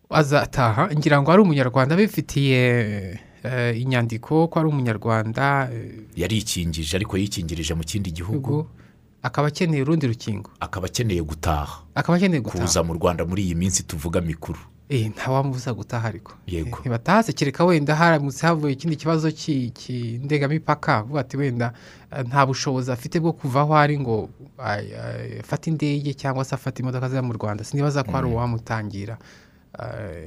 Azataha 0.10 0.90
ngira 0.92 1.22
ngo 1.22 1.32
ari 1.32 1.42
umunyarwanda 1.42 1.96
abifitiye 1.96 2.60
inyandiko 3.78 4.48
ko 4.48 4.60
ari 4.60 4.70
umunyarwanda 4.70 5.70
eh, 5.74 6.06
yarikingije 6.16 6.96
ariko 6.98 7.18
yikingirije 7.18 7.74
mu 7.74 7.84
kindi 7.84 8.12
gihugu. 8.12 8.68
Akaba 9.24 9.48
akeneye 9.48 9.82
urundi 9.86 10.08
rukingo. 10.08 10.50
Akaba 10.60 10.88
akeneye 10.88 11.22
gutaha. 11.22 11.86
Akaba 11.96 12.18
akeneye 12.18 12.42
gutaha. 12.42 12.66
Kuza 12.66 12.84
mu 12.84 12.94
rwanda 12.98 13.26
muri 13.26 13.44
iyi 13.46 13.56
minsi 13.56 13.84
tuvuga 13.86 14.22
mikuru. 14.22 14.60
Eh, 14.90 15.08
ntawamubuza 15.14 15.74
gutaha 15.74 16.08
ariko. 16.08 16.34
Yego. 16.48 16.70
Eh, 16.70 16.80
ntibatahaze 16.82 17.34
kereka 17.34 17.66
wenda 17.66 17.96
haramutse 17.96 18.46
havuye 18.48 18.74
ikindi 18.74 18.96
kibazo 18.96 19.32
ki- 19.32 19.72
cy'indengamipaka 19.78 20.98
avuga 20.98 21.20
ati 21.22 21.38
wenda 21.38 21.74
eh, 22.12 22.26
nta 22.28 22.46
bushobozi 22.46 22.92
afite 22.92 23.20
bwo 23.20 23.34
kuva 23.34 23.62
aho 23.62 23.76
ari 23.78 24.00
ngo 24.00 24.30
afate 25.40 25.70
indege 25.70 26.14
cyangwa 26.14 26.44
se 26.46 26.56
afate 26.56 26.82
imodoka 26.82 27.08
ziza 27.10 27.22
mu 27.22 27.34
rwanda. 27.34 27.64
Sinibaza 27.64 28.04
ko 28.04 28.12
hari 28.12 28.28
uwamutangira. 28.28 29.14
eh, 29.14 29.26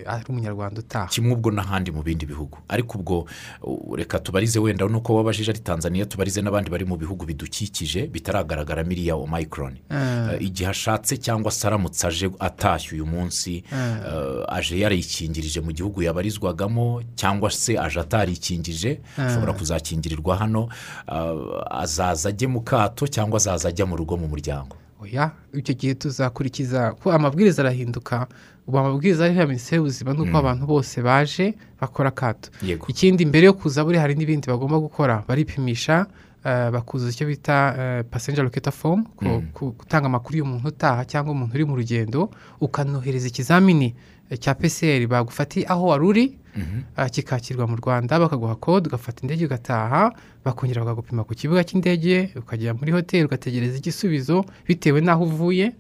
ari 0.06 0.24
umunyarwanda 0.28 0.80
utaha. 0.80 1.06
Kimwe 1.06 1.32
ubwo 1.32 1.50
n'ahandi 1.50 1.90
mu 1.92 2.02
bindi 2.02 2.26
bihugu. 2.26 2.58
Ariko 2.68 2.98
ubwo 2.98 3.26
reka 3.96 4.18
tubarize 4.18 4.58
wenda 4.58 4.88
nuko 4.88 5.14
wabajije 5.14 5.50
ari 5.50 5.60
tanzania 5.60 6.06
tubarize 6.06 6.42
n'abandi 6.42 6.70
bari 6.70 6.84
mu 6.84 6.96
bihugu 6.96 7.26
bidukikije 7.26 8.06
bitaragaragara 8.08 8.84
miriya 8.84 9.16
omayikoroni 9.16 9.82
Eh, 9.90 10.40
igihe 10.40 10.70
ashatse 10.70 11.16
cyangwa 11.16 11.50
se 11.52 11.66
aramutse 11.66 12.06
aje 12.06 12.30
atashye 12.40 12.94
uyu 12.96 13.06
munsi 13.06 13.64
aje 14.48 14.78
yarayikingirije 14.80 15.60
mu 15.60 15.72
gihugu 15.72 16.02
yabarizwagamo 16.02 17.02
cyangwa 17.14 17.50
se 17.50 17.76
aje 17.78 18.00
atarikingije 18.00 19.00
ashobora 19.20 19.52
kuzakingirirwa 19.52 20.36
hano 20.36 20.68
azaza 21.70 22.28
ajye 22.28 22.46
mu 22.48 22.60
kato 22.64 23.06
cyangwa 23.06 23.36
azaza 23.36 23.68
ajya 23.68 23.86
mu 23.86 23.96
rugo 23.96 24.16
mu 24.16 24.28
muryango. 24.28 24.76
Oya 25.04 25.30
icyo 25.52 25.74
gihe 25.74 25.94
tuzakurikiza 25.94 26.92
ko 26.96 27.12
amabwiriza 27.12 27.62
arahinduka 27.62 28.26
ubu 28.66 28.78
amabwiriza 28.78 29.28
ya 29.28 29.46
minisiteri 29.46 29.76
y'ubuzima 29.76 30.12
ni 30.12 30.20
uko 30.20 30.36
abantu 30.38 30.66
bose 30.66 31.02
baje 31.02 31.54
bakora 31.80 32.08
akato. 32.08 32.50
Ikindi 32.88 33.26
mbere 33.26 33.46
yo 33.46 33.52
kuza 33.52 33.84
buri 33.84 33.98
hari 33.98 34.14
n'ibindi 34.14 34.48
bagomba 34.48 34.78
gukora. 34.80 35.22
Baripimisha 35.28 36.06
eh, 36.44 36.70
bakuzuza 36.70 37.10
icyo 37.12 37.26
bita 37.26 38.04
pasenja 38.10 38.42
loketa 38.42 38.70
fomu 38.70 39.04
Mm. 39.22 39.48
gutanga 39.78 40.06
amakuru 40.06 40.38
y'umuntu 40.38 40.68
utaha 40.68 41.04
cyangwa 41.04 41.32
umuntu 41.32 41.54
uri 41.54 41.64
mu 41.64 41.76
rugendo 41.76 42.30
ukanohereza 42.60 43.28
ikizamini 43.28 43.94
eh, 44.30 44.38
cya 44.38 44.54
pcr 44.54 45.06
bagufatiye 45.06 45.66
aho 45.68 45.86
wari 45.86 46.04
uri 46.06 46.26
eh, 46.98 47.10
kikakirwa 47.10 47.66
mu 47.66 47.76
rwanda 47.76 48.18
bakaguha 48.20 48.54
kode 48.56 48.88
ugafata 48.88 49.22
indege 49.22 49.44
ugataha 49.46 50.12
bakongera 50.44 50.84
bakagupima 50.84 51.24
ku 51.24 51.34
kibuga 51.34 51.64
cy'indege 51.64 52.32
ukajya 52.36 52.74
muri 52.74 52.92
hoteli 52.92 53.24
ugategereza 53.24 53.76
igisubizo 53.78 54.44
bitewe 54.68 55.00
n'aho 55.00 55.24
uvuye 55.24 55.64
eh, 55.64 55.72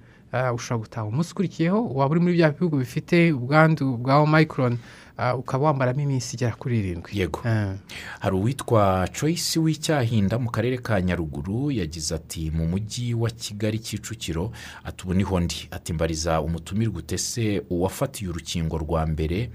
ushobora 0.54 0.82
gutaha 0.82 1.06
umunsi 1.06 1.32
ukurikiyeho 1.32 1.88
waba 1.94 2.10
uri 2.12 2.20
muri 2.20 2.34
bya 2.34 2.50
bihugu 2.50 2.76
bifite 2.76 3.32
ubwandu 3.32 3.96
bwa 3.96 4.16
omayikoroni 4.18 4.78
ah, 5.16 5.34
ukaba 5.36 5.64
wambaramo 5.66 6.00
iminsi 6.00 6.36
igera 6.36 6.56
kuri 6.56 6.78
irindwi. 6.78 7.10
Yego. 7.18 7.40
Ah. 7.44 7.74
hari 8.20 8.36
uwitwa 8.36 9.08
Joyce 9.14 9.60
w'icyahinda 9.60 10.38
mu 10.38 10.50
karere 10.50 10.78
ka 10.78 11.00
nyaruguru 11.00 11.70
yagize 11.70 12.14
ati 12.14 12.50
mu 12.50 12.66
mujyi 12.66 13.14
wa 13.14 13.30
kigali 13.30 13.78
kicukiro 13.78 14.50
ati 14.84 15.04
ubu 15.04 15.14
ni 15.14 15.22
ho 15.22 15.40
ndi. 15.40 15.68
Ati 15.70 15.92
mbariza 15.92 16.40
umutumirwa 16.40 16.98
utese 16.98 17.62
uwafatiye 17.70 18.30
urukingo 18.30 18.78
rwa 18.78 19.06
mbere 19.06 19.50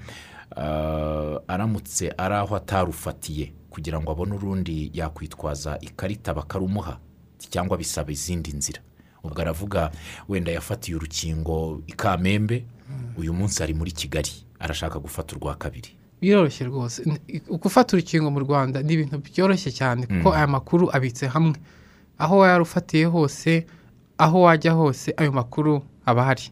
aramutse 1.47 2.13
ari 2.17 2.35
aho 2.35 2.55
atarufatiye 2.55 3.53
kugira 3.69 3.99
ngo 4.01 4.11
abone 4.11 4.33
urundi 4.35 4.91
yakwitwaza 4.93 5.77
ikarita 5.81 6.33
bakarumuha 6.33 6.97
cyangwa 7.49 7.77
bisaba 7.77 8.11
izindi 8.11 8.51
nzira. 8.53 8.81
Ubwo 9.23 9.41
aravuga 9.41 9.91
wenda 10.29 10.51
yafatiye 10.51 10.97
urukingo 10.97 11.81
i 11.87 11.93
kamembe 11.93 12.63
uyu 13.17 13.33
munsi 13.33 13.63
ari 13.63 13.73
muri 13.73 13.91
kigali 13.91 14.31
arashaka 14.59 14.99
gufata 14.99 15.35
urwa 15.35 15.55
kabiri. 15.55 15.89
Biroroshye 16.21 16.65
rwose. 16.65 17.03
Gufata 17.49 17.97
urukingo 17.97 18.31
mu 18.31 18.39
rwanda 18.39 18.81
ni 18.83 18.93
ibintu 18.93 19.17
byoroshye 19.23 19.71
cyane 19.71 20.05
kuko 20.07 20.33
aya 20.35 20.47
makuru 20.47 20.89
abitse 20.95 21.27
hamwe. 21.27 21.55
Aho 22.17 22.37
warufatiye 22.37 23.05
hose 23.05 23.65
aho 24.17 24.41
wajya 24.41 24.71
hose 24.75 25.13
ayo 25.17 25.31
makuru 25.31 25.81
aba 26.05 26.21
ahari. 26.21 26.51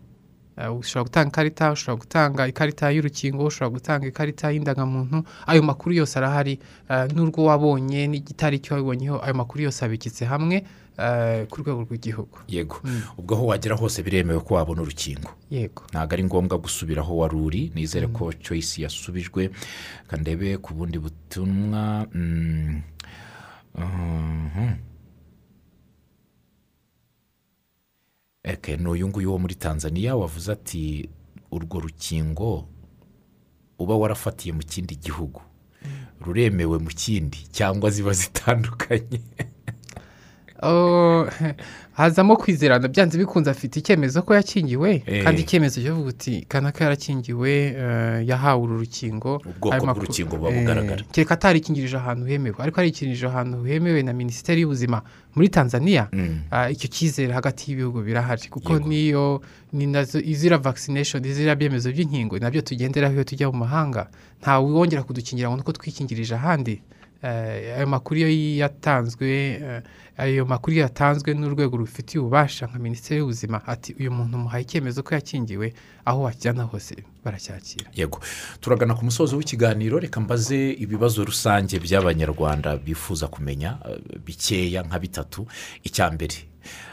Ushobora 0.58 1.04
gutanga 1.06 1.30
ikarita 1.30 1.72
ushobora 1.72 2.00
gutanga 2.02 2.42
ikarita 2.48 2.92
y'urukingo 2.92 3.46
ushobora 3.46 3.74
gutanga 3.78 4.06
ikarita 4.08 4.52
y'indangamuntu 4.52 5.24
ayo 5.46 5.62
makuru 5.64 5.96
yose 5.96 6.18
arahari. 6.18 6.60
Eh, 6.90 7.06
n'urwo 7.14 7.46
wabonye 7.46 8.08
n'igitari 8.08 8.60
cyo 8.60 8.76
wabonyeho 8.76 9.22
ayo 9.24 9.34
makuru 9.34 9.64
yose 9.70 9.86
abikitse 9.86 10.26
hamwe 10.26 10.66
eh, 10.98 11.46
ku 11.46 11.62
rwego 11.62 11.86
rw'igihugu. 11.86 12.38
Yego. 12.50 12.82
Ubwo 13.18 13.36
aho 13.36 13.46
wagera 13.54 13.76
hose 13.78 14.02
biremewe 14.02 14.40
ko 14.42 14.54
wabona 14.58 14.82
urukingo. 14.82 15.30
Yego. 15.52 15.84
Ntabwo 15.94 16.14
ari 16.14 16.24
ngombwa 16.24 16.58
gusubira 16.58 17.02
aho 17.06 17.18
wari 17.22 17.36
uri 17.36 17.62
nizere 17.76 18.08
ko 18.08 18.34
choice 18.34 18.82
yasubijwe. 18.82 19.50
Kandebe 20.10 20.58
ku 20.58 20.74
bundi 20.74 20.98
butumwa 20.98 22.08
ni 28.78 28.88
uyu 28.88 29.08
nguyu 29.08 29.32
wo 29.32 29.38
muri 29.38 29.56
tanzania 29.56 30.16
wavuze 30.16 30.52
ati 30.52 31.10
urwo 31.52 31.80
rukingo 31.80 32.68
uba 33.80 33.96
warafatiye 33.96 34.54
mu 34.54 34.64
kindi 34.64 34.96
gihugu. 34.96 35.42
Ruremewe 36.22 36.78
mu 36.80 36.90
kindi 36.90 37.38
cyangwa 37.52 37.90
ziba 37.90 38.14
zitandukanye. 38.14 39.22
hazamo 41.98 42.36
kwizerana. 42.38 42.88
Byanze 42.88 43.18
bikunze 43.18 43.50
afite 43.52 43.80
icyemezo 43.80 44.22
ko 44.22 44.34
yakingiwe 44.34 45.04
Eh. 45.06 45.24
kandi 45.24 45.42
icyemezo 45.42 45.82
cyo 45.82 45.92
kuvuga 45.94 46.10
uti 46.10 46.46
kanaka 46.48 46.84
yarakingiwe 46.84 47.52
eh, 47.78 48.28
yahawe 48.28 48.62
uru 48.64 48.78
rukingo. 48.80 49.42
Ubwoko 49.46 49.86
bw'urukingo 49.86 50.38
buba 50.38 50.50
eh, 50.50 50.60
bugaragara. 50.62 51.04
kereka 51.12 51.34
atarikingirije 51.34 51.98
ahantu 51.98 52.26
hemewe. 52.26 52.56
Ariko 52.60 52.82
arikingirije 52.82 53.26
ahantu 53.28 53.64
hemewe 53.64 54.04
na 54.04 54.14
minisiteri 54.14 54.62
y'ubuzima 54.62 55.02
muri 55.36 55.50
tanzania. 55.50 56.08
Mm. 56.14 56.40
ah, 56.52 56.70
icyo 56.70 56.88
cyizere 56.90 57.34
hagati 57.34 57.72
y'ibihugu 57.72 58.02
birahari. 58.02 58.50
Kuko 58.50 58.80
niyo 58.80 59.42
ni 59.74 59.86
na 59.88 60.04
zo 60.04 60.20
izira 60.20 60.58
vaccination 60.58 61.26
izira 61.26 61.56
byemezo 61.56 61.92
by'inkingo 61.92 62.40
na 62.40 62.50
byo 62.52 62.62
tugenderaho 62.62 63.14
iyo 63.14 63.24
tujya 63.24 63.52
mu 63.52 63.58
mahanga. 63.66 64.08
Ntawe 64.42 64.66
wongera 64.72 65.04
kudukingira 65.04 65.50
ngo 65.50 65.58
nuko 65.58 65.72
twikingirije 65.74 66.36
ahandi. 66.36 66.72
Eh, 66.72 66.97
ayo 67.24 67.88
makuru 67.88 68.20
iyo 68.20 68.30
yatanzwe 68.58 69.28
eh, 69.62 69.82
ayo 70.18 70.46
makuru 70.46 70.78
yatanzwe 70.78 71.34
n'urwego 71.34 71.78
rubifitiye 71.78 72.22
ububasha 72.22 72.66
nka 72.68 72.80
minisiteri 72.80 73.20
y'ubuzima 73.20 73.62
ati 73.68 73.94
uyu 74.00 74.12
muntu 74.12 74.38
muhaye 74.38 74.64
icyemezo 74.64 75.04
ko 75.04 75.14
yakingiwe 75.16 75.74
aho 76.06 76.22
wajyana 76.22 76.64
hose 76.64 76.96
baracyakira. 77.26 77.90
Yego. 77.96 78.20
Turagana 78.62 78.94
ku 78.96 79.06
musozo 79.06 79.38
w'ikiganiro 79.38 80.00
reka 80.00 80.20
mbaze 80.22 80.72
ibibazo 80.72 81.26
rusange 81.26 81.80
by'abanyarwanda 81.80 82.78
bifuza 82.78 83.28
kumenya 83.28 83.78
eh, 83.90 83.98
bikeya 84.26 84.84
nka 84.84 85.00
bitatu. 85.00 85.48
Icya 85.84 86.12
mbere 86.12 86.36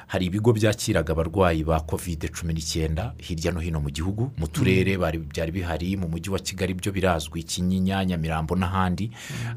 hari 0.06 0.26
ibigo 0.26 0.52
byakiraga 0.52 1.12
abarwayi 1.12 1.64
ba 1.64 1.80
kovide 1.80 2.28
cumi 2.28 2.52
n'icyenda 2.54 3.14
hirya 3.18 3.52
no 3.52 3.60
hino 3.60 3.80
mu 3.80 3.90
gihugu 3.90 4.30
mu 4.36 4.46
turere 4.48 4.96
bari- 4.98 5.18
byari 5.18 5.52
bihari 5.52 5.96
mu 5.96 6.08
mujyi 6.08 6.30
wa 6.30 6.38
kigali 6.38 6.74
byo 6.74 6.92
birazwi 6.92 7.42
kinyinya 7.42 8.04
nyamirambo 8.04 8.56
n'ahandi. 8.56 9.10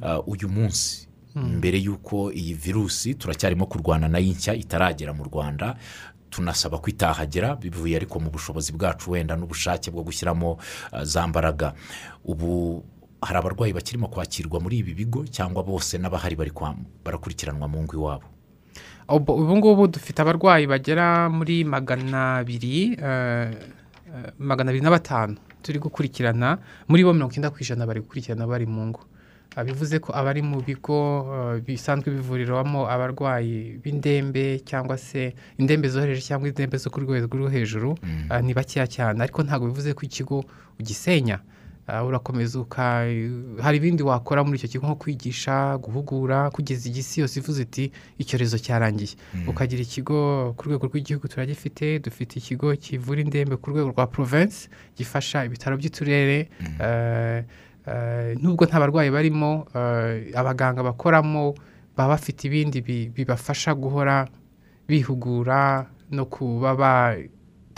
Eh, 0.04 0.20
uyu 0.28 0.50
munsi 0.50 1.08
mbere 1.38 1.78
y'uko 1.78 2.32
iyi 2.34 2.54
virusi 2.54 3.14
turacyarimo 3.16 3.66
kurwana 3.70 4.08
na 4.10 4.18
yo 4.18 4.34
nshya 4.34 4.54
itaragera 4.58 5.14
mu 5.14 5.24
rwanda 5.30 5.76
tunasaba 6.30 6.78
ko 6.82 6.89
itahagera 6.89 7.56
bivuye 7.56 7.95
ariko 7.95 8.20
mu 8.20 8.30
bushobozi 8.34 8.72
bwacu 8.74 9.12
wenda 9.12 9.36
n'ubushake 9.38 9.91
bwo 9.91 10.04
gushyiramo 10.04 10.58
eh, 10.93 11.04
za 11.06 11.28
mbaraga. 11.28 11.74
Ubu 12.26 12.84
hari 13.22 13.38
abarwayi 13.39 13.74
bakirimo 13.74 14.08
kwakirwa 14.08 14.60
muri 14.60 14.78
ibi 14.82 14.93
bigo 14.93 15.26
cyangwa 15.30 15.64
bose 15.64 15.98
n'abahari 15.98 16.36
barakurikiranwa 17.06 17.68
mu 17.68 17.84
ngo 17.84 17.93
iwabo 17.93 18.26
ubu 19.09 19.34
ubu 19.34 19.57
ngubu 19.57 19.88
dufite 19.88 20.19
abarwayi 20.21 20.67
bagera 20.67 21.30
muri 21.30 21.63
magana 21.63 22.38
abiri 22.43 22.93
eh, 22.99 23.51
eh, 23.51 24.32
magana 24.39 24.69
abiri 24.71 24.84
na 24.84 24.91
batanu 24.91 25.38
turi 25.63 25.80
gukurikirana 25.80 26.57
muri 26.88 27.03
bo 27.03 27.13
mirongo 27.13 27.32
icyenda 27.32 27.49
ku 27.51 27.57
ijana 27.59 27.86
bari 27.88 27.99
gukurikirana 28.01 28.47
bari 28.47 28.65
mu 28.65 28.86
ngo. 28.91 29.01
Ah, 29.57 29.63
bivuze 29.65 29.97
ko 29.99 30.13
abari 30.13 30.41
mu 30.45 30.61
bigo 30.61 31.25
eh, 31.34 31.61
bisanzwe 31.65 32.13
bivurirwamo 32.13 32.86
abarwayi 32.86 33.82
b'indembe 33.82 34.61
cyangwa 34.61 34.97
se 34.97 35.34
indembe 35.57 35.89
zoroheje 35.89 36.21
cyangwa 36.21 36.47
indembe 36.47 36.78
zo 36.78 36.93
ku 36.93 37.01
rwego 37.01 37.25
rwo 37.38 37.49
hejuru 37.49 37.97
ah, 38.30 38.38
ni 38.41 38.53
bakeya 38.53 38.86
cyane. 38.86 39.17
Ariko 39.23 39.41
ntabwo 39.43 39.65
bivuze 39.67 39.93
ko 39.97 40.01
ikigo 40.05 40.45
ugisenya. 40.80 41.39
Urakomeza 42.08 42.60
uka 42.60 43.08
hari 43.64 43.78
ibindi 43.78 44.04
wakora 44.04 44.44
muri 44.44 44.58
icyo 44.60 44.68
kigo 44.70 44.86
nko 44.88 44.96
kwigisha 44.96 45.78
guhugura 45.78 46.52
kugeza 46.52 46.90
igisi 46.90 47.22
yose 47.22 47.40
ivuze 47.40 47.62
iti 47.64 47.92
icyorezo 48.20 48.60
cyarangiye. 48.60 49.16
Ukagira 49.48 49.82
ikigo 49.82 50.52
ku 50.58 50.68
rwego 50.68 50.88
rw'igihugu 50.92 51.28
turagifite 51.28 52.00
dufite 52.04 52.40
ikigo 52.44 52.76
kivura 52.76 53.22
indembe 53.22 53.56
ku 53.56 53.70
rwego 53.72 53.90
rwa 53.96 54.08
province 54.08 54.68
gifasha 54.98 55.46
ibitaro 55.48 55.78
by'uturere. 55.80 56.50
Eh, 56.84 57.44
eh, 57.88 58.36
nubwo 58.44 58.66
nta 58.68 58.80
barwayi 58.80 59.08
barimo 59.12 59.64
eh, 59.76 60.36
abaganga 60.36 60.84
bakoramo 60.84 61.56
baba 61.96 62.10
bafite 62.20 62.46
ibindi 62.52 62.82
bi- 62.84 63.10
bibafasha 63.16 63.72
guhora 63.74 64.28
bihugura 64.88 65.88
no 66.12 66.26
kuba 66.26 66.76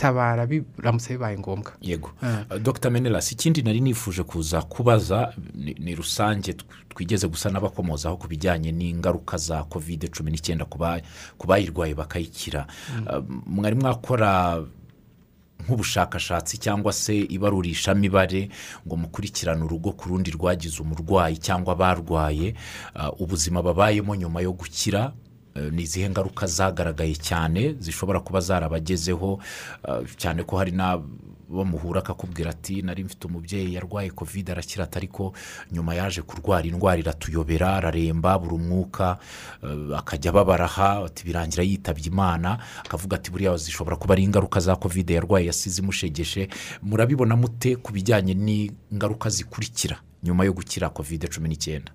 batabara 0.04 0.46
biramutse 0.46 1.12
bibaye 1.12 1.38
ngombwa. 1.38 1.72
Yego. 1.80 2.10
Ah. 2.22 2.44
Uh, 2.50 2.58
dr. 2.58 2.90
Menelas 2.90 3.32
ikindi 3.32 3.62
nari 3.62 3.80
nifuje 3.80 4.22
kuza 4.22 4.62
kubaza 4.62 5.34
ni, 5.54 5.94
rusange 5.94 6.52
tw- 6.52 6.64
twigeze 6.88 7.28
gusa 7.28 7.50
n'abakomozaho 7.50 8.16
ku 8.16 8.26
bijyanye 8.28 8.72
n'ingaruka 8.72 9.36
za 9.36 9.64
kovide 9.64 10.08
cumi 10.08 10.30
n'icyenda 10.30 10.64
ku 10.64 10.78
ba- 10.78 11.00
ku 11.38 11.46
bayirwaye 11.46 11.94
bakayikira. 11.94 12.66
Uh, 13.06 13.20
mwari 13.46 13.76
mwakora 13.76 14.62
nk'ubushakashatsi 15.60 16.58
cyangwa 16.58 16.92
se 16.92 17.12
ibarurishamibare 17.28 18.48
ngo 18.86 18.96
mukurikirane 18.96 19.62
urugo 19.64 19.92
ku 19.92 20.08
rundi 20.08 20.30
rwagize 20.30 20.80
umurwayi 20.82 21.36
cyangwa 21.36 21.76
barwaye 21.76 22.54
uh, 22.96 23.20
ubuzima 23.20 23.62
babayemo 23.62 24.16
nyuma 24.16 24.40
yo 24.40 24.52
gukira 24.52 25.12
ni 25.72 25.82
izihe 25.82 26.10
ngaruka 26.10 26.46
zagaragaye 26.46 27.14
cyane 27.20 27.74
zishobora 27.78 28.20
kuba 28.20 28.40
zarabagezeho? 28.40 29.40
Uh, 29.88 30.06
cyane 30.16 30.42
ko 30.44 30.56
hari 30.56 30.72
n'abo 30.72 31.04
muhura 31.64 32.00
akakubwira 32.00 32.50
ati 32.50 32.82
nari 32.82 33.04
mfite 33.04 33.24
umubyeyi 33.26 33.74
yarwaye 33.74 34.10
kovide 34.10 34.52
arakira 34.52 34.86
ariko 34.96 35.32
nyuma 35.72 35.94
yaje 35.94 36.22
kurwara 36.22 36.62
indwara 36.66 37.00
iratuyobera 37.00 37.76
araremba 37.76 38.38
buri 38.38 38.54
umwuka. 38.54 39.18
Uh, 39.62 39.98
akajya 39.98 40.32
babaraha 40.32 41.04
ati 41.06 41.24
birangira 41.24 41.62
yitabye 41.62 42.06
imana. 42.06 42.58
Akavuga 42.86 43.16
ati 43.16 43.30
buriya 43.30 43.56
zishobora 43.56 43.96
kuba 43.96 44.14
ari 44.14 44.22
ingaruka 44.24 44.60
za 44.60 44.76
kovide 44.76 45.14
yarwaye 45.14 45.46
yasize 45.46 45.82
imushegeshe. 45.82 46.48
Murabibona 46.82 47.36
mute 47.36 47.76
ku 47.76 47.92
bijyanye 47.92 48.34
n'ingaruka 48.34 49.30
zikurikira 49.30 49.96
nyuma 50.22 50.44
yo 50.44 50.52
gukira 50.52 50.88
kovide 50.90 51.26
cumi 51.28 51.48
n'icyenda? 51.48 51.92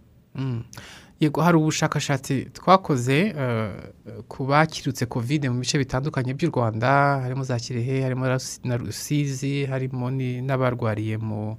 Yego 1.19 1.41
hari 1.41 1.57
ubushakashatsi 1.57 2.45
twakoze 2.53 3.33
eh, 3.37 3.71
ku 4.27 4.45
bakirutse 4.45 5.05
kovide 5.05 5.49
mu 5.49 5.59
bice 5.59 5.77
bitandukanye 5.77 6.33
by'u 6.33 6.49
rwanda 6.51 7.19
harimo 7.23 7.43
za 7.43 7.59
kirehe 7.59 8.01
harimo 8.03 8.25
na 8.63 8.77
rusizi 8.77 9.65
harimo 9.65 10.11
n'abarwariye 10.11 11.17
mu 11.17 11.57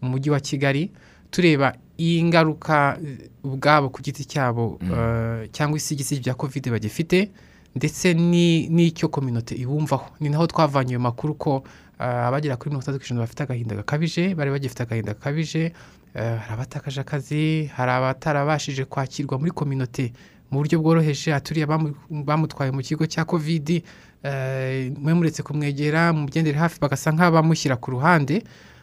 mu 0.00 0.08
mujyi 0.16 0.30
wa 0.30 0.40
kigali. 0.40 0.90
Tureba 1.30 1.72
iyi 1.98 2.24
ngaruka 2.24 2.98
ubwabo 3.44 3.88
ku 3.88 4.02
giti 4.02 4.24
cyabo 4.24 4.78
eh, 4.82 5.48
cyangwa 5.52 5.76
isigisigi 5.78 6.20
bya 6.20 6.34
kovide 6.34 6.70
bagifite 6.70 7.30
ndetse 7.76 8.14
ni- 8.14 8.68
n'icyo 8.68 9.08
kominote 9.08 9.54
ibumvaho. 9.54 10.10
Ni 10.20 10.28
naho 10.28 10.46
twavanye 10.46 10.90
ayo 10.96 11.00
makuru 11.00 11.34
ko 11.34 11.62
eh, 12.00 12.26
abagera 12.26 12.56
kuri 12.56 12.70
mirongo 12.70 12.82
itandatu 12.82 13.00
ku 13.00 13.06
ijana 13.06 13.20
bafite 13.20 13.40
agahinda 13.42 13.76
gakabije 13.76 14.34
bari 14.34 14.50
bagifite 14.50 14.80
agahinda 14.82 15.12
gakabije 15.14 15.72
hari 16.14 16.52
abatakaje 16.52 17.00
akazi 17.00 17.70
hari 17.76 17.90
abatarabashije 17.92 18.84
kwakirwa 18.84 19.38
muri 19.38 19.50
kominote 19.50 20.12
mu 20.50 20.58
buryo 20.58 20.78
bworoheje. 20.82 21.30
Haturiye 21.32 21.66
abamu- 21.66 21.94
bamutwaye 22.10 22.70
mu 22.72 22.82
kigo 22.82 23.06
cya 23.06 23.24
kovidi 23.24 23.84
eh, 24.22 24.92
mwe 24.98 25.14
muretse 25.14 25.42
kumwegera 25.42 26.12
mugendere 26.12 26.58
hafi 26.58 26.80
bagasa 26.80 27.12
nk'abamushyira 27.12 27.76
ku 27.76 27.90
ruhande. 27.90 28.42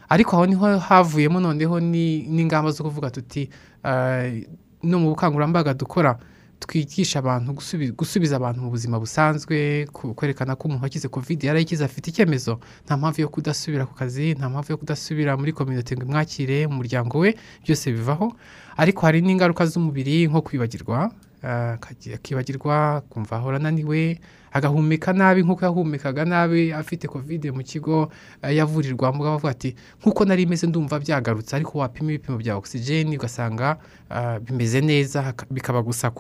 Ariko 0.09 0.35
aho 0.35 0.45
ni 0.47 0.55
ho 0.55 0.79
havuyemo 0.79 1.39
noneho 1.39 1.79
ni- 1.79 2.23
n'ingamba 2.27 2.71
zo 2.71 2.83
kuvuga 2.83 3.11
tuti 3.11 3.49
eh, 3.83 4.47
no 4.83 4.99
mu 4.99 5.09
bukangurambaga 5.11 5.73
dukora. 5.73 6.17
Twigisha 6.59 7.19
abantu 7.19 7.53
gusubi- 7.53 7.91
gusubiza 7.91 8.35
abantu 8.35 8.61
mu 8.61 8.69
buzima 8.69 8.99
busanzwe 8.99 9.87
kwerekana 10.15 10.55
ko 10.55 10.67
umuntu 10.67 10.83
wakize 10.83 11.07
covid 11.07 11.43
yarayikize 11.43 11.85
afite 11.85 12.07
icyemezo 12.09 12.59
nta 12.85 12.97
mpamvu 12.97 13.21
yo 13.21 13.29
kudasubira 13.29 13.85
ku 13.85 13.93
kazi 13.95 14.33
nta 14.33 14.49
mpamvu 14.49 14.71
yo 14.71 14.77
kudasubira 14.77 15.37
muri 15.37 15.53
kominote 15.53 15.95
ngo 15.95 16.03
imwakire 16.05 16.67
mu 16.67 16.75
muryango 16.81 17.19
we 17.19 17.35
byose 17.63 17.91
bivaho. 17.91 18.33
Ariko 18.77 19.05
hari 19.05 19.21
n'ingaruka 19.21 19.65
z'umubiri 19.65 20.27
nko 20.27 20.41
kwibagirwa 20.41 21.11
eh, 21.43 21.77
akibagirwa 22.17 23.01
kumva 23.09 23.35
ahora 23.37 23.57
ananiwe 23.57 24.19
agahumeka 24.57 25.13
nabi 25.13 25.43
nk'uko 25.45 25.65
yahumekaga 25.65 26.25
nabi 26.25 26.73
afite 26.73 27.07
covid 27.07 27.45
mu 27.53 27.63
kigo 27.63 28.09
eh, 28.41 28.55
yavurirwamo 28.57 29.23
bavuga 29.23 29.49
ati 29.53 29.75
nk'uko 30.01 30.25
nari 30.25 30.43
imeze 30.43 30.67
ndumva 30.67 30.99
byagarutse 30.99 31.55
ariko 31.55 31.77
wapima 31.79 32.11
ibipimo 32.11 32.37
bya 32.37 32.57
ogisijeni 32.57 33.17
ugasanga 33.17 33.77
ah, 34.09 34.39
bimeze 34.39 34.81
neza 34.81 35.33
bikaba 35.51 35.81
gusa 35.81 36.11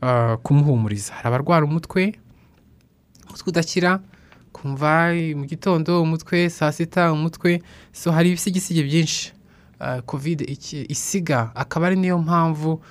ah, 0.00 0.36
kumuhumuriza. 0.42 1.12
Hari 1.14 1.28
abarwara 1.28 1.64
umutwe 1.66 2.14
umutwe 3.28 3.48
udakira 3.50 4.00
kumva 4.52 5.14
eh, 5.14 5.36
mu 5.36 5.44
gitondo 5.46 6.02
umutwe 6.02 6.50
saa 6.50 6.72
sita 6.72 7.12
umutwe 7.12 7.62
so 7.92 8.12
hari 8.12 8.28
ibisigisigi 8.28 8.82
byinshi. 8.82 9.32
Iki- 10.46 10.86
isiga 10.92 11.50
akaba 11.54 11.86
ari 11.86 11.96
niyo 11.96 12.18
mpamvu 12.18 12.82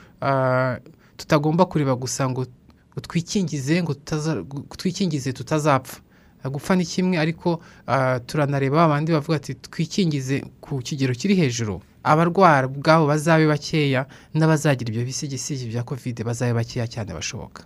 tutagomba 1.17 1.65
kureba 1.65 1.95
gusa 1.95 2.29
ngo 2.29 2.45
ngo 2.99 3.07
twikingize 3.07 3.83
ngo 3.83 3.93
twikingize 4.77 5.33
tutazapfa. 5.33 6.01
Gupfa 6.51 6.75
ni 6.75 6.85
kimwe 6.85 7.17
ariko 7.19 7.59
ah, 7.87 8.19
turanareba 8.19 8.83
abandi 8.83 9.11
bavuga 9.11 9.35
ati 9.37 9.55
twikingize 9.55 10.43
ku 10.61 10.79
kigero 10.79 11.13
kiri 11.15 11.35
hejuru. 11.35 11.81
Abarwara 12.03 12.67
ubwabo 12.67 13.07
bazabe 13.07 13.47
bakeya 13.47 14.05
n'abazagira 14.33 14.89
ibyo 14.91 15.05
bisigisigi 15.05 15.67
bya 15.67 15.83
covid 15.83 16.23
bazabe 16.23 16.53
bakeya 16.53 16.87
cyane 16.87 17.13
bashoboka. 17.13 17.63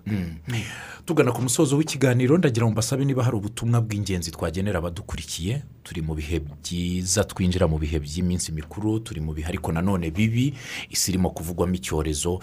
Tugana 1.05 1.31
ku 1.31 1.41
musozo 1.41 1.77
w'ikiganiro 1.77 2.37
ndagira 2.37 2.65
ngo 2.65 2.71
mbasabe 2.71 3.05
niba 3.05 3.23
hari 3.23 3.35
ubutumwa 3.37 3.81
bw'ingenzi 3.81 4.31
twagenera 4.31 4.79
abadukurikiye 4.79 5.63
turi 5.83 6.01
mu 6.01 6.15
bihe 6.15 6.39
byiza 6.39 7.23
twinjira 7.23 7.67
mu 7.67 7.77
bihe 7.77 7.99
by'iminsi 7.99 8.51
mikuru 8.51 8.99
turi 8.99 9.19
mu 9.21 9.33
bihe 9.33 9.47
ariko 9.47 9.71
nanone 9.71 10.11
bibi 10.11 10.53
isi 10.89 11.11
irimo 11.11 11.29
kuvugwamo 11.29 11.75
icyorezo 11.75 12.39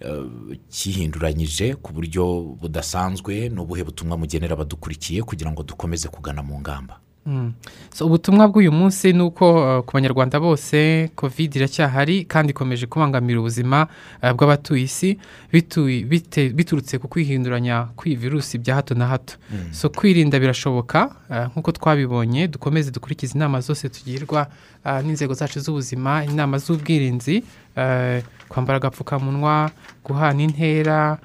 eh, 0.00 0.24
cyihinduranyije 0.68 1.74
ku 1.80 1.92
buryo 1.92 2.56
budasanzwe. 2.60 3.48
Ni 3.48 3.60
ubuhe 3.60 3.84
butumwa 3.84 4.16
mugenera 4.18 4.52
abadukurikiye 4.54 5.22
kugira 5.22 5.50
ngo 5.50 5.62
dukomeze 5.62 6.08
kugana 6.08 6.42
mu 6.42 6.60
ngamba? 6.60 7.00
Ubutumwa 8.00 8.48
bw'uyu 8.48 8.72
munsi 8.72 9.12
ni 9.12 9.22
uko 9.22 9.44
uh, 9.78 9.84
ku 9.84 9.92
banyarwanda 9.94 10.40
bose 10.40 11.10
covid 11.14 11.54
iracyahari 11.56 12.24
kandi 12.24 12.50
ikomeje 12.50 12.86
kubangamira 12.86 13.38
ubuzima 13.40 13.86
uh, 14.22 14.30
bw'abatuye 14.34 14.82
isi 14.84 15.18
biturutse 16.54 16.98
ku 16.98 17.08
kwihinduranya 17.08 17.86
kw'iyi 17.96 18.16
virusi 18.16 18.58
bya 18.58 18.74
hato 18.74 18.94
na 18.94 19.06
hato. 19.06 19.34
So 19.70 19.88
kwirinda 19.88 20.40
birashoboka 20.40 21.10
uh, 21.30 21.46
nk'uko 21.52 21.72
twabibonye 21.72 22.48
dukomeze 22.48 22.90
dukurikize 22.90 23.34
inama 23.38 23.60
zose 23.60 23.88
tugirwa 23.88 24.46
n'inzego 25.04 25.34
zacu 25.34 25.60
z'ubuzima 25.60 26.24
inama 26.24 26.58
z'ubwirinzi 26.58 27.44
kwambara 28.48 28.76
agapfukamunwa 28.76 29.70
guhana 30.04 30.42
intera 30.42 31.18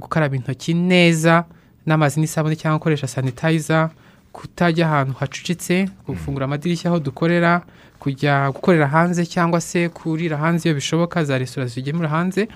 gukaraba 0.00 0.36
intoki 0.36 0.74
neza 0.74 1.44
n'amazi 1.86 2.20
n'isabune 2.20 2.56
cyangwa 2.56 2.78
gukoresha 2.78 3.06
sanitayiza 3.06 3.90
kutajya 4.36 4.84
ahantu 4.86 5.12
hacucitse 5.20 5.88
gufungura 6.06 6.44
amadirishya 6.44 6.90
aho 6.90 6.98
dukorera 7.00 7.62
kujya 7.98 8.50
gukorera 8.52 8.86
hanze 8.86 9.24
cyangwa 9.26 9.60
se 9.60 9.88
kurira 9.88 10.36
hanze 10.36 10.68
iyo 10.68 10.74
bishoboka 10.76 11.24
za 11.24 11.38
resitora 11.38 11.66
zigemura 11.66 12.08
hanze 12.08 12.48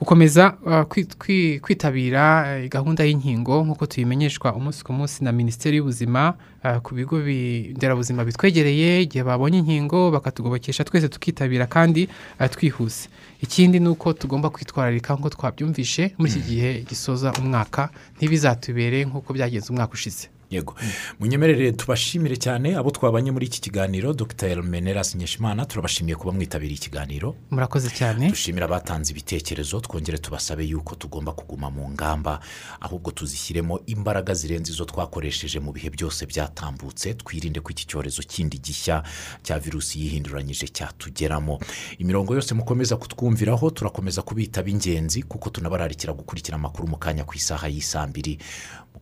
gukomeza 0.00 0.54
uh, 0.64 0.82
kwi- 0.90 1.04
kwi- 1.18 1.58
kwitabira 1.60 2.24
eh, 2.58 2.70
gahunda 2.70 3.04
y'inkingo 3.04 3.64
nk'uko 3.64 3.86
tuyimenyeshwa 3.86 4.54
umunsi 4.54 4.84
ku 4.86 4.92
munsi 4.92 5.24
na 5.24 5.32
minisiteri 5.32 5.76
y'ubuzima 5.76 6.34
uh, 6.64 6.78
ku 6.80 6.94
bigo 6.94 7.18
bi- 7.20 7.74
nderabuzima 7.76 8.24
bitwegereye 8.24 9.02
igihe 9.02 9.24
babonye 9.26 9.58
inkingo 9.58 10.10
bakatugobokesha 10.14 10.84
twese 10.86 11.08
tukitabira 11.10 11.66
kandi 11.66 12.08
uh, 12.40 12.46
twihuse. 12.46 13.08
Ikindi 13.42 13.80
ni 13.80 13.88
uko 13.88 14.12
tugomba 14.12 14.50
kwitwararika 14.50 15.14
nk'uko 15.14 15.28
twabyumvishe 15.34 16.14
muri 16.18 16.30
iki 16.32 16.40
gihe 16.40 16.70
gisoza 16.88 17.32
umwaka 17.38 17.90
ntibizatubere 18.16 19.04
nk'uko 19.04 19.32
byagenze 19.34 19.66
umwaka 19.70 19.92
ushize. 19.98 20.28
Yego. 20.50 20.74
Munyemerere 21.20 21.72
tubashimire 21.72 22.36
cyane 22.36 22.76
abo 22.76 22.90
twabanye 22.90 23.30
muri 23.30 23.46
iki 23.46 23.60
kiganiro. 23.60 24.12
Dr. 24.14 24.62
Meneras 24.62 25.14
nyeshimana 25.14 25.64
turabashimiye 25.66 26.16
kuba 26.16 26.32
mwitabiriye 26.32 26.76
ikiganiro 26.78 27.36
murakoze 27.50 27.90
cyane. 27.90 28.28
Dushimira 28.30 28.64
abatanze 28.66 29.12
ibitekerezo 29.12 29.80
twongere 29.80 30.18
tubasabe 30.18 30.64
yuko 30.64 30.94
tugomba 30.94 31.32
kuguma 31.32 31.70
mu 31.70 31.90
ngamba 31.90 32.40
ahubwo 32.80 33.10
tuzishyiremo 33.10 33.80
imbaraga 33.86 34.34
zirenze 34.34 34.72
izo 34.72 34.84
twakoresheje 34.84 35.60
mu 35.60 35.72
bihe 35.72 35.90
byose 35.90 36.26
byatambutse. 36.26 37.14
Twirinde 37.14 37.60
ko 37.60 37.70
iki 37.70 37.84
cyorezo 37.86 38.22
kindi 38.24 38.58
gishya 38.58 39.02
cya 39.42 39.58
virusi 39.58 40.00
yihinduranyije 40.00 40.68
cyatugeramo. 40.72 41.58
Imirongo 41.98 42.34
yose 42.34 42.54
mukomeza 42.54 42.96
kutwumviraho 42.96 43.70
turakomeza 43.70 44.22
kubita 44.22 44.62
b'ingenzi 44.62 45.22
kuko 45.28 45.50
tunabararikira 45.50 46.12
gukurikira 46.16 46.56
amakuru 46.56 46.88
mu 46.88 46.96
kanya 46.96 47.24
ku 47.28 47.34
isaha 47.36 47.68
y'isambiri 47.68 48.38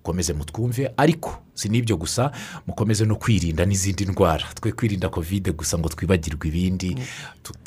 mukomeze 0.07 0.33
mutwumve 0.33 0.91
ariko 0.97 1.43
si 1.55 1.69
n'ibyo 1.69 1.97
gusa 1.99 2.31
mukomeze 2.67 3.05
no 3.05 3.17
kwirinda 3.19 3.65
n'izindi 3.67 4.07
ndwara. 4.07 4.47
Twe 4.55 4.71
kwirinda 4.73 5.09
kovide 5.11 5.51
gusa 5.53 5.79
ngo 5.79 5.89
twibagirwe 5.89 6.47
ibindi 6.49 6.95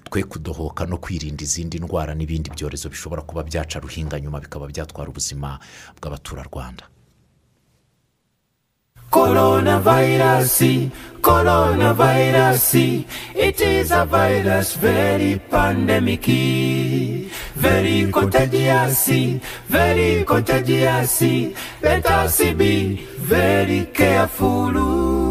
twe 0.10 0.24
kudohoka 0.24 0.86
no 0.88 0.98
kwirinda 1.04 1.44
izindi 1.44 1.80
ndwara 1.84 2.16
n'ibindi 2.16 2.50
byorezo 2.56 2.88
bishobora 2.90 3.22
kuba 3.28 3.44
byaca 3.44 3.80
ruhinga 3.84 4.20
nyuma 4.20 4.40
bikaba 4.40 4.68
byatwara 4.72 5.10
ubuzima 5.12 5.60
bw'abaturarwanda. 6.00 6.84
Coronavirus, 9.12 10.92
coronavirus, 11.22 13.06
it 13.36 13.60
is 13.60 13.92
a 13.92 14.06
virus 14.06 14.76
very 14.76 15.42
pandemic, 15.50 16.26
very 17.56 18.12
contagious, 18.12 19.10
very 19.68 20.24
contagious. 20.24 21.22
Let 21.82 22.06
us 22.06 22.38
be 22.54 22.96
very 23.18 23.86
careful. 23.88 25.29